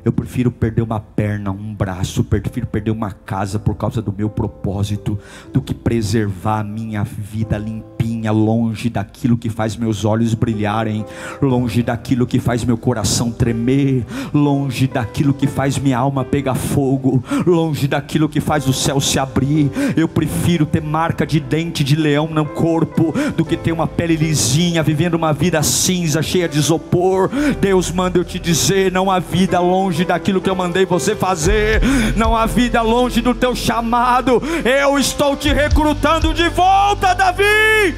Eu 0.10 0.14
prefiro 0.14 0.50
perder 0.50 0.82
uma 0.82 1.00
perna, 1.00 1.52
um 1.52 1.72
braço, 1.72 2.24
prefiro 2.24 2.66
perder 2.66 2.90
uma 2.90 3.12
casa 3.12 3.60
por 3.60 3.76
causa 3.76 4.02
do 4.02 4.12
meu 4.12 4.28
propósito, 4.28 5.20
do 5.54 5.62
que 5.62 5.72
preservar 5.72 6.62
a 6.62 6.64
minha 6.64 7.04
vida 7.04 7.60
limpinha 7.60 7.99
longe 8.32 8.90
daquilo 8.90 9.38
que 9.38 9.50
faz 9.50 9.76
meus 9.76 10.06
olhos 10.06 10.34
brilharem, 10.34 11.06
longe 11.42 11.84
daquilo 11.84 12.26
que 12.26 12.40
faz 12.40 12.64
meu 12.64 12.78
coração 12.78 13.32
tremer, 13.32 14.06
longe 14.34 14.88
daquilo 14.88 15.34
que 15.34 15.48
faz 15.48 15.78
minha 15.78 15.98
alma 15.98 16.24
pegar 16.24 16.56
fogo, 16.56 17.24
longe 17.46 17.88
daquilo 17.88 18.30
que 18.30 18.40
faz 18.40 18.68
o 18.68 18.74
céu 18.74 19.00
se 19.00 19.20
abrir. 19.20 19.70
Eu 19.96 20.08
prefiro 20.08 20.66
ter 20.66 20.82
marca 20.82 21.26
de 21.26 21.40
dente 21.40 21.84
de 21.84 21.96
leão 21.96 22.28
no 22.28 22.46
corpo 22.46 23.14
do 23.36 23.46
que 23.46 23.58
ter 23.58 23.72
uma 23.72 23.88
pele 23.88 24.16
lisinha, 24.16 24.84
vivendo 24.84 25.16
uma 25.16 25.34
vida 25.34 25.62
cinza, 25.64 26.22
cheia 26.22 26.48
de 26.48 26.58
isopor. 26.58 27.30
Deus 27.60 27.92
manda 27.92 28.18
eu 28.18 28.26
te 28.26 28.40
dizer: 28.40 28.92
não 28.92 29.10
há 29.12 29.20
vida 29.20 29.60
longe 29.60 30.06
daquilo 30.06 30.42
que 30.42 30.50
eu 30.50 30.56
mandei 30.56 30.86
você 30.86 31.16
fazer, 31.16 31.82
não 32.16 32.36
há 32.36 32.46
vida 32.46 32.82
longe 32.82 33.22
do 33.22 33.34
teu 33.34 33.56
chamado. 33.56 34.42
Eu 34.64 34.98
estou 34.98 35.36
te 35.36 35.52
recrutando 35.52 36.34
de 36.34 36.48
volta, 36.50 37.14
Davi. 37.14 37.89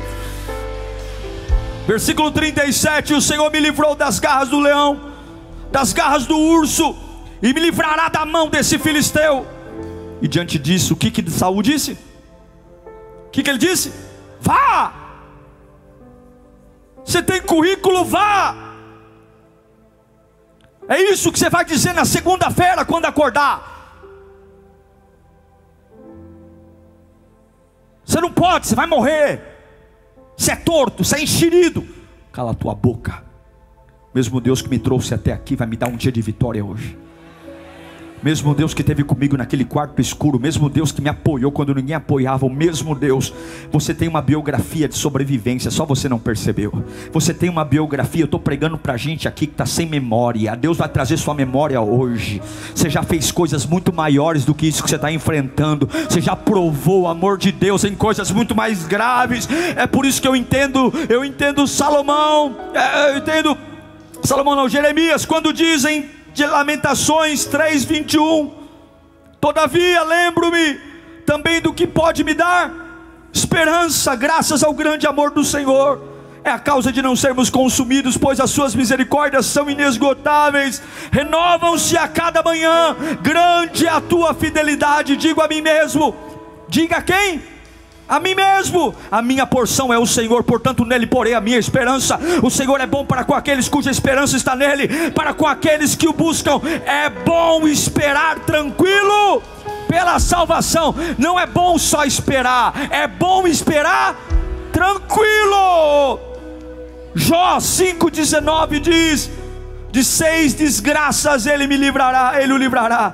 Versículo 1.88 2.32
37: 2.32 3.14
O 3.14 3.22
Senhor 3.22 3.50
me 3.52 3.60
livrou 3.60 3.96
das 3.96 4.20
garras 4.20 4.50
do 4.50 4.60
leão, 4.60 5.12
das 5.72 5.94
garras 5.94 6.26
do 6.26 6.38
urso, 6.38 6.96
e 7.42 7.54
me 7.54 7.60
livrará 7.60 8.10
da 8.10 8.26
mão 8.26 8.50
desse 8.50 8.78
filisteu. 8.78 9.46
E 10.22 10.28
diante 10.28 10.60
disso, 10.60 10.94
o 10.94 10.98
que, 10.98 11.10
que 11.10 11.30
Saul 11.30 11.62
disse? 11.62 11.98
O 13.28 13.30
que, 13.32 13.42
que 13.42 13.50
ele 13.50 13.58
disse? 13.58 13.92
Vá! 14.40 14.94
Você 17.04 17.24
tem 17.24 17.42
currículo, 17.42 18.06
vá! 18.06 18.56
É 20.88 21.02
isso 21.02 21.32
que 21.32 21.40
você 21.40 21.50
vai 21.50 21.64
dizer 21.66 21.94
na 21.94 22.06
segunda-feira 22.06 22.86
quando 22.86 23.06
acordar. 23.06 23.72
Você 28.06 28.20
não 28.20 28.32
pode, 28.32 28.68
você 28.68 28.76
vai 28.76 28.86
morrer. 28.86 29.51
Você 30.42 30.54
é 30.54 30.56
torto, 30.56 31.04
você 31.04 31.18
é 31.18 31.22
enxerido. 31.22 31.88
Cala 32.32 32.50
a 32.50 32.56
tua 32.56 32.74
boca. 32.74 33.24
Mesmo 34.12 34.42
Deus 34.42 34.60
que 34.60 34.70
me 34.70 34.80
trouxe 34.80 35.14
até 35.14 35.32
aqui 35.32 35.56
vai 35.56 35.68
me 35.68 35.78
dar 35.78 35.88
um 35.88 35.96
dia 35.96 36.12
de 36.12 36.20
vitória 36.20 36.66
hoje. 36.66 36.98
Mesmo 38.24 38.54
Deus 38.54 38.74
que 38.74 38.82
esteve 38.82 39.04
comigo 39.04 39.36
naquele 39.36 39.66
quarto 39.66 40.00
escuro, 40.00 40.40
mesmo 40.40 40.70
Deus 40.70 40.92
que 40.92 41.02
me 41.02 41.10
apoiou 41.10 41.52
quando 41.52 41.74
ninguém 41.74 41.96
apoiava, 41.96 42.46
o 42.46 42.50
mesmo 42.50 42.94
Deus, 42.94 43.34
você 43.72 43.96
tem 43.96 44.08
uma 44.08 44.22
biografia 44.22 44.88
de 44.88 44.96
sobrevivência, 44.96 45.72
só 45.72 45.86
você 45.86 46.08
não 46.08 46.20
percebeu. 46.20 46.72
Você 47.12 47.34
tem 47.34 47.50
uma 47.50 47.66
biografia, 47.66 48.22
eu 48.22 48.26
estou 48.26 48.40
pregando 48.40 48.78
para 48.78 48.96
gente 48.96 49.28
aqui 49.28 49.48
que 49.48 49.54
está 49.54 49.66
sem 49.66 49.88
memória. 49.88 50.56
Deus 50.56 50.78
vai 50.78 50.88
trazer 50.88 51.18
sua 51.18 51.34
memória 51.34 51.82
hoje. 51.82 52.42
Você 52.76 52.90
já 52.90 53.02
fez 53.02 53.32
coisas 53.32 53.66
muito 53.66 53.92
maiores 53.92 54.46
do 54.46 54.54
que 54.54 54.68
isso 54.68 54.84
que 54.84 54.90
você 54.90 54.98
está 54.98 55.12
enfrentando. 55.12 55.90
Você 56.08 56.22
já 56.22 56.36
provou 56.36 57.02
o 57.04 57.08
amor 57.08 57.40
de 57.40 57.52
Deus 57.52 57.84
em 57.84 57.96
coisas 57.96 58.30
muito 58.30 58.56
mais 58.56 58.86
graves. 58.86 59.50
É 59.76 59.88
por 59.88 60.06
isso 60.06 60.22
que 60.22 60.28
eu 60.28 60.36
entendo, 60.36 60.94
eu 61.10 61.26
entendo 61.26 61.66
Salomão, 61.66 62.56
é, 62.74 63.14
eu 63.14 63.18
entendo 63.18 63.58
Salomão 64.24 64.56
não, 64.56 64.70
Jeremias, 64.70 65.26
quando 65.26 65.52
dizem 65.52 66.21
de 66.34 66.46
Lamentações 66.46 67.46
3:21. 67.46 68.52
Todavia, 69.40 70.04
lembro-me 70.04 70.80
também 71.26 71.62
do 71.62 71.74
que 71.74 71.88
pode 71.88 72.24
me 72.24 72.34
dar 72.34 72.72
esperança, 73.34 74.16
graças 74.16 74.64
ao 74.64 74.74
grande 74.74 75.08
amor 75.08 75.32
do 75.32 75.44
Senhor. 75.44 76.10
É 76.44 76.50
a 76.50 76.60
causa 76.60 76.92
de 76.92 77.02
não 77.02 77.16
sermos 77.16 77.50
consumidos, 77.50 78.18
pois 78.18 78.40
as 78.40 78.50
suas 78.50 78.74
misericórdias 78.74 79.46
são 79.46 79.70
inesgotáveis, 79.70 80.82
renovam-se 81.12 81.96
a 81.96 82.08
cada 82.08 82.42
manhã. 82.42 82.96
Grande 83.22 83.86
é 83.86 83.90
a 83.90 84.02
tua 84.02 84.34
fidelidade, 84.34 85.16
digo 85.16 85.42
a 85.42 85.48
mim 85.48 85.62
mesmo. 85.62 86.16
Diga 86.68 86.98
a 86.98 87.02
quem? 87.02 87.44
A 88.12 88.20
mim 88.20 88.36
mesmo. 88.36 88.94
A 89.10 89.22
minha 89.22 89.48
porção 89.48 89.94
é 89.94 89.98
o 89.98 90.06
Senhor, 90.06 90.44
portanto 90.44 90.84
nele 90.84 91.08
porei 91.08 91.34
a 91.34 91.40
minha 91.40 91.58
esperança. 91.58 92.20
O 92.44 92.50
Senhor 92.50 92.82
é 92.82 92.86
bom 92.86 93.06
para 93.06 93.24
com 93.24 93.34
aqueles 93.34 93.70
cuja 93.70 93.90
esperança 93.90 94.36
está 94.36 94.54
nele, 94.54 95.12
para 95.12 95.34
com 95.34 95.48
aqueles 95.48 95.96
que 95.96 96.10
o 96.10 96.14
buscam. 96.14 96.60
É 96.86 97.10
bom 97.10 97.66
esperar 97.66 98.40
tranquilo 98.40 99.42
pela 99.88 100.20
salvação. 100.20 100.94
Não 101.18 101.40
é 101.40 101.48
bom 101.48 101.78
só 101.78 102.04
esperar, 102.04 102.74
é 102.92 103.08
bom 103.08 103.48
esperar 103.48 104.18
tranquilo. 104.74 106.20
Jó 107.16 107.60
5,19 107.60 108.82
diz: 108.82 109.32
De 109.90 110.04
seis 110.04 110.54
desgraças 110.54 111.46
ele 111.46 111.66
me 111.66 111.78
livrará, 111.78 112.42
ele 112.42 112.52
o 112.52 112.58
livrará, 112.58 113.14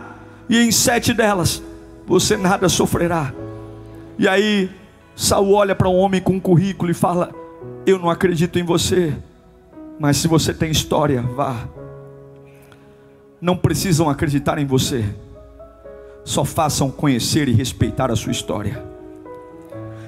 e 0.50 0.60
em 0.60 0.72
sete 0.72 1.14
delas 1.14 1.62
você 2.08 2.36
nada 2.36 2.68
sofrerá. 2.68 3.32
E 4.18 4.28
aí 4.28 4.72
Saul 5.18 5.54
olha 5.54 5.74
para 5.74 5.90
um 5.90 5.98
homem 5.98 6.22
com 6.22 6.34
um 6.34 6.40
currículo 6.40 6.92
e 6.92 6.94
fala: 6.94 7.34
Eu 7.88 7.98
não 7.98 8.08
acredito 8.08 8.60
em 8.60 8.64
você, 8.64 9.18
mas 10.00 10.18
se 10.18 10.28
você 10.28 10.54
tem 10.54 10.70
história, 10.70 11.24
vá. 11.24 11.68
Não 13.42 13.58
precisam 13.58 14.10
acreditar 14.12 14.60
em 14.60 14.66
você, 14.66 15.04
só 16.24 16.46
façam 16.46 16.92
conhecer 16.92 17.50
e 17.50 17.54
respeitar 17.54 18.12
a 18.12 18.16
sua 18.16 18.32
história. 18.32 18.86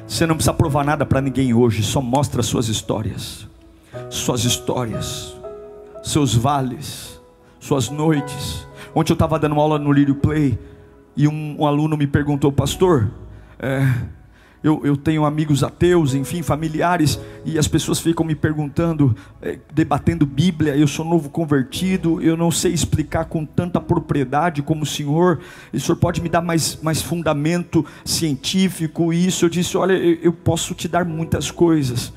Você 0.08 0.28
não 0.28 0.36
precisa 0.36 0.54
provar 0.54 0.86
nada 0.86 1.08
para 1.08 1.22
ninguém 1.22 1.56
hoje, 1.56 1.82
só 1.82 2.02
mostra 2.02 2.44
suas 2.44 2.68
histórias, 2.68 3.48
suas 4.12 4.44
histórias, 4.44 5.36
seus 6.04 6.36
vales, 6.36 7.20
suas 7.60 7.90
noites. 7.90 8.68
Ontem 8.94 9.12
eu 9.12 9.16
estava 9.16 9.40
dando 9.40 9.60
aula 9.60 9.80
no 9.80 9.92
Lírio 9.92 10.16
Play 10.16 10.58
e 11.18 11.28
um, 11.28 11.62
um 11.62 11.66
aluno 11.66 11.98
me 11.98 12.06
perguntou, 12.06 12.52
pastor, 12.52 13.10
é, 13.60 13.88
eu, 14.64 14.82
eu, 14.84 14.98
tenho 14.98 15.24
amigos 15.26 15.64
ateus, 15.64 16.14
enfim, 16.14 16.42
familiares, 16.42 17.20
e 17.46 17.58
as 17.58 17.68
pessoas 17.68 18.00
ficam 18.00 18.26
me 18.26 18.36
perguntando, 18.36 19.16
é, 19.42 19.58
debatendo 19.74 20.26
Bíblia. 20.26 20.76
Eu 20.76 20.88
sou 20.88 21.06
novo 21.06 21.30
convertido, 21.30 22.22
eu 22.22 22.36
não 22.36 22.52
sei 22.52 22.74
explicar 22.74 23.26
com 23.26 23.46
tanta 23.46 23.80
propriedade 23.80 24.62
como 24.62 24.84
o 24.84 24.86
senhor. 24.86 25.40
E 25.72 25.78
o 25.78 25.80
senhor 25.80 25.98
pode 25.98 26.22
me 26.22 26.28
dar 26.28 26.42
mais, 26.42 26.78
mais 26.82 27.02
fundamento 27.02 27.86
científico? 28.04 29.14
E 29.14 29.28
isso 29.28 29.46
eu 29.46 29.50
disse: 29.50 29.78
olha, 29.78 29.94
eu, 29.94 30.18
eu 30.24 30.34
posso 30.34 30.74
te 30.74 30.88
dar 30.88 31.06
muitas 31.06 31.50
coisas, 31.50 32.12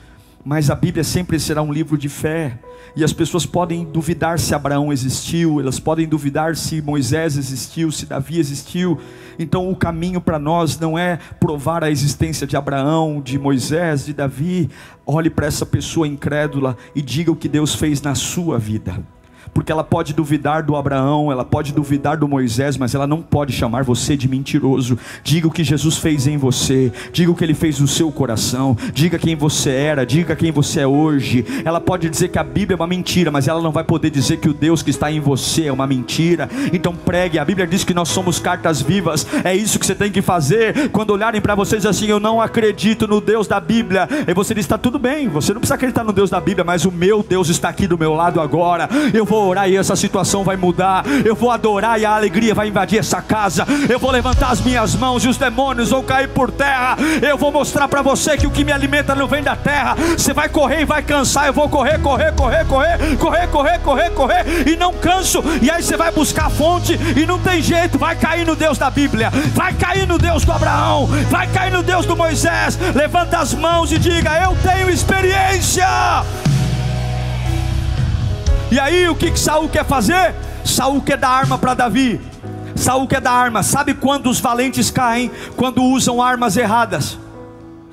mas 0.44 0.70
a 0.70 0.74
Bíblia 0.74 1.04
sempre 1.04 1.38
será 1.38 1.62
um 1.62 1.72
livro 1.72 1.96
de 1.96 2.08
fé. 2.08 2.58
E 2.96 3.04
as 3.04 3.12
pessoas 3.12 3.46
podem 3.46 3.84
duvidar 3.84 4.38
se 4.38 4.54
Abraão 4.54 4.92
existiu, 4.92 5.60
elas 5.60 5.78
podem 5.78 6.06
duvidar 6.06 6.56
se 6.56 6.82
Moisés 6.82 7.36
existiu, 7.36 7.90
se 7.90 8.06
Davi 8.06 8.38
existiu. 8.38 8.98
Então 9.38 9.70
o 9.70 9.76
caminho 9.76 10.20
para 10.20 10.38
nós 10.38 10.78
não 10.78 10.98
é 10.98 11.18
provar 11.38 11.84
a 11.84 11.90
existência 11.90 12.46
de 12.46 12.56
Abraão, 12.56 13.20
de 13.20 13.38
Moisés, 13.38 14.04
de 14.04 14.12
Davi. 14.12 14.68
Olhe 15.06 15.30
para 15.30 15.46
essa 15.46 15.64
pessoa 15.64 16.06
incrédula 16.06 16.76
e 16.94 17.00
diga 17.00 17.30
o 17.30 17.36
que 17.36 17.48
Deus 17.48 17.74
fez 17.74 18.02
na 18.02 18.14
sua 18.14 18.58
vida 18.58 19.02
porque 19.54 19.70
ela 19.70 19.84
pode 19.84 20.12
duvidar 20.12 20.62
do 20.62 20.76
Abraão, 20.76 21.30
ela 21.30 21.44
pode 21.44 21.72
duvidar 21.72 22.16
do 22.16 22.26
Moisés, 22.26 22.76
mas 22.76 22.94
ela 22.94 23.06
não 23.06 23.20
pode 23.20 23.52
chamar 23.52 23.84
você 23.84 24.16
de 24.16 24.28
mentiroso. 24.28 24.98
Diga 25.22 25.46
o 25.46 25.50
que 25.50 25.62
Jesus 25.62 25.98
fez 25.98 26.26
em 26.26 26.36
você, 26.36 26.92
diga 27.12 27.30
o 27.30 27.34
que 27.34 27.44
ele 27.44 27.54
fez 27.54 27.78
no 27.78 27.86
seu 27.86 28.10
coração, 28.10 28.76
diga 28.92 29.18
quem 29.18 29.36
você 29.36 29.70
era, 29.70 30.06
diga 30.06 30.34
quem 30.34 30.50
você 30.50 30.80
é 30.80 30.86
hoje. 30.86 31.44
Ela 31.64 31.80
pode 31.80 32.08
dizer 32.08 32.28
que 32.28 32.38
a 32.38 32.44
Bíblia 32.44 32.74
é 32.74 32.80
uma 32.80 32.86
mentira, 32.86 33.30
mas 33.30 33.48
ela 33.48 33.60
não 33.60 33.72
vai 33.72 33.84
poder 33.84 34.10
dizer 34.10 34.38
que 34.38 34.48
o 34.48 34.54
Deus 34.54 34.82
que 34.82 34.90
está 34.90 35.10
em 35.10 35.20
você 35.20 35.66
é 35.66 35.72
uma 35.72 35.86
mentira. 35.86 36.48
Então 36.72 36.94
pregue, 36.94 37.38
a 37.38 37.44
Bíblia 37.44 37.66
diz 37.66 37.84
que 37.84 37.94
nós 37.94 38.08
somos 38.08 38.38
cartas 38.38 38.80
vivas, 38.80 39.26
é 39.44 39.54
isso 39.54 39.78
que 39.78 39.86
você 39.86 39.94
tem 39.94 40.10
que 40.10 40.22
fazer. 40.22 40.90
Quando 40.90 41.10
olharem 41.10 41.40
para 41.40 41.54
vocês 41.54 41.84
assim, 41.84 42.06
eu 42.06 42.20
não 42.20 42.40
acredito 42.40 43.06
no 43.06 43.20
Deus 43.20 43.46
da 43.46 43.60
Bíblia, 43.60 44.08
e 44.26 44.34
você 44.34 44.54
diz: 44.54 44.64
está 44.64 44.78
tudo 44.78 44.98
bem, 44.98 45.28
você 45.28 45.52
não 45.52 45.60
precisa 45.60 45.74
acreditar 45.74 46.04
no 46.04 46.12
Deus 46.12 46.30
da 46.30 46.40
Bíblia, 46.40 46.64
mas 46.64 46.84
o 46.84 46.92
meu 46.92 47.22
Deus 47.22 47.48
está 47.48 47.68
aqui 47.68 47.86
do 47.86 47.98
meu 47.98 48.14
lado 48.14 48.40
agora. 48.40 48.88
Eu 49.12 49.24
vou 49.42 49.48
orar 49.48 49.68
e 49.68 49.76
essa 49.76 49.96
situação 49.96 50.44
vai 50.44 50.56
mudar. 50.56 51.04
Eu 51.24 51.34
vou 51.34 51.50
adorar 51.50 52.00
e 52.00 52.04
a 52.04 52.14
alegria 52.14 52.54
vai 52.54 52.68
invadir 52.68 53.00
essa 53.00 53.20
casa. 53.20 53.66
Eu 53.88 53.98
vou 53.98 54.10
levantar 54.10 54.50
as 54.50 54.60
minhas 54.60 54.94
mãos 54.94 55.24
e 55.24 55.28
os 55.28 55.36
demônios 55.36 55.90
vão 55.90 56.02
cair 56.02 56.28
por 56.28 56.50
terra. 56.50 56.96
Eu 57.20 57.36
vou 57.36 57.50
mostrar 57.50 57.88
para 57.88 58.02
você 58.02 58.36
que 58.36 58.46
o 58.46 58.50
que 58.50 58.64
me 58.64 58.70
alimenta 58.70 59.14
não 59.14 59.26
vem 59.26 59.42
da 59.42 59.56
terra. 59.56 59.96
Você 60.16 60.32
vai 60.32 60.48
correr 60.48 60.82
e 60.82 60.84
vai 60.84 61.02
cansar. 61.02 61.46
Eu 61.46 61.52
vou 61.52 61.68
correr, 61.68 61.98
correr, 61.98 62.32
correr, 62.34 62.64
correr, 62.66 63.16
correr, 63.16 63.46
correr, 63.48 63.78
correr, 63.80 64.10
correr 64.10 64.68
e 64.68 64.76
não 64.76 64.92
canso. 64.92 65.42
E 65.60 65.70
aí 65.70 65.82
você 65.82 65.96
vai 65.96 66.12
buscar 66.12 66.46
a 66.46 66.50
fonte 66.50 66.98
e 67.16 67.26
não 67.26 67.38
tem 67.38 67.60
jeito. 67.60 67.98
Vai 67.98 68.14
cair 68.14 68.46
no 68.46 68.54
Deus 68.54 68.78
da 68.78 68.90
Bíblia. 68.90 69.30
Vai 69.54 69.72
cair 69.74 70.06
no 70.06 70.18
Deus 70.18 70.44
do 70.44 70.52
Abraão. 70.52 71.06
Vai 71.30 71.48
cair 71.48 71.72
no 71.72 71.82
Deus 71.82 72.06
do 72.06 72.16
Moisés. 72.16 72.78
Levanta 72.94 73.38
as 73.38 73.54
mãos 73.54 73.90
e 73.90 73.98
diga: 73.98 74.38
Eu 74.38 74.56
tenho 74.62 74.88
experiência. 74.88 75.86
E 78.72 78.80
aí 78.80 79.06
o 79.06 79.14
que, 79.14 79.30
que 79.30 79.38
Saul 79.38 79.68
quer 79.68 79.84
fazer? 79.84 80.34
Saul 80.64 81.02
quer 81.02 81.18
dar 81.18 81.28
arma 81.28 81.58
para 81.58 81.74
Davi. 81.74 82.18
Saul 82.74 83.06
quer 83.06 83.20
dar 83.20 83.32
arma. 83.32 83.62
Sabe 83.62 83.92
quando 83.92 84.30
os 84.30 84.40
valentes 84.40 84.90
caem? 84.90 85.30
Quando 85.58 85.82
usam 85.82 86.22
armas 86.22 86.56
erradas. 86.56 87.18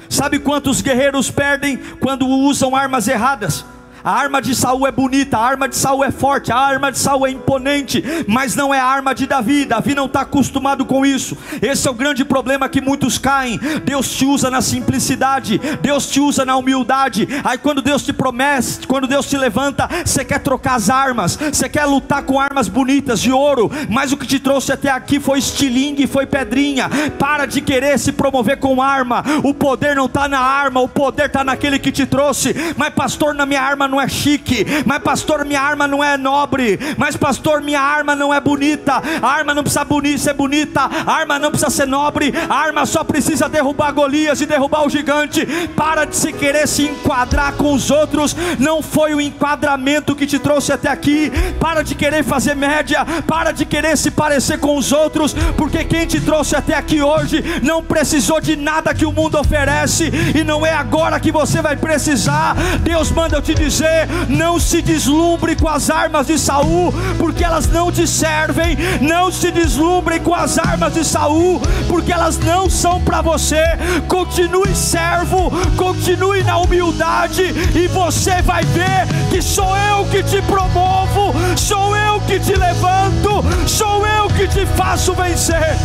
Sabe 0.07 0.39
quantos 0.39 0.79
guerreiros 0.79 1.29
perdem 1.29 1.75
quando 1.99 2.25
usam 2.25 2.77
armas 2.77 3.09
erradas? 3.09 3.65
A 4.09 4.11
arma 4.11 4.41
de 4.41 4.55
Saul 4.55 4.87
é 4.87 4.91
bonita, 4.91 5.37
a 5.37 5.45
arma 5.45 5.69
de 5.69 5.75
Saul 5.75 6.03
é 6.03 6.09
forte, 6.09 6.51
a 6.51 6.57
arma 6.57 6.91
de 6.91 6.97
Saul 6.97 7.27
é 7.27 7.29
imponente, 7.29 8.03
mas 8.27 8.55
não 8.55 8.73
é 8.73 8.79
a 8.79 8.83
arma 8.83 9.13
de 9.13 9.27
Davi. 9.27 9.65
Davi 9.65 9.93
não 9.93 10.07
está 10.07 10.21
acostumado 10.21 10.83
com 10.83 11.05
isso. 11.05 11.37
Esse 11.61 11.87
é 11.87 11.91
o 11.91 11.93
grande 11.93 12.25
problema 12.25 12.67
que 12.67 12.81
muitos 12.81 13.19
caem. 13.19 13.59
Deus 13.85 14.09
te 14.09 14.25
usa 14.25 14.49
na 14.49 14.63
simplicidade, 14.63 15.61
Deus 15.79 16.07
te 16.09 16.19
usa 16.19 16.43
na 16.43 16.57
humildade. 16.57 17.27
Aí 17.43 17.59
quando 17.59 17.83
Deus 17.83 18.03
te 18.03 18.11
promete, 18.11 18.87
quando 18.87 19.05
Deus 19.05 19.29
te 19.29 19.37
levanta, 19.37 19.87
você 20.03 20.25
quer 20.25 20.39
trocar 20.39 20.73
as 20.73 20.89
armas, 20.89 21.35
você 21.35 21.69
quer 21.69 21.85
lutar 21.85 22.23
com 22.23 22.39
armas 22.39 22.67
bonitas 22.67 23.19
de 23.21 23.31
ouro, 23.31 23.69
mas 23.91 24.11
o 24.11 24.17
que 24.17 24.25
te 24.25 24.39
trouxe 24.39 24.71
até 24.71 24.89
aqui 24.89 25.19
foi 25.19 25.37
estilingue, 25.37 26.07
foi 26.07 26.25
pedrinha. 26.25 26.89
Para 27.19 27.45
de 27.45 27.61
querer 27.61 27.99
se 27.99 28.11
promover 28.11 28.57
com 28.57 28.81
arma. 28.81 29.23
O 29.43 29.53
poder 29.53 29.95
não 29.95 30.07
está 30.07 30.27
na 30.27 30.39
arma, 30.39 30.79
o 30.79 30.89
poder 30.89 31.27
está 31.27 31.43
naquele 31.43 31.77
que 31.77 31.91
te 31.91 32.07
trouxe. 32.07 32.55
Mas 32.75 32.91
pastor, 32.91 33.35
na 33.35 33.45
minha 33.45 33.61
arma 33.61 33.87
não 33.87 33.98
é 34.01 34.07
chique. 34.07 34.65
Mas 34.85 35.01
pastor, 35.01 35.45
minha 35.45 35.61
arma 35.61 35.87
não 35.87 36.03
é 36.03 36.17
nobre. 36.17 36.79
Mas 36.97 37.15
pastor, 37.15 37.61
minha 37.61 37.81
arma 37.81 38.15
não 38.15 38.33
é 38.33 38.39
bonita. 38.39 39.01
A 39.21 39.27
arma 39.27 39.53
não 39.53 39.63
precisa 39.63 39.85
ser 40.17 40.33
bonita. 40.33 40.81
A 40.81 41.11
arma 41.11 41.39
não 41.39 41.49
precisa 41.49 41.69
ser 41.69 41.87
nobre. 41.87 42.33
A 42.49 42.55
arma 42.55 42.85
só 42.85 43.03
precisa 43.03 43.49
derrubar 43.49 43.91
Golias 43.91 44.41
e 44.41 44.45
derrubar 44.45 44.85
o 44.85 44.89
gigante. 44.89 45.45
Para 45.75 46.05
de 46.05 46.15
se 46.15 46.33
querer 46.33 46.67
se 46.67 46.83
enquadrar 46.83 47.53
com 47.53 47.73
os 47.73 47.89
outros. 47.89 48.35
Não 48.59 48.81
foi 48.81 49.13
o 49.13 49.21
enquadramento 49.21 50.15
que 50.15 50.27
te 50.27 50.39
trouxe 50.39 50.71
até 50.71 50.89
aqui. 50.89 51.31
Para 51.59 51.83
de 51.83 51.95
querer 51.95 52.23
fazer 52.23 52.55
média. 52.55 53.05
Para 53.27 53.51
de 53.51 53.65
querer 53.65 53.97
se 53.97 54.11
parecer 54.11 54.59
com 54.59 54.77
os 54.77 54.91
outros. 54.91 55.33
Porque 55.57 55.83
quem 55.83 56.05
te 56.05 56.19
trouxe 56.19 56.55
até 56.55 56.75
aqui 56.75 57.01
hoje 57.01 57.43
não 57.63 57.83
precisou 57.83 58.39
de 58.41 58.55
nada 58.55 58.93
que 58.93 59.05
o 59.05 59.11
mundo 59.11 59.39
oferece. 59.39 60.11
E 60.35 60.43
não 60.43 60.65
é 60.65 60.73
agora 60.73 61.19
que 61.19 61.31
você 61.31 61.61
vai 61.61 61.75
precisar. 61.75 62.55
Deus 62.81 63.11
manda 63.11 63.37
eu 63.37 63.41
te 63.41 63.53
dizer: 63.53 63.78
não 64.27 64.59
se 64.59 64.81
deslumbre 64.81 65.55
com 65.55 65.67
as 65.67 65.89
armas 65.89 66.27
de 66.27 66.37
Saul, 66.37 66.93
porque 67.17 67.43
elas 67.43 67.67
não 67.67 67.91
te 67.91 68.07
servem. 68.07 68.77
Não 69.01 69.31
se 69.31 69.51
deslumbre 69.51 70.19
com 70.19 70.33
as 70.33 70.57
armas 70.57 70.93
de 70.93 71.03
Saul, 71.03 71.61
porque 71.87 72.11
elas 72.11 72.37
não 72.39 72.69
são 72.69 73.01
para 73.01 73.21
você. 73.21 73.63
Continue 74.07 74.75
servo, 74.75 75.51
continue 75.75 76.43
na 76.43 76.57
humildade, 76.57 77.43
e 77.75 77.87
você 77.87 78.41
vai 78.41 78.63
ver 78.63 79.07
que 79.29 79.41
sou 79.41 79.75
eu 79.75 80.05
que 80.05 80.23
te 80.23 80.41
promovo, 80.43 81.33
sou 81.57 81.95
eu 81.95 82.19
que 82.21 82.39
te 82.39 82.55
levanto, 82.55 83.43
sou 83.67 84.05
eu 84.05 84.27
que 84.29 84.47
te 84.47 84.65
faço 84.65 85.13
vencer. 85.13 85.77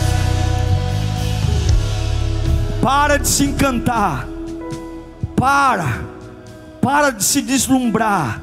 Para 2.80 3.18
de 3.18 3.26
se 3.26 3.44
encantar. 3.44 4.26
Para. 5.36 6.13
Para 6.84 7.10
de 7.10 7.24
se 7.24 7.40
deslumbrar. 7.40 8.42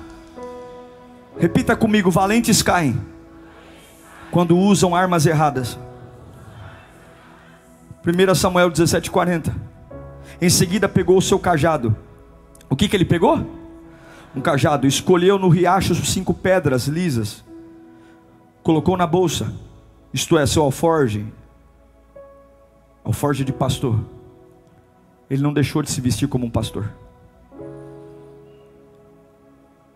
Repita 1.37 1.75
comigo: 1.75 2.09
valentes 2.09 2.63
caem 2.63 2.99
quando 4.31 4.57
usam 4.57 4.95
armas 4.95 5.27
erradas. 5.27 5.77
1 8.03 8.33
Samuel 8.33 8.71
17,40. 8.71 9.53
Em 10.41 10.49
seguida 10.49 10.89
pegou 10.89 11.17
o 11.17 11.21
seu 11.21 11.37
cajado. 11.37 11.95
O 12.67 12.75
que, 12.75 12.89
que 12.89 12.95
ele 12.95 13.05
pegou? 13.05 13.45
Um 14.35 14.41
cajado. 14.41 14.87
Escolheu 14.87 15.37
no 15.37 15.47
riacho 15.47 15.93
cinco 15.93 16.33
pedras 16.33 16.87
lisas. 16.87 17.43
Colocou 18.63 18.97
na 18.97 19.05
bolsa. 19.05 19.53
Isto 20.11 20.35
é, 20.39 20.47
seu 20.47 20.63
alforge. 20.63 21.31
Alforge 23.03 23.43
de 23.45 23.53
pastor 23.53 23.99
ele 25.31 25.41
não 25.41 25.53
deixou 25.53 25.81
de 25.81 25.89
se 25.89 26.01
vestir 26.01 26.27
como 26.27 26.45
um 26.45 26.49
pastor. 26.49 26.91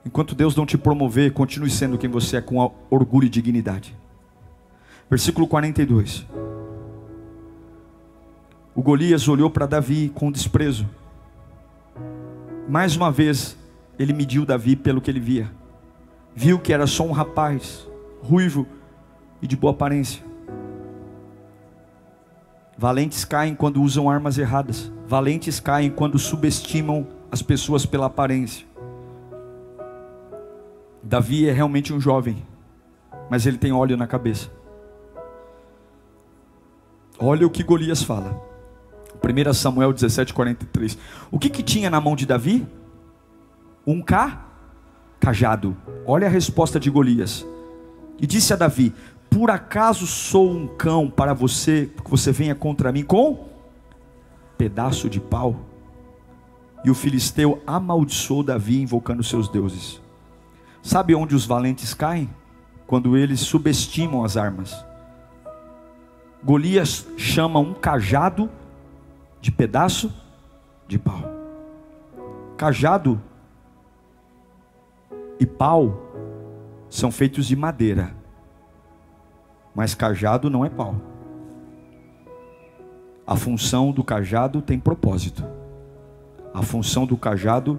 Enquanto 0.06 0.36
Deus 0.36 0.56
não 0.56 0.66
te 0.66 0.78
promover, 0.78 1.34
continue 1.34 1.70
sendo 1.70 1.98
quem 1.98 2.10
você 2.10 2.38
é 2.38 2.42
com 2.42 2.72
orgulho 2.92 3.26
e 3.26 3.30
dignidade. 3.30 3.98
Versículo 5.10 5.48
42. 5.48 6.26
O 8.76 8.82
Golias 8.82 9.28
olhou 9.28 9.50
para 9.50 9.66
Davi 9.66 10.12
com 10.14 10.32
desprezo. 10.32 10.88
Mais 12.70 12.96
uma 12.96 13.12
vez, 13.12 13.58
ele 13.98 14.14
mediu 14.14 14.46
Davi 14.46 14.76
pelo 14.76 15.02
que 15.02 15.10
ele 15.10 15.20
via. 15.20 15.52
Viu 16.36 16.60
que 16.60 16.74
era 16.74 16.86
só 16.86 17.04
um 17.04 17.12
rapaz, 17.12 17.88
ruivo 18.22 18.68
e 19.42 19.48
de 19.48 19.56
boa 19.56 19.74
aparência. 19.74 20.24
Valentes 22.78 23.24
caem 23.24 23.56
quando 23.56 23.82
usam 23.82 24.10
armas 24.10 24.38
erradas. 24.38 24.92
Valentes 25.08 25.60
caem 25.60 25.90
quando 25.90 26.20
subestimam 26.20 27.08
as 27.32 27.42
pessoas 27.42 27.86
pela 27.86 28.08
aparência. 28.08 28.68
Davi 31.06 31.48
é 31.48 31.52
realmente 31.52 31.94
um 31.94 32.02
jovem, 32.02 32.44
mas 33.30 33.46
ele 33.46 33.60
tem 33.60 33.72
óleo 33.72 33.96
na 33.96 34.08
cabeça. 34.08 34.50
Olha 37.20 37.46
o 37.46 37.50
que 37.50 37.64
Golias 37.64 38.02
fala. 38.02 38.42
1 39.24 39.54
Samuel 39.54 39.94
17:43. 39.94 40.98
O 41.32 41.38
que 41.38 41.48
que 41.50 41.62
tinha 41.62 41.92
na 41.92 42.02
mão 42.02 42.16
de 42.16 42.26
Davi? 42.26 42.66
Um 43.86 44.02
ca 44.02 44.48
cajado. 45.20 45.78
Olha 46.08 46.26
a 46.26 46.30
resposta 46.30 46.80
de 46.80 46.90
Golias. 46.90 47.46
E 48.20 48.26
disse 48.26 48.52
a 48.52 48.56
Davi: 48.56 48.92
por 49.30 49.52
acaso 49.52 50.08
sou 50.08 50.50
um 50.50 50.66
cão 50.66 51.08
para 51.08 51.36
você, 51.36 51.92
que 52.04 52.10
você 52.10 52.32
venha 52.32 52.56
contra 52.56 52.92
mim 52.92 53.04
com 53.04 53.48
pedaço 54.58 55.08
de 55.08 55.20
pau? 55.20 55.60
E 56.84 56.90
o 56.90 56.96
filisteu 56.96 57.62
amaldiçoou 57.68 58.42
Davi, 58.42 58.82
invocando 58.82 59.24
seus 59.24 59.48
deuses. 59.48 60.02
Sabe 60.86 61.16
onde 61.16 61.36
os 61.36 61.46
valentes 61.46 61.94
caem? 61.94 62.30
Quando 62.86 63.18
eles 63.18 63.40
subestimam 63.40 64.24
as 64.24 64.38
armas. 64.38 64.86
Golias 66.44 67.08
chama 67.18 67.60
um 67.60 67.74
cajado 67.74 68.50
de 69.42 69.52
pedaço 69.52 70.14
de 70.88 71.00
pau. 71.00 71.24
Cajado 72.56 73.20
e 75.40 75.46
pau 75.46 76.00
são 76.88 77.12
feitos 77.12 77.48
de 77.48 77.56
madeira 77.56 78.16
mas 79.76 79.94
cajado 79.94 80.50
não 80.50 80.64
é 80.64 80.70
pau. 80.70 80.96
A 83.28 83.36
função 83.36 83.92
do 83.92 84.04
cajado 84.04 84.62
tem 84.62 84.80
propósito. 84.80 85.44
A 86.54 86.62
função 86.62 87.06
do 87.06 87.18
cajado 87.18 87.78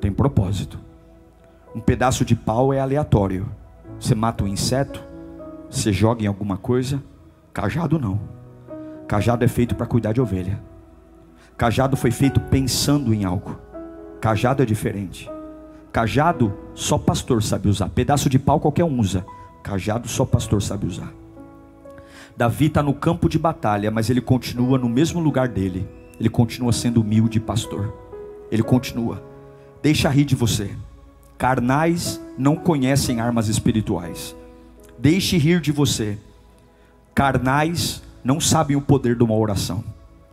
tem 0.00 0.12
propósito. 0.12 0.80
Um 1.76 1.80
pedaço 1.80 2.24
de 2.24 2.34
pau 2.34 2.72
é 2.72 2.80
aleatório. 2.80 3.46
Você 4.00 4.14
mata 4.14 4.42
um 4.42 4.48
inseto, 4.48 5.04
você 5.68 5.92
joga 5.92 6.24
em 6.24 6.26
alguma 6.26 6.56
coisa. 6.56 7.02
Cajado 7.52 7.98
não. 7.98 8.18
Cajado 9.06 9.44
é 9.44 9.48
feito 9.48 9.74
para 9.74 9.84
cuidar 9.84 10.14
de 10.14 10.20
ovelha. 10.22 10.58
Cajado 11.54 11.94
foi 11.94 12.10
feito 12.10 12.40
pensando 12.40 13.12
em 13.12 13.26
algo. 13.26 13.60
Cajado 14.22 14.62
é 14.62 14.66
diferente. 14.66 15.30
Cajado 15.92 16.50
só 16.72 16.96
pastor 16.96 17.42
sabe 17.42 17.68
usar. 17.68 17.90
Pedaço 17.90 18.30
de 18.30 18.38
pau 18.38 18.58
qualquer 18.58 18.84
um 18.84 18.98
usa. 18.98 19.22
Cajado 19.62 20.08
só 20.08 20.24
pastor 20.24 20.62
sabe 20.62 20.86
usar. 20.86 21.12
Davi 22.34 22.68
está 22.68 22.82
no 22.82 22.94
campo 22.94 23.28
de 23.28 23.38
batalha, 23.38 23.90
mas 23.90 24.08
ele 24.08 24.22
continua 24.22 24.78
no 24.78 24.88
mesmo 24.88 25.20
lugar 25.20 25.46
dele. 25.46 25.86
Ele 26.18 26.30
continua 26.30 26.72
sendo 26.72 27.02
humilde 27.02 27.38
pastor. 27.38 27.92
Ele 28.50 28.62
continua. 28.62 29.22
Deixa 29.82 30.08
rir 30.08 30.24
de 30.24 30.34
você. 30.34 30.74
Carnais 31.38 32.20
não 32.38 32.56
conhecem 32.56 33.20
armas 33.20 33.48
espirituais. 33.48 34.34
Deixe 34.98 35.36
rir 35.36 35.60
de 35.60 35.70
você. 35.70 36.18
Carnais 37.14 38.02
não 38.24 38.40
sabem 38.40 38.76
o 38.76 38.80
poder 38.80 39.16
de 39.16 39.22
uma 39.22 39.34
oração. 39.34 39.84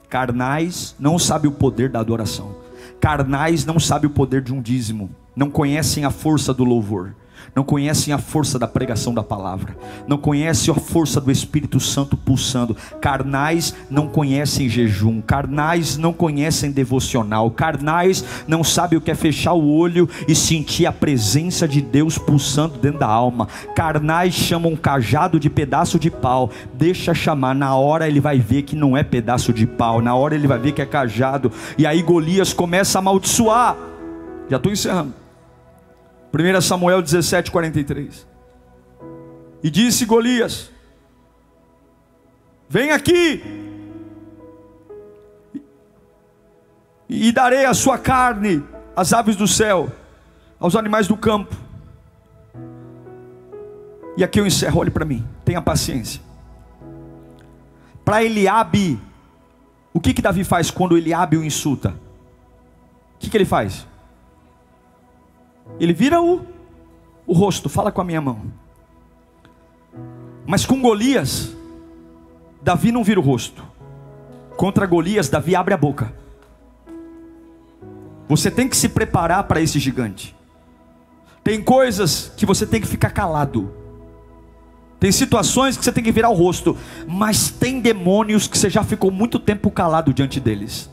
Carnais 0.10 0.95
não 0.99 1.20
sabem 1.20 1.49
o 1.49 1.54
poder 1.54 1.89
da 1.89 1.99
adoração. 1.99 2.56
Carnais 3.01 3.66
não 3.66 3.80
sabem 3.80 4.10
o 4.10 4.14
poder 4.14 4.41
de 4.41 4.54
um 4.54 4.62
dízimo. 4.62 5.10
Não 5.36 5.49
conhecem 5.49 6.06
a 6.06 6.10
força 6.10 6.54
do 6.54 6.64
louvor 6.64 7.14
não 7.56 7.64
conhecem 7.64 8.14
a 8.14 8.18
força 8.18 8.58
da 8.58 8.68
pregação 8.68 9.14
da 9.14 9.24
palavra, 9.24 9.76
não 10.08 10.18
conhecem 10.18 10.74
a 10.74 10.78
força 10.78 11.20
do 11.20 11.32
Espírito 11.32 11.80
Santo 11.80 12.16
pulsando. 12.16 12.76
Carnais 13.02 13.76
não 13.89 14.08
conhecem 14.08 14.70
jejum, 14.70 15.22
carnais 15.22 15.98
não 15.98 16.14
conhecem 16.14 16.72
devocional, 16.72 17.50
carnais 17.52 18.24
não 18.48 18.64
sabem 18.64 18.98
o 18.98 19.02
que 19.02 19.12
é 19.12 19.16
fechar 19.16 19.54
o 19.54 19.70
olho 19.70 20.10
e 20.28 20.36
sentir 20.36 20.86
a 20.86 20.91
presença 20.91 21.68
de 21.68 21.82
Deus 21.82 22.18
pulsando 22.18 22.78
dentro 22.78 23.00
da 23.00 23.08
alma. 23.08 23.48
Carnais 23.76 24.34
chamam 24.34 24.74
um 24.74 24.76
cajado 24.76 25.39
de 25.39 25.50
pedaço 25.50 26.00
de 26.00 26.10
pau, 26.10 26.50
deixa 26.74 27.14
chamar, 27.14 27.56
na 27.56 27.76
hora 27.76 28.08
ele 28.08 28.20
vai 28.20 28.39
ver 28.39 28.64
que 28.64 28.76
não 28.76 28.98
é 28.98 29.04
pedaço 29.04 29.54
de 29.54 29.66
pau, 29.66 30.02
na 30.02 30.16
hora 30.16 30.36
ele 30.36 30.48
vai 30.48 30.60
ver 30.60 30.72
que 30.72 30.82
é 30.82 30.86
cajado, 30.86 31.52
e 31.78 31.86
aí 31.86 32.02
Golias 32.02 32.54
começa 32.54 32.98
a 32.98 33.00
amaldiçoar. 33.00 33.76
Já 34.50 34.58
estou 34.58 34.72
encerrando. 34.72 35.22
1 36.34 36.62
Samuel 36.62 37.02
17, 37.02 37.52
43. 37.52 38.28
E 39.62 39.70
disse 39.70 40.06
Golias: 40.06 40.72
Vem 42.68 42.92
aqui, 42.92 43.44
e 47.08 47.32
darei 47.32 47.66
a 47.66 47.74
sua 47.76 48.00
carne 48.00 48.64
às 48.96 49.14
aves 49.14 49.36
do 49.36 49.48
céu, 49.48 49.92
aos 50.60 50.76
animais 50.76 51.08
do 51.08 51.16
campo. 51.16 51.56
E 54.18 54.24
aqui 54.24 54.40
eu 54.40 54.48
encerro, 54.48 54.80
olhe 54.80 54.92
para 54.92 55.06
mim, 55.06 55.28
tenha 55.46 55.62
paciência. 55.62 56.22
Para 58.04 58.24
Eliabe, 58.24 59.00
o 59.94 60.00
que 60.00 60.14
que 60.14 60.22
Davi 60.22 60.44
faz 60.44 60.72
quando 60.72 60.98
Eliabe 60.98 61.38
o 61.38 61.44
insulta? 61.44 61.90
O 63.16 63.20
que 63.20 63.30
que 63.30 63.38
ele 63.38 63.46
faz? 63.46 63.88
Ele 65.80 65.93
vira 65.93 66.22
o, 66.22 66.41
o 67.26 67.34
rosto, 67.34 67.70
fala 67.70 67.91
com 67.91 68.01
a 68.01 68.03
minha 68.03 68.22
mão. 68.22 68.41
Mas 70.45 70.66
com 70.66 70.82
Golias, 70.82 71.55
Davi 72.61 72.91
não 72.91 73.03
vira 73.03 73.20
o 73.20 73.24
rosto. 73.24 73.64
Contra 74.55 74.86
Golias, 74.86 75.30
Davi 75.30 75.55
abre 75.55 75.74
a 75.74 75.78
boca. 75.78 76.14
Você 78.28 78.49
tem 78.49 78.68
que 78.68 78.78
se 78.78 78.89
preparar 78.89 79.43
para 79.45 79.61
esse 79.61 79.80
gigante. 79.80 80.36
Tem 81.43 81.61
coisas 81.61 82.32
que 82.38 82.45
você 82.45 82.66
tem 82.66 82.80
que 82.80 82.88
ficar 82.88 83.09
calado. 83.09 83.72
Tem 84.99 85.11
situações 85.11 85.76
que 85.76 85.84
você 85.84 85.91
tem 85.91 86.03
que 86.03 86.11
virar 86.14 86.30
o 86.30 86.34
rosto, 86.34 86.78
mas 87.05 87.49
tem 87.49 87.82
demônios 87.82 88.47
que 88.47 88.57
você 88.57 88.70
já 88.70 88.84
ficou 88.84 89.11
muito 89.11 89.38
tempo 89.38 89.70
calado 89.70 90.14
diante 90.14 90.39
deles. 90.39 90.89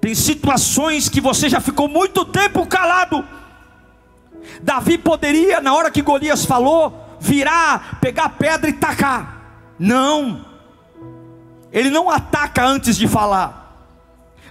Tem 0.00 0.14
situações 0.14 1.08
que 1.08 1.20
você 1.20 1.48
já 1.48 1.60
ficou 1.60 1.88
muito 1.88 2.24
tempo 2.24 2.66
calado. 2.66 3.24
Davi 4.62 4.96
poderia, 4.96 5.60
na 5.60 5.74
hora 5.74 5.90
que 5.90 6.02
Golias 6.02 6.44
falou, 6.44 7.16
virar, 7.20 7.98
pegar 8.00 8.30
pedra 8.30 8.70
e 8.70 8.72
tacar. 8.72 9.74
Não. 9.78 10.44
Ele 11.72 11.90
não 11.90 12.08
ataca 12.08 12.64
antes 12.64 12.96
de 12.96 13.06
falar. 13.06 13.66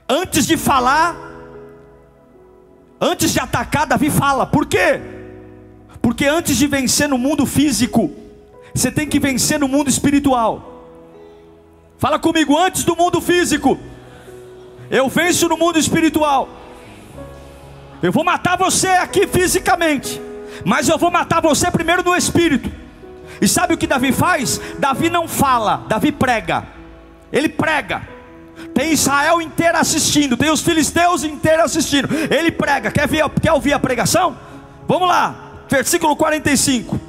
Antes 0.08 0.46
de 0.46 0.56
falar, 0.56 1.16
antes 3.00 3.34
de 3.34 3.40
atacar, 3.40 3.86
Davi 3.86 4.10
fala. 4.10 4.46
Por 4.46 4.66
quê? 4.66 5.02
Porque 6.02 6.26
antes 6.26 6.56
de 6.58 6.68
vencer 6.68 7.10
no 7.10 7.18
mundo 7.18 7.46
físico, 7.46 8.12
você 8.74 8.92
tem 8.92 9.08
que 9.08 9.20
vencer 9.20 9.60
no 9.60 9.68
mundo 9.68 9.90
espiritual. 9.90 10.76
Fala 11.98 12.20
comigo, 12.20 12.58
antes 12.58 12.84
do 12.84 12.96
mundo 12.96 13.20
físico, 13.20 13.78
eu 14.90 15.10
venço 15.10 15.48
no 15.48 15.58
mundo 15.58 15.78
espiritual. 15.78 16.50
Eu 18.02 18.12
vou 18.12 18.24
matar 18.24 18.58
você 18.58 18.88
aqui 18.88 19.28
fisicamente, 19.28 20.22
mas 20.64 20.88
eu 20.88 20.98
vou 20.98 21.10
matar 21.10 21.42
você 21.42 21.70
primeiro 21.72 22.04
no 22.04 22.16
espírito. 22.16 22.72
E 23.42 23.48
sabe 23.48 23.74
o 23.74 23.78
que 23.78 23.88
Davi 23.88 24.12
faz? 24.12 24.60
Davi 24.80 25.10
não 25.10 25.28
fala, 25.28 25.86
Davi 25.88 26.12
prega. 26.12 26.66
Ele 27.32 27.50
prega. 27.50 28.08
Tem 28.74 28.92
Israel 28.92 29.42
inteiro 29.42 29.78
assistindo, 29.78 30.38
tem 30.38 30.50
os 30.50 30.62
filisteus 30.62 31.24
inteiros 31.24 31.66
assistindo. 31.66 32.10
Ele 32.32 32.52
prega. 32.52 32.92
Quer, 32.92 33.08
ver, 33.08 33.28
quer 33.42 33.52
ouvir 33.52 33.74
a 33.74 33.80
pregação? 33.80 34.38
Vamos 34.88 35.08
lá, 35.08 35.64
versículo 35.70 36.16
45. 36.16 37.00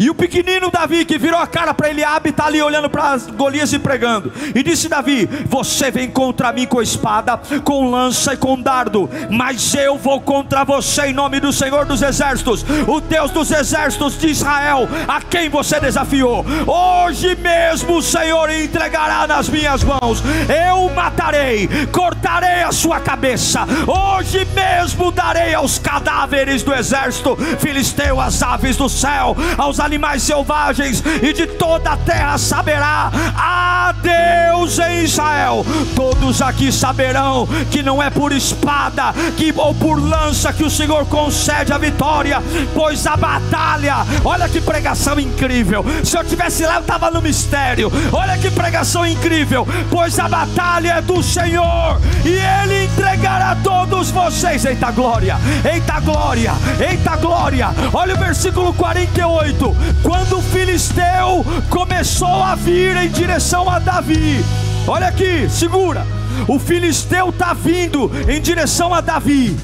E 0.00 0.08
o 0.08 0.14
pequenino 0.14 0.70
Davi, 0.70 1.04
que 1.04 1.18
virou 1.18 1.38
a 1.38 1.46
cara 1.46 1.74
para 1.74 1.90
Eliabe, 1.90 2.30
está 2.30 2.46
ali 2.46 2.62
olhando 2.62 2.88
para 2.88 3.18
Golias 3.36 3.70
e 3.74 3.78
pregando. 3.78 4.32
E 4.54 4.62
disse 4.62 4.88
Davi: 4.88 5.28
Você 5.44 5.90
vem 5.90 6.08
contra 6.10 6.50
mim 6.54 6.66
com 6.66 6.80
espada, 6.80 7.38
com 7.62 7.90
lança 7.90 8.32
e 8.32 8.36
com 8.38 8.58
dardo, 8.58 9.10
mas 9.28 9.74
eu 9.74 9.98
vou 9.98 10.18
contra 10.22 10.64
você 10.64 11.08
em 11.08 11.12
nome 11.12 11.38
do 11.38 11.52
Senhor 11.52 11.84
dos 11.84 12.00
Exércitos, 12.00 12.64
o 12.88 12.98
Deus 12.98 13.30
dos 13.30 13.50
exércitos 13.50 14.18
de 14.18 14.28
Israel, 14.28 14.88
a 15.06 15.20
quem 15.20 15.50
você 15.50 15.78
desafiou. 15.78 16.46
Hoje 16.66 17.36
mesmo 17.36 17.98
o 17.98 18.02
Senhor 18.02 18.48
entregará 18.48 19.26
nas 19.26 19.50
minhas 19.50 19.84
mãos. 19.84 20.22
Eu 20.48 20.86
o 20.86 20.94
matarei, 20.94 21.68
cortarei 21.92 22.62
a 22.62 22.72
sua 22.72 23.00
cabeça. 23.00 23.66
Hoje 23.86 24.46
mesmo 24.54 25.12
darei 25.12 25.52
aos 25.52 25.78
cadáveres 25.78 26.62
do 26.62 26.72
exército 26.72 27.36
filisteu, 27.58 28.18
as 28.18 28.42
aves 28.42 28.78
do 28.78 28.88
céu, 28.88 29.36
aos 29.58 29.78
selvagens 30.18 31.02
e 31.22 31.32
de 31.32 31.46
toda 31.46 31.90
a 31.90 31.96
terra 31.96 32.38
saberá 32.38 33.10
a 33.36 33.94
Deus 34.00 34.78
em 34.78 35.04
Israel. 35.04 35.64
Todos 35.94 36.42
aqui 36.42 36.70
saberão 36.70 37.48
que 37.70 37.82
não 37.82 38.02
é 38.02 38.10
por 38.10 38.32
espada 38.32 39.12
que, 39.36 39.52
ou 39.56 39.74
por 39.74 40.00
lança 40.00 40.52
que 40.52 40.64
o 40.64 40.70
Senhor 40.70 41.06
concede 41.06 41.72
a 41.72 41.78
vitória, 41.78 42.42
pois 42.74 43.06
a 43.06 43.16
batalha, 43.16 43.96
olha 44.24 44.48
que 44.48 44.60
pregação 44.60 45.18
incrível. 45.18 45.84
Se 46.04 46.16
eu 46.16 46.24
tivesse 46.24 46.64
lá, 46.64 46.74
eu 46.74 46.80
estava 46.80 47.10
no 47.10 47.22
mistério. 47.22 47.90
Olha 48.12 48.36
que 48.38 48.50
pregação 48.50 49.06
incrível, 49.06 49.66
pois 49.90 50.18
a 50.18 50.28
batalha 50.28 50.94
é 50.94 51.02
do 51.02 51.22
Senhor 51.22 52.00
e 52.24 52.28
Ele 52.28 52.84
entregará 52.84 53.56
todos 53.62 54.10
vocês. 54.10 54.64
Eita 54.64 54.90
glória, 54.90 55.38
eita 55.64 56.00
glória, 56.00 56.52
eita 56.78 57.16
glória. 57.16 57.68
Olha 57.92 58.14
o 58.14 58.18
versículo 58.18 58.72
48 58.74 59.76
quando 60.02 60.38
o 60.38 60.42
filisteu 60.42 61.44
começou 61.68 62.42
a 62.42 62.54
vir 62.54 62.96
em 62.96 63.08
direção 63.08 63.68
a 63.68 63.78
Davi. 63.78 64.44
Olha 64.86 65.08
aqui, 65.08 65.48
segura. 65.48 66.06
O 66.48 66.58
filisteu 66.58 67.30
está 67.30 67.52
vindo 67.52 68.10
em 68.28 68.40
direção 68.40 68.94
a 68.94 69.00
Davi. 69.00 69.56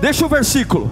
Deixa 0.00 0.24
o 0.26 0.28
versículo. 0.28 0.90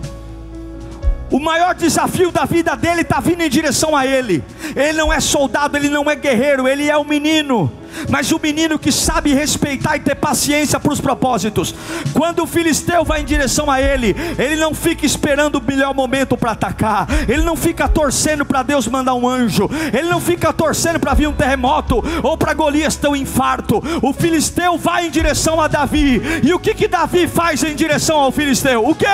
O 1.32 1.40
maior 1.40 1.74
desafio 1.74 2.30
da 2.30 2.44
vida 2.44 2.76
dele 2.76 3.00
está 3.00 3.18
vindo 3.18 3.40
em 3.40 3.48
direção 3.48 3.96
a 3.96 4.06
ele. 4.06 4.44
Ele 4.76 4.92
não 4.92 5.10
é 5.10 5.18
soldado, 5.18 5.78
ele 5.78 5.88
não 5.88 6.10
é 6.10 6.14
guerreiro, 6.14 6.68
ele 6.68 6.90
é 6.90 6.98
um 6.98 7.04
menino. 7.04 7.72
Mas 8.10 8.30
o 8.32 8.38
menino 8.38 8.78
que 8.78 8.92
sabe 8.92 9.32
respeitar 9.32 9.96
e 9.96 10.00
ter 10.00 10.14
paciência 10.14 10.78
para 10.78 10.92
os 10.92 11.00
propósitos. 11.00 11.74
Quando 12.12 12.42
o 12.42 12.46
filisteu 12.46 13.02
vai 13.02 13.22
em 13.22 13.24
direção 13.24 13.70
a 13.70 13.80
ele, 13.80 14.14
ele 14.38 14.56
não 14.56 14.74
fica 14.74 15.06
esperando 15.06 15.56
o 15.56 15.62
melhor 15.62 15.94
momento 15.94 16.36
para 16.36 16.50
atacar. 16.50 17.06
Ele 17.26 17.42
não 17.42 17.56
fica 17.56 17.88
torcendo 17.88 18.44
para 18.44 18.62
Deus 18.62 18.86
mandar 18.86 19.14
um 19.14 19.26
anjo. 19.26 19.70
Ele 19.90 20.10
não 20.10 20.20
fica 20.20 20.52
torcendo 20.52 21.00
para 21.00 21.14
vir 21.14 21.28
um 21.28 21.32
terremoto 21.32 22.04
ou 22.22 22.36
para 22.36 22.52
Golias 22.52 22.96
ter 22.96 23.08
um 23.08 23.16
infarto. 23.16 23.82
O 24.02 24.12
filisteu 24.12 24.76
vai 24.76 25.06
em 25.06 25.10
direção 25.10 25.62
a 25.62 25.66
Davi. 25.66 26.20
E 26.42 26.52
o 26.52 26.58
que 26.58 26.74
que 26.74 26.86
Davi 26.86 27.26
faz 27.26 27.62
em 27.62 27.74
direção 27.74 28.18
ao 28.18 28.30
filisteu? 28.30 28.86
O 28.86 28.94
que? 28.94 29.06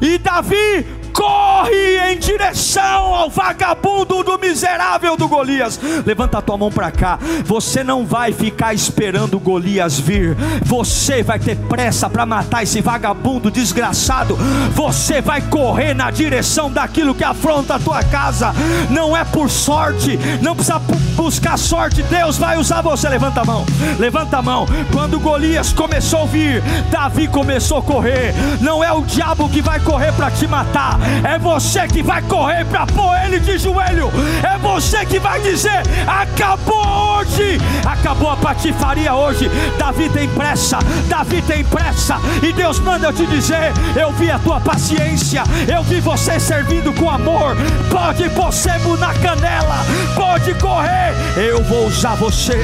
E 0.00 0.18
Davi 0.18 0.99
corre 1.12 2.12
em 2.12 2.18
direção 2.18 3.14
ao 3.14 3.30
vagabundo 3.30 4.22
do 4.22 4.38
miserável 4.38 5.16
do 5.16 5.28
Golias. 5.28 5.78
Levanta 6.04 6.38
a 6.38 6.42
tua 6.42 6.56
mão 6.56 6.70
para 6.70 6.90
cá. 6.90 7.18
Você 7.44 7.82
não 7.82 8.06
vai 8.06 8.32
ficar 8.32 8.74
esperando 8.74 9.38
Golias 9.38 9.98
vir. 9.98 10.36
Você 10.64 11.22
vai 11.22 11.38
ter 11.38 11.56
pressa 11.56 12.08
para 12.08 12.26
matar 12.26 12.62
esse 12.62 12.80
vagabundo 12.80 13.50
desgraçado. 13.50 14.36
Você 14.74 15.20
vai 15.20 15.40
correr 15.42 15.94
na 15.94 16.10
direção 16.10 16.70
daquilo 16.70 17.14
que 17.14 17.24
afronta 17.24 17.74
a 17.74 17.78
tua 17.78 18.02
casa. 18.04 18.54
Não 18.90 19.16
é 19.16 19.24
por 19.24 19.50
sorte, 19.50 20.18
não 20.40 20.54
precisa 20.54 20.78
buscar 21.16 21.58
sorte. 21.58 22.02
Deus 22.02 22.36
vai 22.38 22.58
usar 22.58 22.82
você. 22.82 23.08
Levanta 23.08 23.40
a 23.40 23.44
mão. 23.44 23.66
Levanta 23.98 24.38
a 24.38 24.42
mão. 24.42 24.66
Quando 24.92 25.18
Golias 25.18 25.72
começou 25.72 26.22
a 26.22 26.26
vir, 26.26 26.62
Davi 26.90 27.28
começou 27.28 27.78
a 27.78 27.82
correr. 27.82 28.34
Não 28.60 28.82
é 28.82 28.92
o 28.92 29.02
diabo 29.02 29.48
que 29.48 29.60
vai 29.60 29.80
correr 29.80 30.12
para 30.12 30.30
te 30.30 30.46
matar 30.46 30.99
é 31.24 31.38
você 31.38 31.86
que 31.86 32.02
vai 32.02 32.22
correr 32.22 32.64
para 32.64 32.86
pôr 32.86 33.16
ele 33.24 33.40
de 33.40 33.58
joelho, 33.58 34.10
é 34.42 34.58
você 34.58 35.04
que 35.04 35.18
vai 35.18 35.40
dizer: 35.40 35.82
acabou 36.06 37.18
hoje, 37.18 37.58
acabou 37.84 38.30
a 38.30 38.36
patifaria 38.36 39.14
hoje. 39.14 39.50
Davi 39.78 40.08
tem 40.10 40.28
pressa, 40.30 40.78
Davi 41.08 41.42
tem 41.42 41.64
pressa, 41.64 42.16
e 42.42 42.52
Deus 42.52 42.78
manda 42.80 43.06
eu 43.06 43.12
te 43.12 43.26
dizer: 43.26 43.72
eu 43.96 44.12
vi 44.12 44.30
a 44.30 44.38
tua 44.38 44.60
paciência, 44.60 45.42
eu 45.68 45.82
vi 45.82 46.00
você 46.00 46.38
servindo 46.38 46.92
com 46.94 47.10
amor. 47.10 47.56
Pode 47.90 48.28
pôr 48.30 48.52
sebo 48.52 48.96
na 48.96 49.12
canela, 49.14 49.84
pode 50.14 50.54
correr, 50.54 51.14
eu 51.36 51.62
vou 51.64 51.86
usar 51.86 52.14
você, 52.14 52.58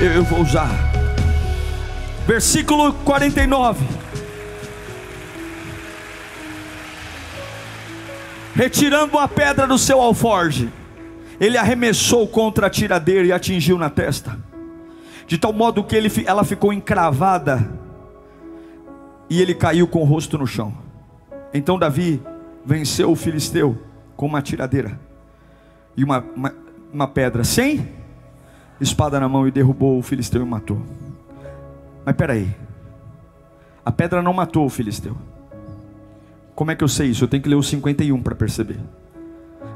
eu 0.00 0.24
vou 0.24 0.40
usar. 0.40 0.70
Versículo 2.26 2.92
49. 3.04 4.03
Retirando 8.54 9.18
a 9.18 9.26
pedra 9.26 9.66
do 9.66 9.76
seu 9.76 10.00
alforge, 10.00 10.70
ele 11.40 11.58
arremessou 11.58 12.26
contra 12.26 12.68
a 12.68 12.70
tiradeira 12.70 13.26
e 13.26 13.32
atingiu 13.32 13.76
na 13.76 13.90
testa, 13.90 14.38
de 15.26 15.36
tal 15.36 15.52
modo 15.52 15.82
que 15.82 15.96
ele, 15.96 16.10
ela 16.24 16.44
ficou 16.44 16.72
encravada 16.72 17.68
e 19.28 19.40
ele 19.40 19.54
caiu 19.54 19.88
com 19.88 20.00
o 20.00 20.04
rosto 20.04 20.38
no 20.38 20.46
chão. 20.46 20.72
Então 21.52 21.78
Davi 21.78 22.22
venceu 22.64 23.10
o 23.10 23.16
filisteu 23.16 23.76
com 24.16 24.26
uma 24.26 24.40
tiradeira 24.40 24.98
e 25.96 26.04
uma, 26.04 26.24
uma, 26.34 26.54
uma 26.92 27.08
pedra, 27.08 27.42
sem 27.42 27.88
espada 28.80 29.18
na 29.18 29.28
mão, 29.28 29.46
e 29.46 29.50
derrubou 29.50 29.98
o 29.98 30.02
filisteu 30.02 30.42
e 30.42 30.44
matou. 30.44 30.80
Mas 32.04 32.14
peraí, 32.14 32.54
a 33.84 33.90
pedra 33.90 34.22
não 34.22 34.32
matou 34.32 34.66
o 34.66 34.70
filisteu. 34.70 35.16
Como 36.54 36.70
é 36.70 36.76
que 36.76 36.84
eu 36.84 36.88
sei 36.88 37.08
isso? 37.08 37.24
Eu 37.24 37.28
tenho 37.28 37.42
que 37.42 37.48
ler 37.48 37.56
o 37.56 37.62
51 37.62 38.22
para 38.22 38.34
perceber. 38.34 38.78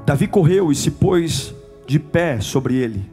Davi 0.06 0.28
correu 0.28 0.70
e 0.70 0.74
se 0.74 0.90
pôs 0.90 1.54
de 1.86 1.98
pé 1.98 2.40
sobre 2.40 2.76
ele. 2.76 3.10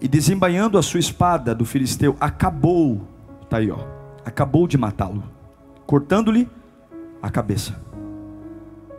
E 0.00 0.08
desembainhando 0.08 0.78
a 0.78 0.82
sua 0.82 1.00
espada 1.00 1.54
do 1.54 1.64
filisteu, 1.64 2.16
acabou, 2.20 3.06
está 3.42 3.58
aí 3.58 3.70
ó, 3.70 3.78
acabou 4.24 4.66
de 4.66 4.76
matá-lo, 4.76 5.22
cortando-lhe 5.86 6.48
a 7.22 7.30
cabeça. 7.30 7.80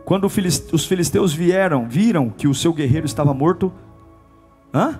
Quando 0.05 0.25
os 0.25 0.85
filisteus 0.85 1.33
vieram, 1.33 1.87
viram 1.87 2.29
que 2.29 2.47
o 2.47 2.53
seu 2.53 2.73
guerreiro 2.73 3.05
estava 3.05 3.33
morto, 3.33 3.71
hã? 4.73 4.99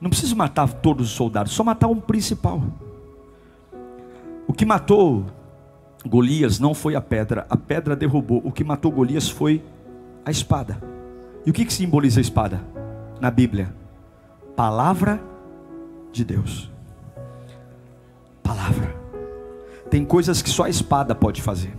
Não 0.00 0.10
precisa 0.10 0.34
matar 0.34 0.68
todos 0.68 1.08
os 1.08 1.12
soldados, 1.14 1.52
só 1.52 1.62
matar 1.64 1.88
um 1.88 2.00
principal. 2.00 2.62
O 4.46 4.52
que 4.52 4.66
matou 4.66 5.26
Golias 6.04 6.58
não 6.58 6.74
foi 6.74 6.96
a 6.96 7.00
pedra, 7.00 7.46
a 7.48 7.56
pedra 7.56 7.94
derrubou. 7.94 8.40
O 8.44 8.50
que 8.50 8.64
matou 8.64 8.90
Golias 8.90 9.28
foi 9.28 9.62
a 10.24 10.30
espada. 10.30 10.78
E 11.46 11.50
o 11.50 11.52
que, 11.52 11.64
que 11.64 11.72
simboliza 11.72 12.20
a 12.20 12.22
espada 12.22 12.60
na 13.20 13.30
Bíblia? 13.30 13.74
Palavra 14.56 15.20
de 16.12 16.24
Deus. 16.24 16.70
Palavra. 18.42 18.94
Tem 19.90 20.04
coisas 20.04 20.42
que 20.42 20.50
só 20.50 20.64
a 20.64 20.68
espada 20.68 21.14
pode 21.14 21.40
fazer. 21.40 21.74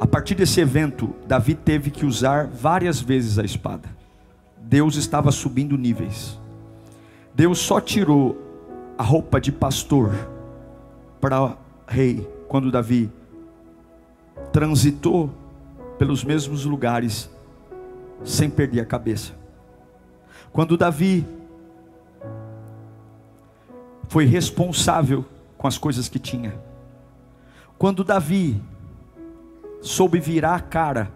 A 0.00 0.06
partir 0.06 0.34
desse 0.34 0.60
evento, 0.60 1.14
Davi 1.26 1.54
teve 1.54 1.90
que 1.90 2.06
usar 2.06 2.46
várias 2.46 3.00
vezes 3.00 3.38
a 3.38 3.44
espada. 3.44 3.88
Deus 4.56 4.96
estava 4.96 5.32
subindo 5.32 5.76
níveis. 5.76 6.38
Deus 7.34 7.58
só 7.58 7.80
tirou 7.80 8.36
a 8.96 9.02
roupa 9.02 9.40
de 9.40 9.50
pastor 9.50 10.12
para 11.20 11.56
rei 11.86 12.37
quando 12.48 12.72
Davi 12.72 13.12
transitou 14.50 15.30
pelos 15.98 16.24
mesmos 16.24 16.64
lugares 16.64 17.30
sem 18.24 18.48
perder 18.48 18.80
a 18.80 18.86
cabeça. 18.86 19.34
Quando 20.50 20.76
Davi 20.76 21.26
foi 24.08 24.24
responsável 24.24 25.24
com 25.58 25.68
as 25.68 25.76
coisas 25.76 26.08
que 26.08 26.18
tinha. 26.18 26.58
Quando 27.76 28.02
Davi 28.02 28.60
soube 29.82 30.18
virar 30.18 30.54
a 30.54 30.60
cara 30.60 31.12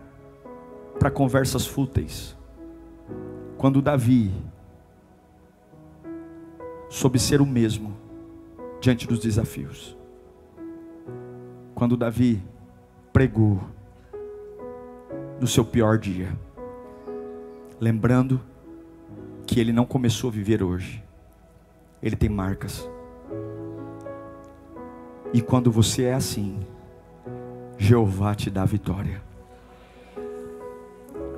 para 0.99 1.11
conversas 1.11 1.67
fúteis. 1.67 2.37
Quando 3.57 3.81
Davi 3.81 4.31
soube 6.91 7.19
ser 7.19 7.41
o 7.41 7.47
mesmo 7.47 7.97
diante 8.81 9.07
dos 9.07 9.19
desafios. 9.19 9.97
Quando 11.83 11.97
Davi 11.97 12.41
pregou 13.13 13.61
no 15.41 15.49
seu 15.49 15.65
pior 15.65 15.99
dia, 15.99 16.33
lembrando 17.81 18.41
que 19.45 19.59
ele 19.59 19.73
não 19.73 19.85
começou 19.85 20.31
a 20.31 20.33
viver 20.33 20.63
hoje, 20.63 21.03
ele 22.01 22.15
tem 22.15 22.29
marcas. 22.29 22.89
E 25.35 25.43
quando 25.43 25.73
você 25.73 26.05
é 26.05 26.15
assim, 26.15 26.61
Jeová 27.77 28.33
te 28.37 28.49
dá 28.49 28.65
vitória. 28.65 29.21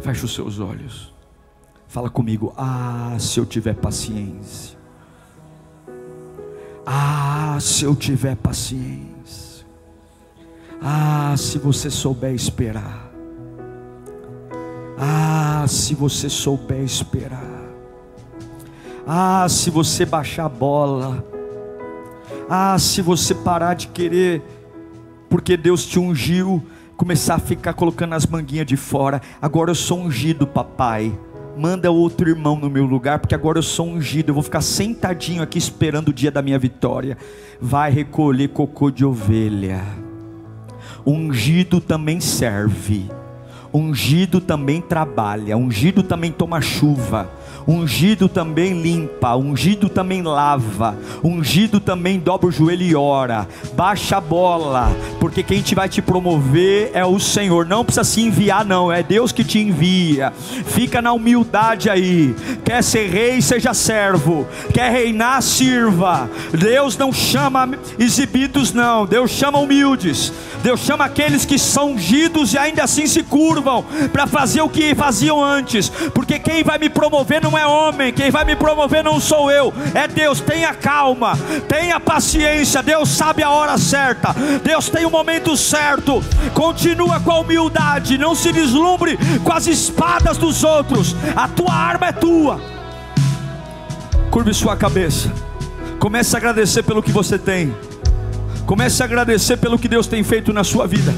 Feche 0.03 0.27
os 0.27 0.35
seus 0.35 0.61
olhos. 0.61 1.11
Fala 1.89 2.11
comigo. 2.11 2.53
Ah, 2.55 3.17
se 3.19 3.41
eu 3.41 3.47
tiver 3.47 3.77
paciência. 3.77 4.77
Ah, 6.85 7.57
se 7.59 7.85
eu 7.87 7.97
tiver 7.97 8.37
paciência. 8.37 9.14
Ah, 10.87 11.35
se 11.39 11.59
você 11.59 11.89
souber 11.89 12.35
esperar. 12.35 13.11
Ah, 14.99 15.65
se 15.67 15.95
você 15.95 16.29
souber 16.29 16.83
esperar. 16.83 17.65
Ah, 19.07 19.47
se 19.49 19.71
você 19.71 20.05
baixar 20.05 20.45
a 20.45 20.49
bola. 20.51 21.25
Ah, 22.51 22.79
se 22.79 23.01
você 23.01 23.35
parar 23.35 23.73
de 23.73 23.89
querer 23.89 24.43
porque 25.31 25.57
Deus 25.57 25.87
te 25.87 25.99
ungiu, 25.99 26.63
começar 26.99 27.37
a 27.37 27.39
ficar 27.39 27.73
colocando 27.73 28.13
as 28.13 28.27
manguinhas 28.27 28.67
de 28.67 28.77
fora. 28.77 29.23
Agora 29.41 29.71
eu 29.71 29.75
sou 29.75 29.99
ungido, 29.99 30.47
papai. 30.47 31.19
Manda 31.57 31.91
outro 31.91 32.29
irmão 32.29 32.57
no 32.57 32.69
meu 32.69 32.85
lugar, 32.85 33.21
porque 33.21 33.35
agora 33.35 33.59
eu 33.59 33.63
sou 33.63 33.87
ungido. 33.87 34.29
Eu 34.29 34.35
vou 34.35 34.43
ficar 34.43 34.61
sentadinho 34.61 35.43
aqui 35.43 35.57
esperando 35.57 36.09
o 36.09 36.13
dia 36.13 36.31
da 36.31 36.43
minha 36.43 36.59
vitória. 36.59 37.17
Vai 37.59 37.91
recolher 37.91 38.49
cocô 38.49 38.91
de 38.91 39.03
ovelha. 39.03 40.04
Ungido 41.07 41.81
também 41.81 42.21
serve. 42.21 43.11
Ungido 43.73 44.41
também 44.41 44.81
trabalha. 44.81 45.57
Ungido 45.57 46.03
também 46.03 46.33
toma 46.33 46.61
chuva 46.61 47.29
Ungido 47.67 48.29
também 48.29 48.83
limpa, 48.83 49.35
ungido 49.37 49.89
também 49.89 50.21
lava, 50.21 50.99
ungido 51.23 51.81
também 51.81 52.19
dobra 52.19 52.49
o 52.49 52.53
joelho 52.53 52.83
e 52.83 52.95
ora. 52.95 53.49
Baixa 53.75 54.19
a 54.19 54.21
bola, 54.21 54.95
porque 55.19 55.43
quem 55.43 55.63
te 55.63 55.75
vai 55.75 55.89
te 55.89 56.03
promover 56.03 56.91
é 56.93 57.05
o 57.07 57.19
Senhor. 57.19 57.65
Não 57.65 57.83
precisa 57.83 58.05
se 58.05 58.21
enviar, 58.21 58.67
não, 58.67 58.93
é 58.93 59.03
Deus 59.03 59.33
que 59.33 59.43
te 59.43 59.59
envia. 59.59 60.31
Fica 60.67 61.01
na 61.01 61.15
humildade 61.15 61.89
aí. 61.89 62.35
Quer 62.65 62.83
ser 62.83 63.09
rei, 63.09 63.41
seja 63.41 63.73
servo. 63.73 64.47
Quer 64.73 64.93
reinar, 64.93 65.41
sirva. 65.41 66.29
Deus 66.53 66.99
não 66.99 67.13
chama 67.13 67.71
exibidos, 67.99 68.75
não. 68.75 69.07
Deus 69.07 69.31
chama 69.31 69.59
humildes. 69.59 70.33
Deus 70.63 70.81
chama 70.81 71.05
aqueles 71.05 71.45
que 71.45 71.59
são 71.59 71.93
ungidos 71.93 72.55
e 72.55 72.59
ainda 72.59 72.85
assim 72.85 73.07
se 73.07 73.23
curvam 73.23 73.85
para 74.13 74.27
fazer 74.27 74.61
o 74.61 74.69
que 74.69 74.95
faziam 74.95 75.43
antes. 75.43 75.89
Porque 75.89 76.39
quem 76.39 76.63
vai 76.63 76.79
me 76.79 76.89
promover 76.89 77.43
não 77.43 77.54
não 77.55 77.59
é 77.59 77.67
homem, 77.67 78.13
quem 78.13 78.33
vai 78.33 78.45
me 78.45 78.57
promover 78.57 79.05
não 79.05 79.21
sou 79.21 79.49
eu, 79.49 79.73
é 79.95 80.09
Deus. 80.09 80.41
Tenha 80.41 80.75
calma, 80.75 81.39
tenha 81.69 82.01
paciência. 82.01 82.83
Deus 82.83 83.09
sabe 83.09 83.45
a 83.45 83.51
hora 83.51 83.79
certa, 83.79 84.35
Deus 84.63 84.89
tem 84.89 85.07
o 85.07 85.11
momento 85.11 85.57
certo. 85.57 86.23
Continua 86.53 87.21
com 87.21 87.31
a 87.31 87.39
humildade, 87.39 88.19
não 88.19 88.35
se 88.35 88.53
deslumbre 88.53 89.17
com 89.45 89.53
as 89.53 89.69
espadas 89.69 90.37
dos 90.37 90.65
outros. 90.65 91.15
A 91.37 91.47
tua 91.47 91.73
arma 91.73 92.09
é 92.09 92.13
tua. 92.13 92.61
Curve 94.31 94.53
sua 94.53 94.77
cabeça. 94.77 95.33
Comece 96.01 96.35
a 96.35 96.39
agradecer 96.39 96.83
pelo 96.83 97.03
que 97.03 97.13
você 97.13 97.39
tem. 97.39 97.73
Comece 98.67 99.01
a 99.01 99.07
agradecer 99.07 99.59
pelo 99.59 99.79
que 99.79 99.87
Deus 99.87 100.09
tem 100.09 100.25
feito 100.25 100.53
na 100.53 100.65
sua 100.65 100.89
vida. 100.89 101.15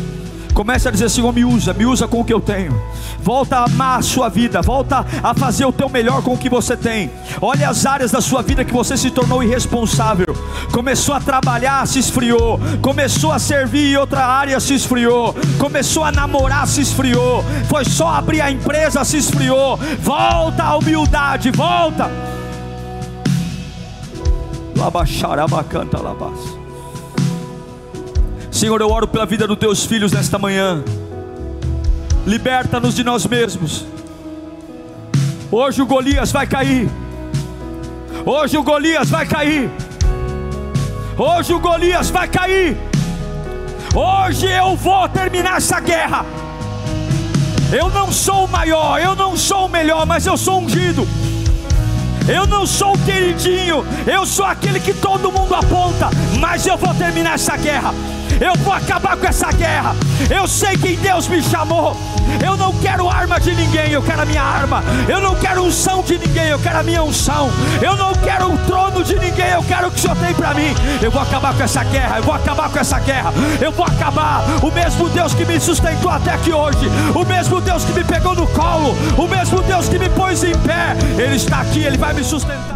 Comece 0.56 0.88
a 0.88 0.90
dizer: 0.90 1.10
Senhor, 1.10 1.30
me 1.34 1.44
usa, 1.44 1.74
me 1.74 1.84
usa 1.84 2.08
com 2.08 2.18
o 2.18 2.24
que 2.24 2.32
eu 2.32 2.40
tenho. 2.40 2.72
Volta 3.20 3.58
a 3.58 3.64
amar 3.64 3.98
a 3.98 4.02
sua 4.02 4.30
vida, 4.30 4.62
volta 4.62 5.04
a 5.22 5.34
fazer 5.34 5.66
o 5.66 5.72
teu 5.72 5.86
melhor 5.86 6.22
com 6.22 6.32
o 6.32 6.38
que 6.38 6.48
você 6.48 6.74
tem. 6.74 7.10
Olha 7.42 7.68
as 7.68 7.84
áreas 7.84 8.10
da 8.10 8.22
sua 8.22 8.40
vida 8.40 8.64
que 8.64 8.72
você 8.72 8.96
se 8.96 9.10
tornou 9.10 9.42
irresponsável. 9.42 10.34
Começou 10.72 11.14
a 11.14 11.20
trabalhar, 11.20 11.86
se 11.86 11.98
esfriou. 11.98 12.58
Começou 12.80 13.32
a 13.32 13.38
servir 13.38 13.92
em 13.92 13.96
outra 13.98 14.24
área, 14.24 14.58
se 14.58 14.72
esfriou. 14.72 15.36
Começou 15.58 16.02
a 16.02 16.10
namorar, 16.10 16.66
se 16.66 16.80
esfriou. 16.80 17.44
Foi 17.68 17.84
só 17.84 18.08
abrir 18.08 18.40
a 18.40 18.50
empresa, 18.50 19.04
se 19.04 19.18
esfriou. 19.18 19.76
Volta 20.00 20.62
à 20.62 20.76
humildade, 20.78 21.50
volta. 21.50 22.10
Labaxarabacanta 24.74 25.98
labas. 26.00 26.65
Senhor, 28.56 28.80
eu 28.80 28.90
oro 28.90 29.06
pela 29.06 29.26
vida 29.26 29.46
dos 29.46 29.58
teus 29.58 29.84
filhos 29.84 30.12
nesta 30.12 30.38
manhã. 30.38 30.82
Liberta-nos 32.26 32.94
de 32.94 33.04
nós 33.04 33.26
mesmos. 33.26 33.84
Hoje 35.52 35.82
o 35.82 35.86
Golias 35.86 36.32
vai 36.32 36.46
cair. 36.46 36.88
Hoje 38.24 38.56
o 38.56 38.62
Golias 38.62 39.10
vai 39.10 39.26
cair. 39.26 39.70
Hoje 41.18 41.52
o 41.52 41.60
Golias 41.60 42.08
vai 42.08 42.26
cair. 42.28 42.78
Hoje 43.94 44.46
eu 44.50 44.74
vou 44.74 45.06
terminar 45.06 45.58
essa 45.58 45.78
guerra. 45.78 46.24
Eu 47.70 47.90
não 47.90 48.10
sou 48.10 48.46
o 48.46 48.48
maior, 48.48 48.98
eu 48.98 49.14
não 49.14 49.36
sou 49.36 49.66
o 49.66 49.68
melhor, 49.68 50.06
mas 50.06 50.26
eu 50.26 50.38
sou 50.38 50.60
ungido. 50.62 51.06
Eu 52.26 52.46
não 52.46 52.66
sou 52.66 52.94
o 52.94 52.98
queridinho, 53.04 53.84
eu 54.06 54.24
sou 54.24 54.46
aquele 54.46 54.80
que 54.80 54.94
todo 54.94 55.30
mundo 55.30 55.54
aponta, 55.54 56.08
mas 56.40 56.66
eu 56.66 56.78
vou 56.78 56.94
terminar 56.94 57.34
essa 57.34 57.54
guerra. 57.58 57.92
Eu 58.40 58.54
vou 58.62 58.72
acabar 58.72 59.16
com 59.16 59.26
essa 59.26 59.50
guerra. 59.52 59.94
Eu 60.30 60.46
sei 60.46 60.76
quem 60.76 60.96
Deus 60.96 61.28
me 61.28 61.42
chamou. 61.42 61.96
Eu 62.44 62.56
não 62.56 62.72
quero 62.74 63.08
arma 63.08 63.38
de 63.38 63.54
ninguém, 63.54 63.90
eu 63.90 64.02
quero 64.02 64.22
a 64.22 64.26
minha 64.26 64.42
arma. 64.42 64.82
Eu 65.08 65.20
não 65.20 65.34
quero 65.36 65.62
unção 65.62 66.02
de 66.02 66.18
ninguém, 66.18 66.48
eu 66.48 66.58
quero 66.58 66.78
a 66.78 66.82
minha 66.82 67.02
unção. 67.02 67.50
Eu 67.80 67.96
não 67.96 68.12
quero 68.14 68.52
o 68.52 68.58
trono 68.58 69.02
de 69.02 69.14
ninguém, 69.18 69.50
eu 69.50 69.62
quero 69.62 69.88
o 69.88 69.90
que 69.90 69.98
o 69.98 70.02
Senhor 70.02 70.16
tem 70.16 70.34
para 70.34 70.54
mim. 70.54 70.74
Eu 71.02 71.10
vou 71.10 71.22
acabar 71.22 71.54
com 71.54 71.62
essa 71.62 71.84
guerra, 71.84 72.18
eu 72.18 72.22
vou 72.22 72.34
acabar 72.34 72.68
com 72.68 72.78
essa 72.78 72.98
guerra. 72.98 73.32
Eu 73.60 73.72
vou 73.72 73.86
acabar. 73.86 74.42
O 74.62 74.70
mesmo 74.70 75.08
Deus 75.08 75.34
que 75.34 75.44
me 75.44 75.60
sustentou 75.60 76.10
até 76.10 76.32
aqui 76.32 76.52
hoje, 76.52 76.90
o 77.14 77.24
mesmo 77.24 77.60
Deus 77.60 77.84
que 77.84 77.92
me 77.92 78.04
pegou 78.04 78.34
no 78.34 78.46
colo, 78.48 78.94
o 79.16 79.26
mesmo 79.26 79.62
Deus 79.62 79.88
que 79.88 79.98
me 79.98 80.08
pôs 80.10 80.42
em 80.44 80.56
pé, 80.58 80.96
Ele 81.18 81.36
está 81.36 81.60
aqui, 81.60 81.80
Ele 81.80 81.96
vai 81.96 82.12
me 82.12 82.24
sustentar. 82.24 82.75